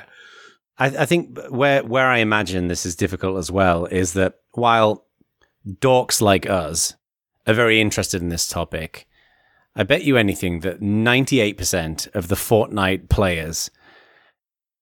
Right. 0.78 0.94
I, 0.98 1.02
I 1.04 1.06
think 1.06 1.38
where 1.50 1.84
where 1.84 2.08
I 2.08 2.20
imagine 2.20 2.68
this 2.70 2.86
is 2.86 2.96
difficult 2.96 3.38
as 3.38 3.52
well 3.52 3.86
is 3.88 4.14
that 4.14 4.36
while 4.52 5.06
dorks 5.68 6.22
like 6.22 6.50
us 6.50 6.94
are 7.50 7.56
very 7.56 7.82
interested 7.82 8.22
in 8.22 8.30
this 8.30 8.47
topic, 8.47 9.08
I 9.76 9.84
bet 9.84 10.04
you 10.04 10.18
anything 10.18 10.62
that 10.62 10.82
ninety 10.82 11.39
eight 11.39 11.58
percent 11.58 12.08
of 12.14 12.28
the 12.28 12.36
Fortnite 12.36 13.10
players 13.10 13.70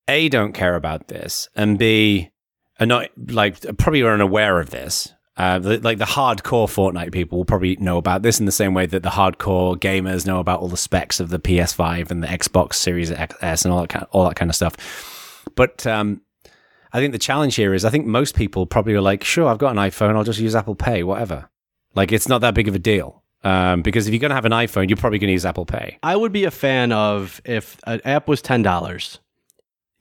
a 0.08 0.30
don't 0.30 0.54
care 0.54 0.76
about 0.76 1.08
this, 1.08 1.50
and 1.56 1.78
b 1.78 2.32
are 2.80 2.86
not 2.86 3.10
like 3.30 3.60
probably 3.78 4.02
are 4.02 4.14
unaware 4.14 4.60
of 4.60 4.70
this. 4.70 5.14
Uh, 5.36 5.60
the, 5.60 5.78
like 5.80 6.00
the 6.00 6.06
hardcore 6.06 6.68
Fortnite 6.68 7.12
people 7.12 7.38
will 7.38 7.46
probably 7.46 7.76
know 7.76 7.98
about 7.98 8.24
this 8.24 8.40
in 8.40 8.48
the 8.48 8.52
same 8.52 8.74
way 8.74 8.88
that 8.88 9.04
the 9.04 9.10
hardcore 9.10 9.78
gamers 9.78 10.26
know 10.26 10.40
about 10.40 10.62
all 10.62 10.68
the 10.68 10.76
specs 10.78 11.20
of 11.20 11.30
the 11.30 11.38
PS5 11.38 12.10
and 12.10 12.24
the 12.24 12.28
Xbox 12.28 12.74
Series 12.74 13.12
S 13.12 13.64
and 13.64 13.72
all 13.72 13.82
that 13.82 13.90
kind 13.90 14.06
all 14.12 14.28
that 14.28 14.36
kind 14.36 14.50
of 14.50 14.56
stuff. 14.56 15.44
But 15.56 15.86
um, 15.86 16.22
I 16.92 17.00
think 17.00 17.12
the 17.12 17.20
challenge 17.20 17.56
here 17.56 17.74
is 17.74 17.86
I 17.86 17.92
think 17.92 18.08
most 18.08 18.36
people 18.36 18.66
probably 18.66 18.94
are 18.94 19.02
like, 19.02 19.24
sure, 19.24 19.48
I've 19.48 19.60
got 19.60 19.72
an 19.72 19.78
iPhone, 19.78 20.16
I'll 20.16 20.24
just 20.24 20.40
use 20.40 20.56
Apple 20.56 20.76
Pay, 20.76 21.04
whatever. 21.04 21.50
Like 21.98 22.12
it's 22.12 22.30
not 22.30 22.42
that 22.42 22.54
big 22.54 22.68
of 22.68 22.76
a 22.76 22.80
deal. 22.80 23.24
Um, 23.44 23.82
because 23.82 24.08
if 24.08 24.14
you're 24.14 24.20
going 24.20 24.30
to 24.30 24.36
have 24.36 24.46
an 24.46 24.52
iPhone, 24.52 24.90
you're 24.90 24.98
probably 24.98 25.20
going 25.20 25.28
to 25.28 25.34
use 25.34 25.46
Apple 25.46 25.66
Pay. 25.66 26.00
I 26.04 26.16
would 26.16 26.32
be 26.32 26.44
a 26.44 26.52
fan 26.52 26.92
of 26.92 27.42
if 27.46 27.78
an 27.86 28.02
app 28.06 28.28
was 28.28 28.42
ten 28.42 28.62
dollars, 28.62 29.20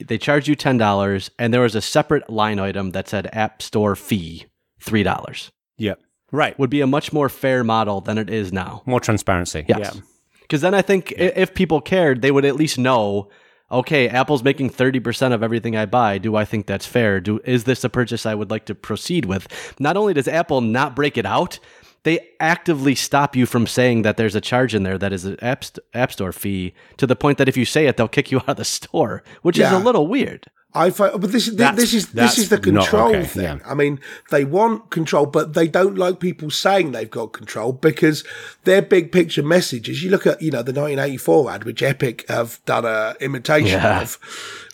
they 0.03 0.17
charged 0.17 0.47
you 0.47 0.55
ten 0.55 0.77
dollars, 0.77 1.29
and 1.39 1.53
there 1.53 1.61
was 1.61 1.75
a 1.75 1.81
separate 1.81 2.29
line 2.29 2.59
item 2.59 2.91
that 2.91 3.07
said 3.07 3.29
App 3.33 3.61
Store 3.61 3.95
fee 3.95 4.45
three 4.79 5.03
dollars. 5.03 5.51
Yep. 5.77 6.01
Right. 6.31 6.57
Would 6.59 6.69
be 6.69 6.81
a 6.81 6.87
much 6.87 7.13
more 7.13 7.29
fair 7.29 7.63
model 7.63 8.01
than 8.01 8.17
it 8.17 8.29
is 8.29 8.51
now. 8.51 8.83
More 8.85 8.99
transparency. 8.99 9.65
Yes. 9.67 9.79
Yeah. 9.95 10.01
Because 10.41 10.61
then 10.61 10.73
I 10.73 10.81
think 10.81 11.13
i 11.17 11.23
if 11.35 11.53
people 11.53 11.81
cared, 11.81 12.21
they 12.21 12.31
would 12.31 12.45
at 12.45 12.55
least 12.55 12.77
know. 12.77 13.29
Okay, 13.69 14.07
Apple's 14.07 14.43
making 14.43 14.69
thirty 14.69 14.99
percent 14.99 15.33
of 15.33 15.43
everything 15.43 15.75
I 15.75 15.85
buy. 15.85 16.17
Do 16.19 16.35
I 16.35 16.45
think 16.45 16.67
that's 16.67 16.85
fair? 16.85 17.19
Do 17.19 17.39
is 17.43 17.65
this 17.65 17.83
a 17.83 17.89
purchase 17.89 18.25
I 18.25 18.33
would 18.33 18.49
like 18.49 18.65
to 18.65 18.75
proceed 18.75 19.25
with? 19.25 19.47
Not 19.79 19.97
only 19.97 20.13
does 20.13 20.27
Apple 20.27 20.61
not 20.61 20.95
break 20.95 21.17
it 21.17 21.25
out, 21.25 21.59
they 22.07 22.25
actively 22.39 22.95
stop 22.95 23.35
you 23.35 23.45
from 23.45 23.67
saying 23.67 24.03
that 24.03 24.15
there's 24.15 24.33
a 24.33 24.39
charge 24.39 24.73
in 24.73 24.83
there 24.83 24.97
that 24.97 25.11
is 25.11 25.25
an 25.25 25.37
app, 25.43 25.61
st- 25.65 25.85
app 25.93 26.09
store 26.13 26.31
fee 26.31 26.73
to 26.95 27.05
the 27.05 27.17
point 27.17 27.37
that 27.37 27.49
if 27.49 27.57
you 27.57 27.65
say 27.65 27.85
it, 27.85 27.97
they'll 27.97 28.07
kick 28.07 28.31
you 28.31 28.37
out 28.47 28.47
of 28.47 28.55
the 28.55 28.63
store, 28.63 29.23
which 29.41 29.59
is 29.59 29.69
a 29.69 29.77
little 29.77 30.07
weird. 30.07 30.47
I 30.77 30.89
find, 30.91 31.19
but 31.19 31.31
this 31.31 31.47
is 31.47 31.55
That's- 31.55 31.79
this 31.81 31.93
is 31.93 32.07
this 32.11 32.37
is 32.37 32.49
the 32.49 32.57
control 32.59 33.09
okay, 33.09 33.23
thing. 33.25 33.43
yeah. 33.43 33.59
I 33.65 33.73
mean, 33.73 33.99
they 34.31 34.45
want 34.45 34.89
control, 34.91 35.25
but 35.25 35.53
they 35.53 35.67
don't 35.67 35.97
like 35.97 36.19
people 36.19 36.49
saying 36.51 36.91
they've 36.91 37.09
got 37.09 37.33
control 37.33 37.71
because 37.73 38.23
their 38.63 38.81
big 38.81 39.11
picture 39.11 39.43
message 39.43 39.89
is. 39.89 40.03
You 40.03 40.11
look 40.11 40.27
at 40.27 40.41
you 40.41 40.51
know 40.51 40.61
the 40.63 40.71
1984 40.73 41.51
ad, 41.51 41.63
which 41.63 41.81
Epic 41.81 42.25
have 42.29 42.59
done 42.65 42.85
a 42.85 43.15
imitation 43.19 43.79
Yeah. 43.79 44.01
of. 44.01 44.19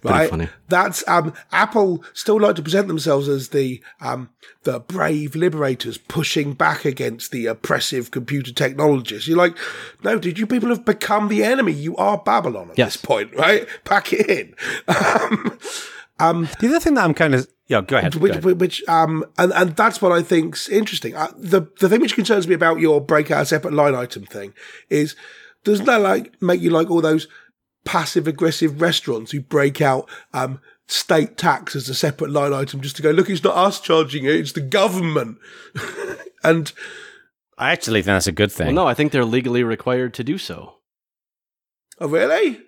Right, 0.06 0.30
funny. 0.30 0.49
that's 0.68 1.01
um, 1.08 1.34
Apple 1.54 2.04
still 2.14 2.38
like 2.38 2.58
to 2.58 2.62
present 2.62 2.89
themselves 2.89 3.30
as 3.30 3.49
the 3.49 3.82
um, 4.01 4.28
the 4.64 4.82
brave 4.82 5.34
liberators 5.34 5.97
pushing 5.97 6.51
back 6.51 6.84
against 6.84 7.32
the 7.32 7.45
oppressive 7.45 8.12
computer 8.12 8.51
technologists. 8.51 9.30
You're 9.30 9.38
like, 9.38 9.58
no, 10.04 10.20
did 10.20 10.38
you 10.38 10.45
people 10.45 10.68
have 10.70 10.84
become 10.84 11.30
the 11.30 11.41
enemy? 11.45 11.72
You 11.72 11.95
are 11.95 12.18
Babylon 12.18 12.72
at 12.72 12.78
Yes. 12.78 12.95
this 12.97 13.01
point, 13.01 13.34
right? 13.34 13.66
Pack 13.86 14.12
it 14.12 14.30
in. 14.30 14.56
Um, 14.89 15.58
The 16.20 16.68
other 16.68 16.80
thing 16.80 16.93
that 16.95 17.03
I'm 17.03 17.14
kind 17.14 17.36
of 17.36 17.47
yeah, 17.68 17.82
go 17.82 17.97
ahead. 17.97 18.14
go 18.14 18.20
which, 18.20 18.32
ahead. 18.32 18.59
which 18.59 18.88
um 18.88 19.26
and, 19.38 19.53
and 19.53 19.76
that's 19.76 20.01
what 20.01 20.11
I 20.11 20.22
think's 20.22 20.68
interesting. 20.70 21.16
Uh, 21.16 21.32
the 21.38 21.61
the 21.80 21.89
thing 21.89 22.01
which 22.01 22.16
concerns 22.16 22.47
me 22.47 22.55
about 22.55 22.80
your 22.80 23.01
breakout 23.01 23.43
a 23.43 23.45
separate 23.45 23.74
line 23.74 23.95
item 23.95 24.26
thing 24.26 24.53
is 24.89 25.16
doesn't 25.64 25.86
that 25.86 26.01
like 26.01 26.41
make 26.41 26.61
you 26.61 26.70
like 26.70 26.91
all 26.91 27.01
those 27.01 27.28
passive 27.86 28.28
aggressive 28.28 28.82
restaurants 28.82 29.32
who 29.32 29.41
break 29.41 29.82
out 29.82 30.09
um 30.34 30.59
state 30.88 31.38
tax 31.38 31.76
as 31.76 31.88
a 31.88 31.95
separate 31.95 32.32
line 32.32 32.53
item 32.53 32.82
just 32.82 32.95
to 32.97 33.01
go 33.01 33.11
look 33.11 33.30
it's 33.30 33.43
not 33.43 33.55
us 33.55 33.80
charging 33.80 34.26
it 34.26 34.36
it's 34.36 34.51
the 34.51 34.61
government 34.61 35.38
and 36.43 36.74
I 37.57 37.72
actually 37.72 38.01
think 38.01 38.07
that's 38.16 38.28
a 38.28 38.32
good 38.32 38.51
thing. 38.51 38.68
Well, 38.68 38.86
no, 38.86 38.88
I 38.88 38.95
think 38.95 39.11
they're 39.11 39.24
legally 39.24 39.64
required 39.64 40.14
to 40.16 40.24
do 40.24 40.38
so. 40.38 40.78
oh 41.99 42.07
really 42.07 42.59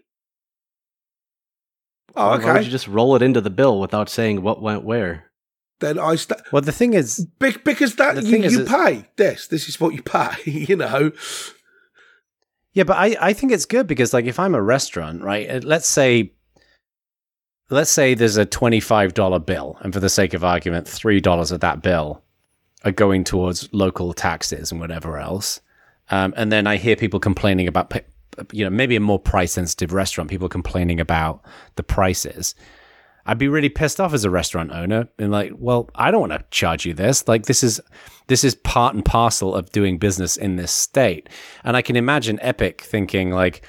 oh 2.17 2.39
Why 2.39 2.53
would 2.53 2.65
you 2.65 2.71
just 2.71 2.87
roll 2.87 3.15
it 3.15 3.21
into 3.21 3.41
the 3.41 3.49
bill 3.49 3.79
without 3.79 4.09
saying 4.09 4.41
what 4.41 4.61
went 4.61 4.83
where? 4.83 5.25
then 5.81 5.99
I 5.99 6.15
st- 6.15 6.39
Well, 6.53 6.61
the 6.61 6.71
thing 6.71 6.93
is, 6.93 7.25
Be- 7.39 7.57
because 7.63 7.95
that 7.95 8.15
The 8.15 8.23
you, 8.23 8.43
is 8.43 8.53
you 8.53 8.63
pay 8.65 9.05
this 9.17 9.47
this 9.47 9.67
is 9.67 9.79
what 9.79 9.93
you 9.93 10.01
pay 10.01 10.29
you 10.45 10.75
know 10.77 11.11
Yeah, 12.73 12.83
but 12.83 12.97
I, 12.97 13.15
I 13.19 13.33
think 13.33 13.51
it's 13.51 13.65
good 13.65 13.85
because 13.87 14.13
like 14.13 14.25
if 14.25 14.39
I'm 14.39 14.55
a 14.55 14.61
restaurant, 14.61 15.21
right? 15.21 15.49
uh, 15.49 15.59
Let's 15.63 15.87
say 15.87 16.31
let's 17.69 17.89
say 17.89 18.13
there's 18.13 18.37
a 18.37 18.45
$25 18.45 19.45
bill 19.45 19.77
and 19.81 19.91
for 19.93 19.99
the 19.99 20.09
sake 20.09 20.33
of 20.33 20.43
argument, 20.43 20.85
$3 20.87 21.51
of 21.51 21.59
that 21.61 21.81
bill 21.81 22.21
are 22.83 22.91
going 22.91 23.23
towards 23.23 23.67
local 23.73 24.13
taxes 24.13 24.71
and 24.71 24.79
whatever 24.79 25.17
else. 25.17 25.59
Um, 26.11 26.33
and 26.37 26.51
then 26.51 26.67
I 26.67 26.77
hear 26.77 26.95
people 26.95 27.19
complaining 27.19 27.67
about 27.67 27.89
pa- 27.89 28.01
you 28.51 28.63
know, 28.63 28.69
maybe 28.69 28.95
a 28.95 28.99
more 28.99 29.19
price 29.19 29.53
sensitive 29.53 29.93
restaurant, 29.93 30.29
people 30.29 30.49
complaining 30.49 30.99
about 30.99 31.43
the 31.75 31.83
prices. 31.83 32.55
I'd 33.25 33.39
be 33.39 33.47
really 33.47 33.69
pissed 33.69 33.99
off 33.99 34.13
as 34.13 34.23
a 34.23 34.29
restaurant 34.29 34.71
owner 34.71 35.07
and 35.17 35.31
like, 35.31 35.51
well, 35.57 35.89
I 35.95 36.11
don't 36.11 36.21
want 36.21 36.33
to 36.33 36.45
charge 36.51 36.85
you 36.85 36.93
this. 36.93 37.27
Like 37.27 37.45
this 37.47 37.63
is 37.63 37.81
this 38.27 38.43
is 38.43 38.55
part 38.55 38.93
and 38.93 39.03
parcel 39.03 39.55
of 39.55 39.71
doing 39.71 39.97
business 39.97 40.37
in 40.37 40.55
this 40.55 40.71
state. 40.71 41.29
And 41.63 41.75
I 41.75 41.81
can 41.81 41.95
imagine 41.95 42.39
Epic 42.41 42.81
thinking 42.81 43.31
like 43.31 43.65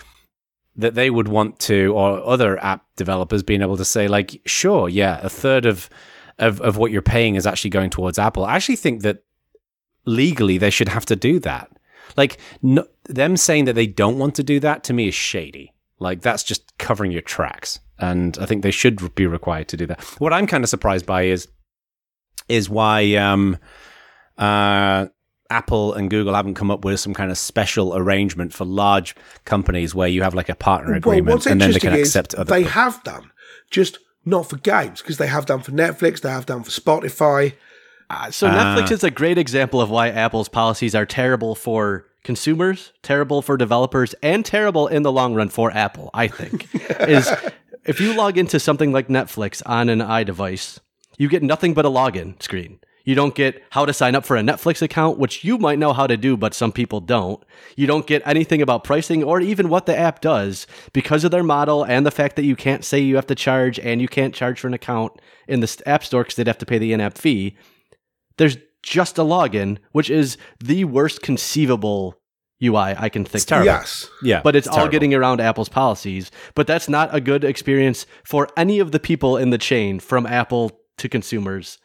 that 0.76 0.94
they 0.94 1.08
would 1.08 1.28
want 1.28 1.58
to 1.58 1.94
or 1.94 2.22
other 2.26 2.62
app 2.62 2.84
developers 2.96 3.42
being 3.42 3.62
able 3.62 3.78
to 3.78 3.84
say 3.84 4.08
like, 4.08 4.40
sure, 4.44 4.88
yeah, 4.88 5.20
a 5.22 5.30
third 5.30 5.64
of 5.64 5.88
of, 6.38 6.60
of 6.60 6.76
what 6.76 6.90
you're 6.90 7.00
paying 7.00 7.34
is 7.34 7.46
actually 7.46 7.70
going 7.70 7.88
towards 7.88 8.18
Apple. 8.18 8.44
I 8.44 8.56
actually 8.56 8.76
think 8.76 9.00
that 9.02 9.24
legally 10.04 10.58
they 10.58 10.68
should 10.68 10.90
have 10.90 11.06
to 11.06 11.16
do 11.16 11.38
that. 11.40 11.70
Like 12.14 12.38
no, 12.60 12.86
them 13.08 13.36
saying 13.36 13.64
that 13.66 13.74
they 13.74 13.86
don't 13.86 14.18
want 14.18 14.34
to 14.36 14.42
do 14.42 14.60
that 14.60 14.84
to 14.84 14.92
me 14.92 15.08
is 15.08 15.14
shady. 15.14 15.72
Like 15.98 16.20
that's 16.20 16.42
just 16.42 16.76
covering 16.78 17.10
your 17.10 17.22
tracks, 17.22 17.80
and 17.98 18.36
I 18.38 18.46
think 18.46 18.62
they 18.62 18.70
should 18.70 19.14
be 19.14 19.26
required 19.26 19.68
to 19.68 19.76
do 19.76 19.86
that. 19.86 20.02
What 20.18 20.32
I'm 20.32 20.46
kind 20.46 20.62
of 20.62 20.68
surprised 20.68 21.06
by 21.06 21.22
is 21.22 21.48
is 22.48 22.68
why 22.68 23.14
um, 23.14 23.56
uh, 24.36 25.06
Apple 25.50 25.94
and 25.94 26.10
Google 26.10 26.34
haven't 26.34 26.54
come 26.54 26.70
up 26.70 26.84
with 26.84 27.00
some 27.00 27.14
kind 27.14 27.30
of 27.30 27.38
special 27.38 27.96
arrangement 27.96 28.52
for 28.52 28.64
large 28.64 29.14
companies 29.44 29.94
where 29.94 30.08
you 30.08 30.22
have 30.22 30.34
like 30.34 30.48
a 30.48 30.54
partner 30.54 30.94
agreement, 30.94 31.34
what's 31.34 31.46
and 31.46 31.60
then 31.60 31.72
they 31.72 31.80
can 31.80 31.94
accept 31.94 32.34
other. 32.34 32.52
they 32.52 32.64
have 32.64 33.02
done, 33.04 33.30
just 33.70 33.98
not 34.24 34.50
for 34.50 34.56
games, 34.56 35.00
because 35.00 35.18
they 35.18 35.28
have 35.28 35.46
done 35.46 35.60
for 35.62 35.72
Netflix, 35.72 36.20
they 36.20 36.30
have 36.30 36.46
done 36.46 36.62
for 36.62 36.70
Spotify. 36.70 37.54
Uh, 38.08 38.30
so 38.30 38.48
Netflix 38.48 38.90
is 38.92 39.04
a 39.04 39.10
great 39.10 39.38
example 39.38 39.80
of 39.80 39.90
why 39.90 40.08
Apple's 40.08 40.48
policies 40.48 40.94
are 40.94 41.06
terrible 41.06 41.54
for 41.54 42.06
consumers, 42.22 42.92
terrible 43.02 43.42
for 43.42 43.56
developers, 43.56 44.14
and 44.22 44.44
terrible 44.44 44.86
in 44.86 45.02
the 45.02 45.12
long 45.12 45.34
run 45.34 45.48
for 45.48 45.70
Apple. 45.72 46.10
I 46.14 46.28
think 46.28 46.68
is 47.08 47.32
if 47.84 48.00
you 48.00 48.14
log 48.14 48.38
into 48.38 48.60
something 48.60 48.92
like 48.92 49.08
Netflix 49.08 49.62
on 49.66 49.88
an 49.88 50.00
iDevice, 50.00 50.78
you 51.18 51.28
get 51.28 51.42
nothing 51.42 51.74
but 51.74 51.84
a 51.84 51.90
login 51.90 52.40
screen. 52.42 52.80
You 53.04 53.14
don't 53.14 53.36
get 53.36 53.62
how 53.70 53.84
to 53.84 53.92
sign 53.92 54.16
up 54.16 54.24
for 54.24 54.36
a 54.36 54.40
Netflix 54.40 54.82
account, 54.82 55.16
which 55.16 55.44
you 55.44 55.58
might 55.58 55.78
know 55.78 55.92
how 55.92 56.08
to 56.08 56.16
do, 56.16 56.36
but 56.36 56.54
some 56.54 56.72
people 56.72 57.00
don't. 57.00 57.40
You 57.76 57.86
don't 57.86 58.04
get 58.04 58.20
anything 58.26 58.60
about 58.60 58.82
pricing 58.82 59.22
or 59.22 59.40
even 59.40 59.68
what 59.68 59.86
the 59.86 59.96
app 59.96 60.20
does 60.20 60.66
because 60.92 61.22
of 61.22 61.30
their 61.30 61.44
model 61.44 61.84
and 61.84 62.04
the 62.04 62.10
fact 62.10 62.34
that 62.34 62.44
you 62.44 62.56
can't 62.56 62.84
say 62.84 62.98
you 62.98 63.14
have 63.14 63.28
to 63.28 63.36
charge 63.36 63.78
and 63.78 64.02
you 64.02 64.08
can't 64.08 64.34
charge 64.34 64.58
for 64.58 64.66
an 64.66 64.74
account 64.74 65.12
in 65.46 65.60
the 65.60 65.82
App 65.86 66.02
Store 66.02 66.24
because 66.24 66.34
they'd 66.34 66.48
have 66.48 66.58
to 66.58 66.66
pay 66.66 66.78
the 66.78 66.92
in 66.92 67.00
app 67.00 67.16
fee 67.16 67.56
there's 68.38 68.56
just 68.82 69.18
a 69.18 69.22
login, 69.22 69.78
which 69.92 70.10
is 70.10 70.36
the 70.60 70.84
worst 70.84 71.22
conceivable 71.22 72.14
UI 72.62 72.94
I 72.96 73.08
can 73.08 73.24
think 73.24 73.42
of. 73.42 73.46
terrible. 73.48 73.66
Yes. 73.66 74.08
Yeah, 74.22 74.40
But 74.42 74.56
it's, 74.56 74.66
all 74.68 74.74
terrible. 74.76 74.92
getting 74.92 75.14
around 75.14 75.40
Apple's 75.40 75.68
policies. 75.68 76.30
But 76.54 76.66
that's 76.66 76.88
not 76.88 77.14
a 77.14 77.20
good 77.20 77.44
experience 77.44 78.06
for 78.24 78.48
any 78.56 78.78
of 78.78 78.92
the 78.92 79.00
people 79.00 79.36
in 79.36 79.50
the 79.50 79.58
chain, 79.58 79.98
from 80.00 80.24
Apple 80.26 80.70
to 80.98 81.08
consumers, 81.08 81.78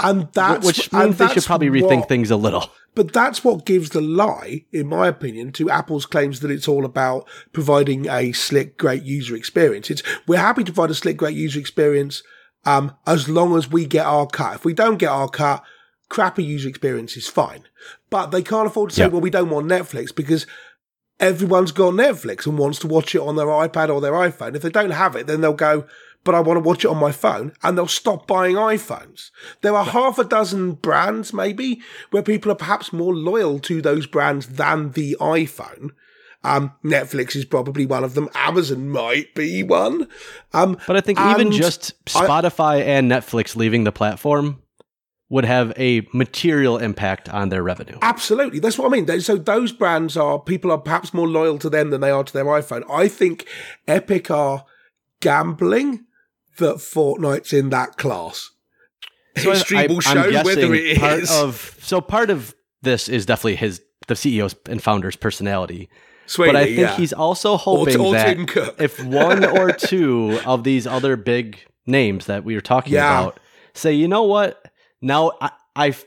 And 0.00 0.28
that's 0.32 0.66
which 0.66 0.90
and 0.92 1.02
means 1.04 1.18
they 1.18 1.28
should 1.28 1.44
probably 1.44 1.68
rethink 1.68 2.00
what- 2.00 2.08
things 2.08 2.30
a 2.30 2.36
little. 2.36 2.70
But 2.96 3.12
that's 3.12 3.42
what 3.42 3.66
gives 3.66 3.90
the 3.90 4.00
lie, 4.00 4.66
in 4.72 4.86
my 4.86 5.08
opinion, 5.08 5.50
to 5.54 5.68
Apple's 5.68 6.06
claims 6.06 6.38
that 6.40 6.50
it's 6.52 6.68
all 6.68 6.84
about 6.84 7.28
providing 7.52 8.08
a 8.08 8.30
slick, 8.30 8.78
great 8.78 9.02
user 9.02 9.34
experience. 9.34 9.90
It's 9.90 10.02
we're 10.28 10.38
happy 10.38 10.62
to 10.62 10.72
provide 10.72 10.92
a 10.92 10.94
slick, 10.94 11.16
great 11.16 11.34
user 11.36 11.58
experience 11.58 12.22
um, 12.64 12.92
as 13.04 13.28
long 13.28 13.56
as 13.56 13.68
we 13.68 13.84
get 13.84 14.06
our 14.06 14.28
cut. 14.28 14.54
If 14.54 14.64
we 14.64 14.74
don't 14.74 14.98
get 14.98 15.08
our 15.10 15.28
cut, 15.28 15.64
crappy 16.08 16.44
user 16.44 16.68
experience 16.68 17.16
is 17.16 17.26
fine. 17.28 17.64
But 18.10 18.26
they 18.30 18.42
can't 18.42 18.66
afford 18.66 18.90
to 18.90 18.96
say, 18.96 19.02
Yeah. 19.02 19.08
well, 19.08 19.20
we 19.20 19.30
don't 19.30 19.50
want 19.50 19.66
Netflix 19.66 20.14
because 20.14 20.46
everyone's 21.20 21.72
got 21.72 21.94
Netflix 21.94 22.46
and 22.46 22.58
wants 22.58 22.78
to 22.80 22.86
watch 22.86 23.14
it 23.14 23.20
on 23.20 23.36
their 23.36 23.46
iPad 23.46 23.88
or 23.92 24.00
their 24.00 24.12
iPhone. 24.12 24.54
If 24.56 24.62
they 24.62 24.70
don't 24.70 24.90
have 24.90 25.16
it, 25.16 25.26
then 25.26 25.40
they'll 25.40 25.52
go, 25.52 25.86
but 26.24 26.34
I 26.34 26.40
want 26.40 26.56
to 26.56 26.60
watch 26.68 26.84
it 26.84 26.88
on 26.90 26.98
my 26.98 27.12
phone 27.12 27.52
and 27.62 27.76
they'll 27.76 27.86
stop 27.86 28.26
buying 28.26 28.56
iPhones. 28.56 29.30
There 29.62 29.76
are 29.76 29.84
half 29.84 30.18
a 30.18 30.24
dozen 30.24 30.72
brands, 30.72 31.32
maybe, 31.32 31.80
where 32.10 32.22
people 32.22 32.50
are 32.50 32.56
perhaps 32.56 32.92
more 32.92 33.14
loyal 33.14 33.58
to 33.60 33.80
those 33.82 34.06
brands 34.06 34.46
than 34.48 34.92
the 34.92 35.16
iPhone. 35.20 35.90
Um, 36.42 36.72
Netflix 36.84 37.34
is 37.36 37.46
probably 37.46 37.86
one 37.86 38.04
of 38.04 38.12
them. 38.14 38.28
Amazon 38.34 38.90
might 38.90 39.34
be 39.34 39.62
one. 39.62 40.08
Um, 40.52 40.76
But 40.86 40.96
I 40.96 41.00
think 41.00 41.18
even 41.18 41.52
just 41.52 41.94
I- 42.14 42.26
Spotify 42.26 42.84
and 42.84 43.10
Netflix 43.10 43.56
leaving 43.56 43.84
the 43.84 43.92
platform 43.92 44.60
would 45.34 45.44
have 45.44 45.72
a 45.76 46.06
material 46.12 46.78
impact 46.78 47.28
on 47.28 47.48
their 47.48 47.60
revenue. 47.60 47.98
Absolutely. 48.02 48.60
That's 48.60 48.78
what 48.78 48.86
I 48.86 49.00
mean. 49.00 49.20
So 49.20 49.34
those 49.34 49.72
brands 49.72 50.16
are, 50.16 50.38
people 50.38 50.70
are 50.70 50.78
perhaps 50.78 51.12
more 51.12 51.26
loyal 51.26 51.58
to 51.58 51.68
them 51.68 51.90
than 51.90 52.02
they 52.02 52.10
are 52.12 52.22
to 52.22 52.32
their 52.32 52.44
iPhone. 52.44 52.88
I 52.88 53.08
think 53.08 53.44
Epic 53.88 54.30
are 54.30 54.64
gambling 55.20 56.04
that 56.58 56.76
Fortnite's 56.76 57.52
in 57.52 57.70
that 57.70 57.96
class. 57.96 58.52
So 59.36 59.50
History 59.50 59.78
I- 59.78 59.86
will 59.88 59.98
show 59.98 60.22
whether 60.44 60.72
it 60.72 61.00
part 61.00 61.24
is. 61.24 61.32
of 61.32 61.76
so 61.82 62.00
part 62.00 62.30
of 62.30 62.54
this 62.82 63.08
is 63.08 63.26
definitely 63.26 63.56
his 63.56 63.82
the 64.06 64.14
CEO's 64.14 64.54
and 64.68 64.80
founder's 64.80 65.16
personality. 65.16 65.88
But 66.36 66.54
I 66.54 66.66
think 66.66 66.78
yeah. 66.78 66.96
he's 66.96 67.12
also 67.12 67.56
hoping 67.56 68.00
or 68.00 68.12
that 68.12 68.76
if 68.78 69.02
one 69.04 69.44
or 69.44 69.72
two 69.90 70.38
of 70.46 70.62
these 70.62 70.86
other 70.86 71.16
big 71.16 71.58
names 71.86 72.26
that 72.26 72.44
we 72.44 72.54
were 72.54 72.60
talking 72.60 72.92
Yeah. 72.92 73.18
about 73.20 73.40
say, 73.74 73.92
you 73.92 74.06
know 74.06 74.22
what, 74.22 74.63
now 75.04 75.32
I, 75.40 75.50
I've 75.76 76.04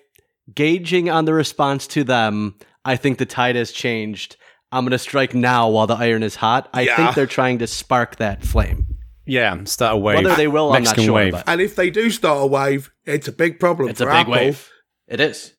gauging 0.54 1.10
on 1.10 1.26
the 1.26 1.34
response 1.34 1.88
to 1.88 2.04
them, 2.04 2.56
I 2.86 2.96
think 2.96 3.18
the 3.18 3.26
tide 3.26 3.56
has 3.56 3.72
changed. 3.72 4.38
I'm 4.72 4.84
going 4.84 4.92
to 4.92 5.00
strike 5.00 5.34
now 5.34 5.70
while 5.70 5.88
the 5.88 5.96
iron 5.96 6.24
is 6.24 6.36
hot. 6.36 6.70
I 6.74 6.82
Yeah. 6.82 6.96
think 6.98 7.16
they're 7.16 7.26
trying 7.26 7.60
to 7.60 7.68
spark 7.68 8.18
that 8.18 8.44
flame. 8.44 8.88
Yeah, 9.26 9.64
start 9.66 9.94
a 9.94 9.98
wave. 9.98 10.24
Whether 10.24 10.36
they 10.36 10.48
will, 10.48 10.72
I'm 10.72 10.84
not 10.84 11.00
sure. 11.00 11.14
wave. 11.14 11.34
But 11.34 11.44
And 11.48 11.60
if 11.62 11.76
they 11.76 11.90
do 11.90 12.10
start 12.10 12.44
a 12.44 12.48
wave, 12.48 12.92
it's 13.06 13.28
a 13.28 13.32
big 13.32 13.60
problem 13.60 13.90
it's 13.90 14.00
a 14.02 14.06
for 14.06 14.10
big 14.12 14.20
Apple. 14.20 14.32
wave. 14.34 14.70
It 15.08 15.20
is. 15.20 15.54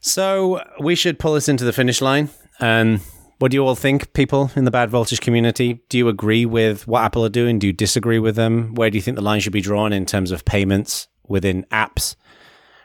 So 0.00 0.62
we 0.80 0.94
should 0.94 1.18
pull 1.18 1.34
this 1.34 1.48
into 1.48 1.64
the 1.64 1.72
finish 1.72 2.00
line. 2.00 2.30
Um, 2.60 3.00
what 3.38 3.50
do 3.52 3.56
you 3.56 3.64
all 3.66 3.74
think, 3.76 4.12
people 4.12 4.50
in 4.56 4.64
the 4.64 4.70
Bad 4.70 4.90
Voltage 4.90 5.20
community? 5.20 5.80
Do 5.88 5.98
you 5.98 6.08
agree 6.08 6.44
with 6.46 6.86
what 6.88 7.02
Apple 7.04 7.24
are 7.24 7.28
doing? 7.28 7.58
Do 7.58 7.66
you 7.68 7.72
disagree 7.72 8.18
with 8.18 8.34
them? 8.36 8.74
Where 8.74 8.90
do 8.90 8.96
you 8.98 9.02
think 9.02 9.16
the 9.16 9.22
line 9.22 9.40
should 9.40 9.52
be 9.52 9.60
drawn 9.60 9.92
in 9.92 10.06
terms 10.06 10.30
of 10.32 10.44
payments 10.44 11.06
within 11.28 11.64
apps? 11.70 12.16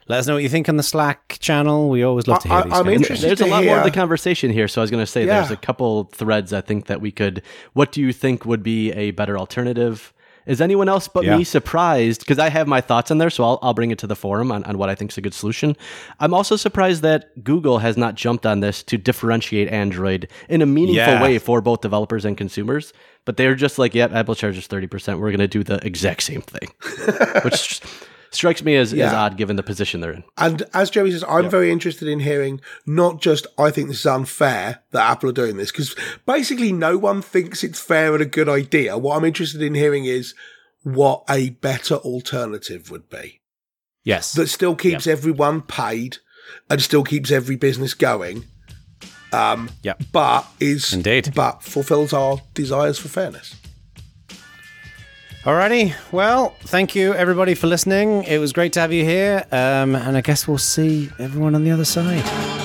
Let 0.09 0.19
us 0.19 0.27
know 0.27 0.33
what 0.33 0.43
you 0.43 0.49
think 0.49 0.67
on 0.67 0.75
the 0.75 0.83
Slack 0.83 1.37
channel. 1.39 1.89
We 1.89 2.03
always 2.03 2.27
love 2.27 2.41
to 2.41 2.47
hear 2.49 2.57
I- 2.57 2.63
these 2.63 2.73
I'm 2.73 2.87
interested 2.89 3.27
There's 3.29 3.41
a 3.41 3.45
to 3.45 3.49
lot 3.49 3.63
more 3.63 3.77
of 3.77 3.83
the 3.85 3.91
conversation 3.91 4.51
here. 4.51 4.67
So 4.67 4.81
I 4.81 4.83
was 4.83 4.91
going 4.91 5.01
to 5.01 5.07
say 5.09 5.25
there's 5.25 5.49
a 5.51 5.55
couple 5.55 6.05
threads 6.13 6.51
I 6.51 6.59
think 6.61 6.87
that 6.87 6.99
we 6.99 7.09
could. 7.11 7.41
What 7.71 7.91
do 7.93 8.01
you 8.01 8.11
think 8.11 8.45
would 8.45 8.63
be 8.63 8.91
a 8.91 9.11
better 9.11 9.37
alternative? 9.37 10.13
Is 10.45 10.59
anyone 10.59 10.89
else 10.89 11.07
but 11.07 11.23
Yeah. 11.23 11.37
me 11.37 11.45
surprised? 11.45 12.19
Because 12.19 12.37
I 12.37 12.49
have 12.49 12.67
my 12.67 12.81
thoughts 12.81 13.11
on 13.11 13.17
there, 13.17 13.29
so 13.29 13.45
I'll, 13.45 13.59
I'll 13.61 13.73
bring 13.73 13.91
it 13.91 13.99
to 13.99 14.07
the 14.07 14.15
forum 14.15 14.51
on, 14.51 14.65
on 14.65 14.77
what 14.77 14.89
I 14.89 14.95
think 14.95 15.11
is 15.13 15.17
a 15.17 15.21
good 15.21 15.33
solution. 15.33 15.77
I'm 16.19 16.33
also 16.33 16.57
surprised 16.57 17.01
that 17.03 17.41
Google 17.45 17.77
has 17.79 17.95
not 17.95 18.15
jumped 18.15 18.45
on 18.45 18.59
this 18.59 18.83
to 18.83 18.97
differentiate 18.97 19.69
Android 19.69 20.27
in 20.49 20.61
a 20.61 20.65
meaningful 20.65 21.13
Yeah. 21.13 21.23
way 21.23 21.39
for 21.39 21.61
both 21.61 21.79
developers 21.79 22.25
and 22.25 22.37
consumers. 22.37 22.91
But 23.23 23.37
they're 23.37 23.55
just 23.55 23.79
like, 23.79 23.95
yep, 23.95 24.11
Apple 24.11 24.35
charges 24.35 24.67
30%. 24.67 25.17
We're 25.17 25.29
going 25.29 25.39
to 25.39 25.47
do 25.47 25.63
the 25.63 25.75
exact 25.87 26.23
same 26.23 26.41
thing, 26.41 26.67
which 27.45 27.79
strikes 28.36 28.63
me 28.63 28.75
as, 28.75 28.93
as 28.93 29.13
odd 29.13 29.38
given 29.38 29.55
the 29.55 29.63
position 29.63 30.01
they're 30.01 30.11
in. 30.11 30.23
And 30.38 30.63
as 30.73 30.89
Joey 30.89 31.11
says, 31.11 31.23
I'm 31.27 31.49
very 31.49 31.71
interested 31.71 32.07
in 32.07 32.19
hearing 32.19 32.61
not 32.86 33.21
just 33.21 33.47
I 33.57 33.71
think 33.71 33.88
this 33.88 33.99
is 33.99 34.05
unfair 34.05 34.79
that 34.91 35.09
Apple 35.09 35.29
are 35.29 35.34
doing 35.34 35.57
this 35.57 35.71
because 35.71 35.95
basically 36.25 36.71
no 36.71 36.97
one 36.97 37.21
thinks 37.21 37.63
it's 37.63 37.79
fair 37.79 38.13
and 38.13 38.21
a 38.21 38.25
good 38.25 38.49
idea. 38.49 38.97
What 38.97 39.17
I'm 39.17 39.25
interested 39.25 39.61
in 39.61 39.75
hearing 39.75 40.05
is 40.05 40.34
what 40.84 41.23
a 41.29 41.51
better 41.51 41.95
alternative 41.95 42.91
would 42.91 43.09
be 43.09 43.41
yes. 44.03 44.34
that 44.34 44.47
still 44.47 44.75
keeps 44.75 45.07
everyone 45.07 45.61
paid 45.61 46.17
and 46.69 46.81
still 46.81 47.03
keeps 47.03 47.31
every 47.31 47.55
business 47.55 47.93
going. 47.93 48.45
Um, 49.31 49.69
Yep. 49.81 50.03
but 50.11 50.45
is 50.59 50.93
Indeed. 50.93 51.34
but 51.34 51.63
fulfills 51.63 52.13
our 52.13 52.38
desires 52.53 52.99
for 52.99 53.07
fairness. 53.07 53.55
Alrighty. 55.43 55.93
Well, 56.13 56.55
thank 56.61 56.95
you 56.95 57.13
everybody 57.13 57.53
for 57.53 57.67
listening. 57.67 58.23
It 58.23 58.37
was 58.37 58.53
great 58.53 58.71
to 58.73 58.79
have 58.79 58.93
you 58.93 59.03
here. 59.03 59.43
Um, 59.51 59.93
and 59.93 60.15
I 60.15 60.21
guess 60.21 60.47
we'll 60.47 60.57
see 60.57 61.09
everyone 61.19 61.53
on 61.53 61.65
the 61.65 61.71
other 61.71 61.83
side. 61.83 62.62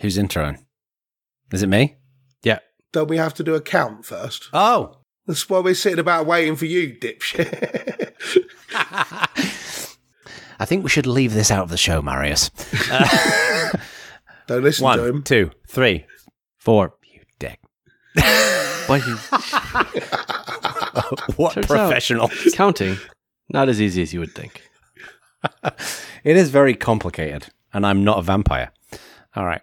Who's 0.00 0.16
introing? 0.18 0.58
Is 1.52 1.62
it 1.62 1.68
me? 1.68 1.96
Yeah. 2.42 2.58
Don't 2.92 3.08
we 3.08 3.16
have 3.16 3.34
to 3.34 3.42
do 3.44 3.54
a 3.54 3.60
count 3.60 4.04
first? 4.06 4.48
Oh, 4.52 4.98
That's 5.26 5.48
why 5.48 5.58
we're 5.60 5.74
sitting 5.74 5.98
about 5.98 6.26
waiting 6.26 6.56
for 6.56 6.66
you, 6.66 6.94
dipshit. 6.94 8.12
I 10.60 10.64
think 10.64 10.82
we 10.82 10.90
should 10.90 11.06
leave 11.06 11.34
this 11.34 11.50
out 11.50 11.62
of 11.64 11.70
the 11.70 11.76
show, 11.76 12.02
Marius. 12.02 12.50
Don't 14.46 14.62
listen 14.62 14.86
to 14.96 15.04
him. 15.04 15.22
two, 15.22 15.50
three. 15.68 16.06
Four. 16.56 16.94
You 17.12 17.20
dick. 17.38 17.60
But 18.88 19.02
he's 19.02 19.18
What 21.36 21.52
Turns 21.52 21.70
out- 21.70 21.88
professional. 21.88 22.30
counting. 22.54 22.96
Not 23.50 23.68
as 23.68 23.80
easy 23.82 24.00
as 24.00 24.14
you 24.14 24.20
would 24.20 24.34
think. 24.34 24.62
It 26.24 26.36
is 26.36 26.48
very 26.50 26.74
complicated, 26.74 27.48
and 27.74 27.86
I'm 27.86 28.02
not 28.02 28.18
a 28.18 28.22
vampire. 28.22 28.70
All 29.36 29.44
right. 29.44 29.60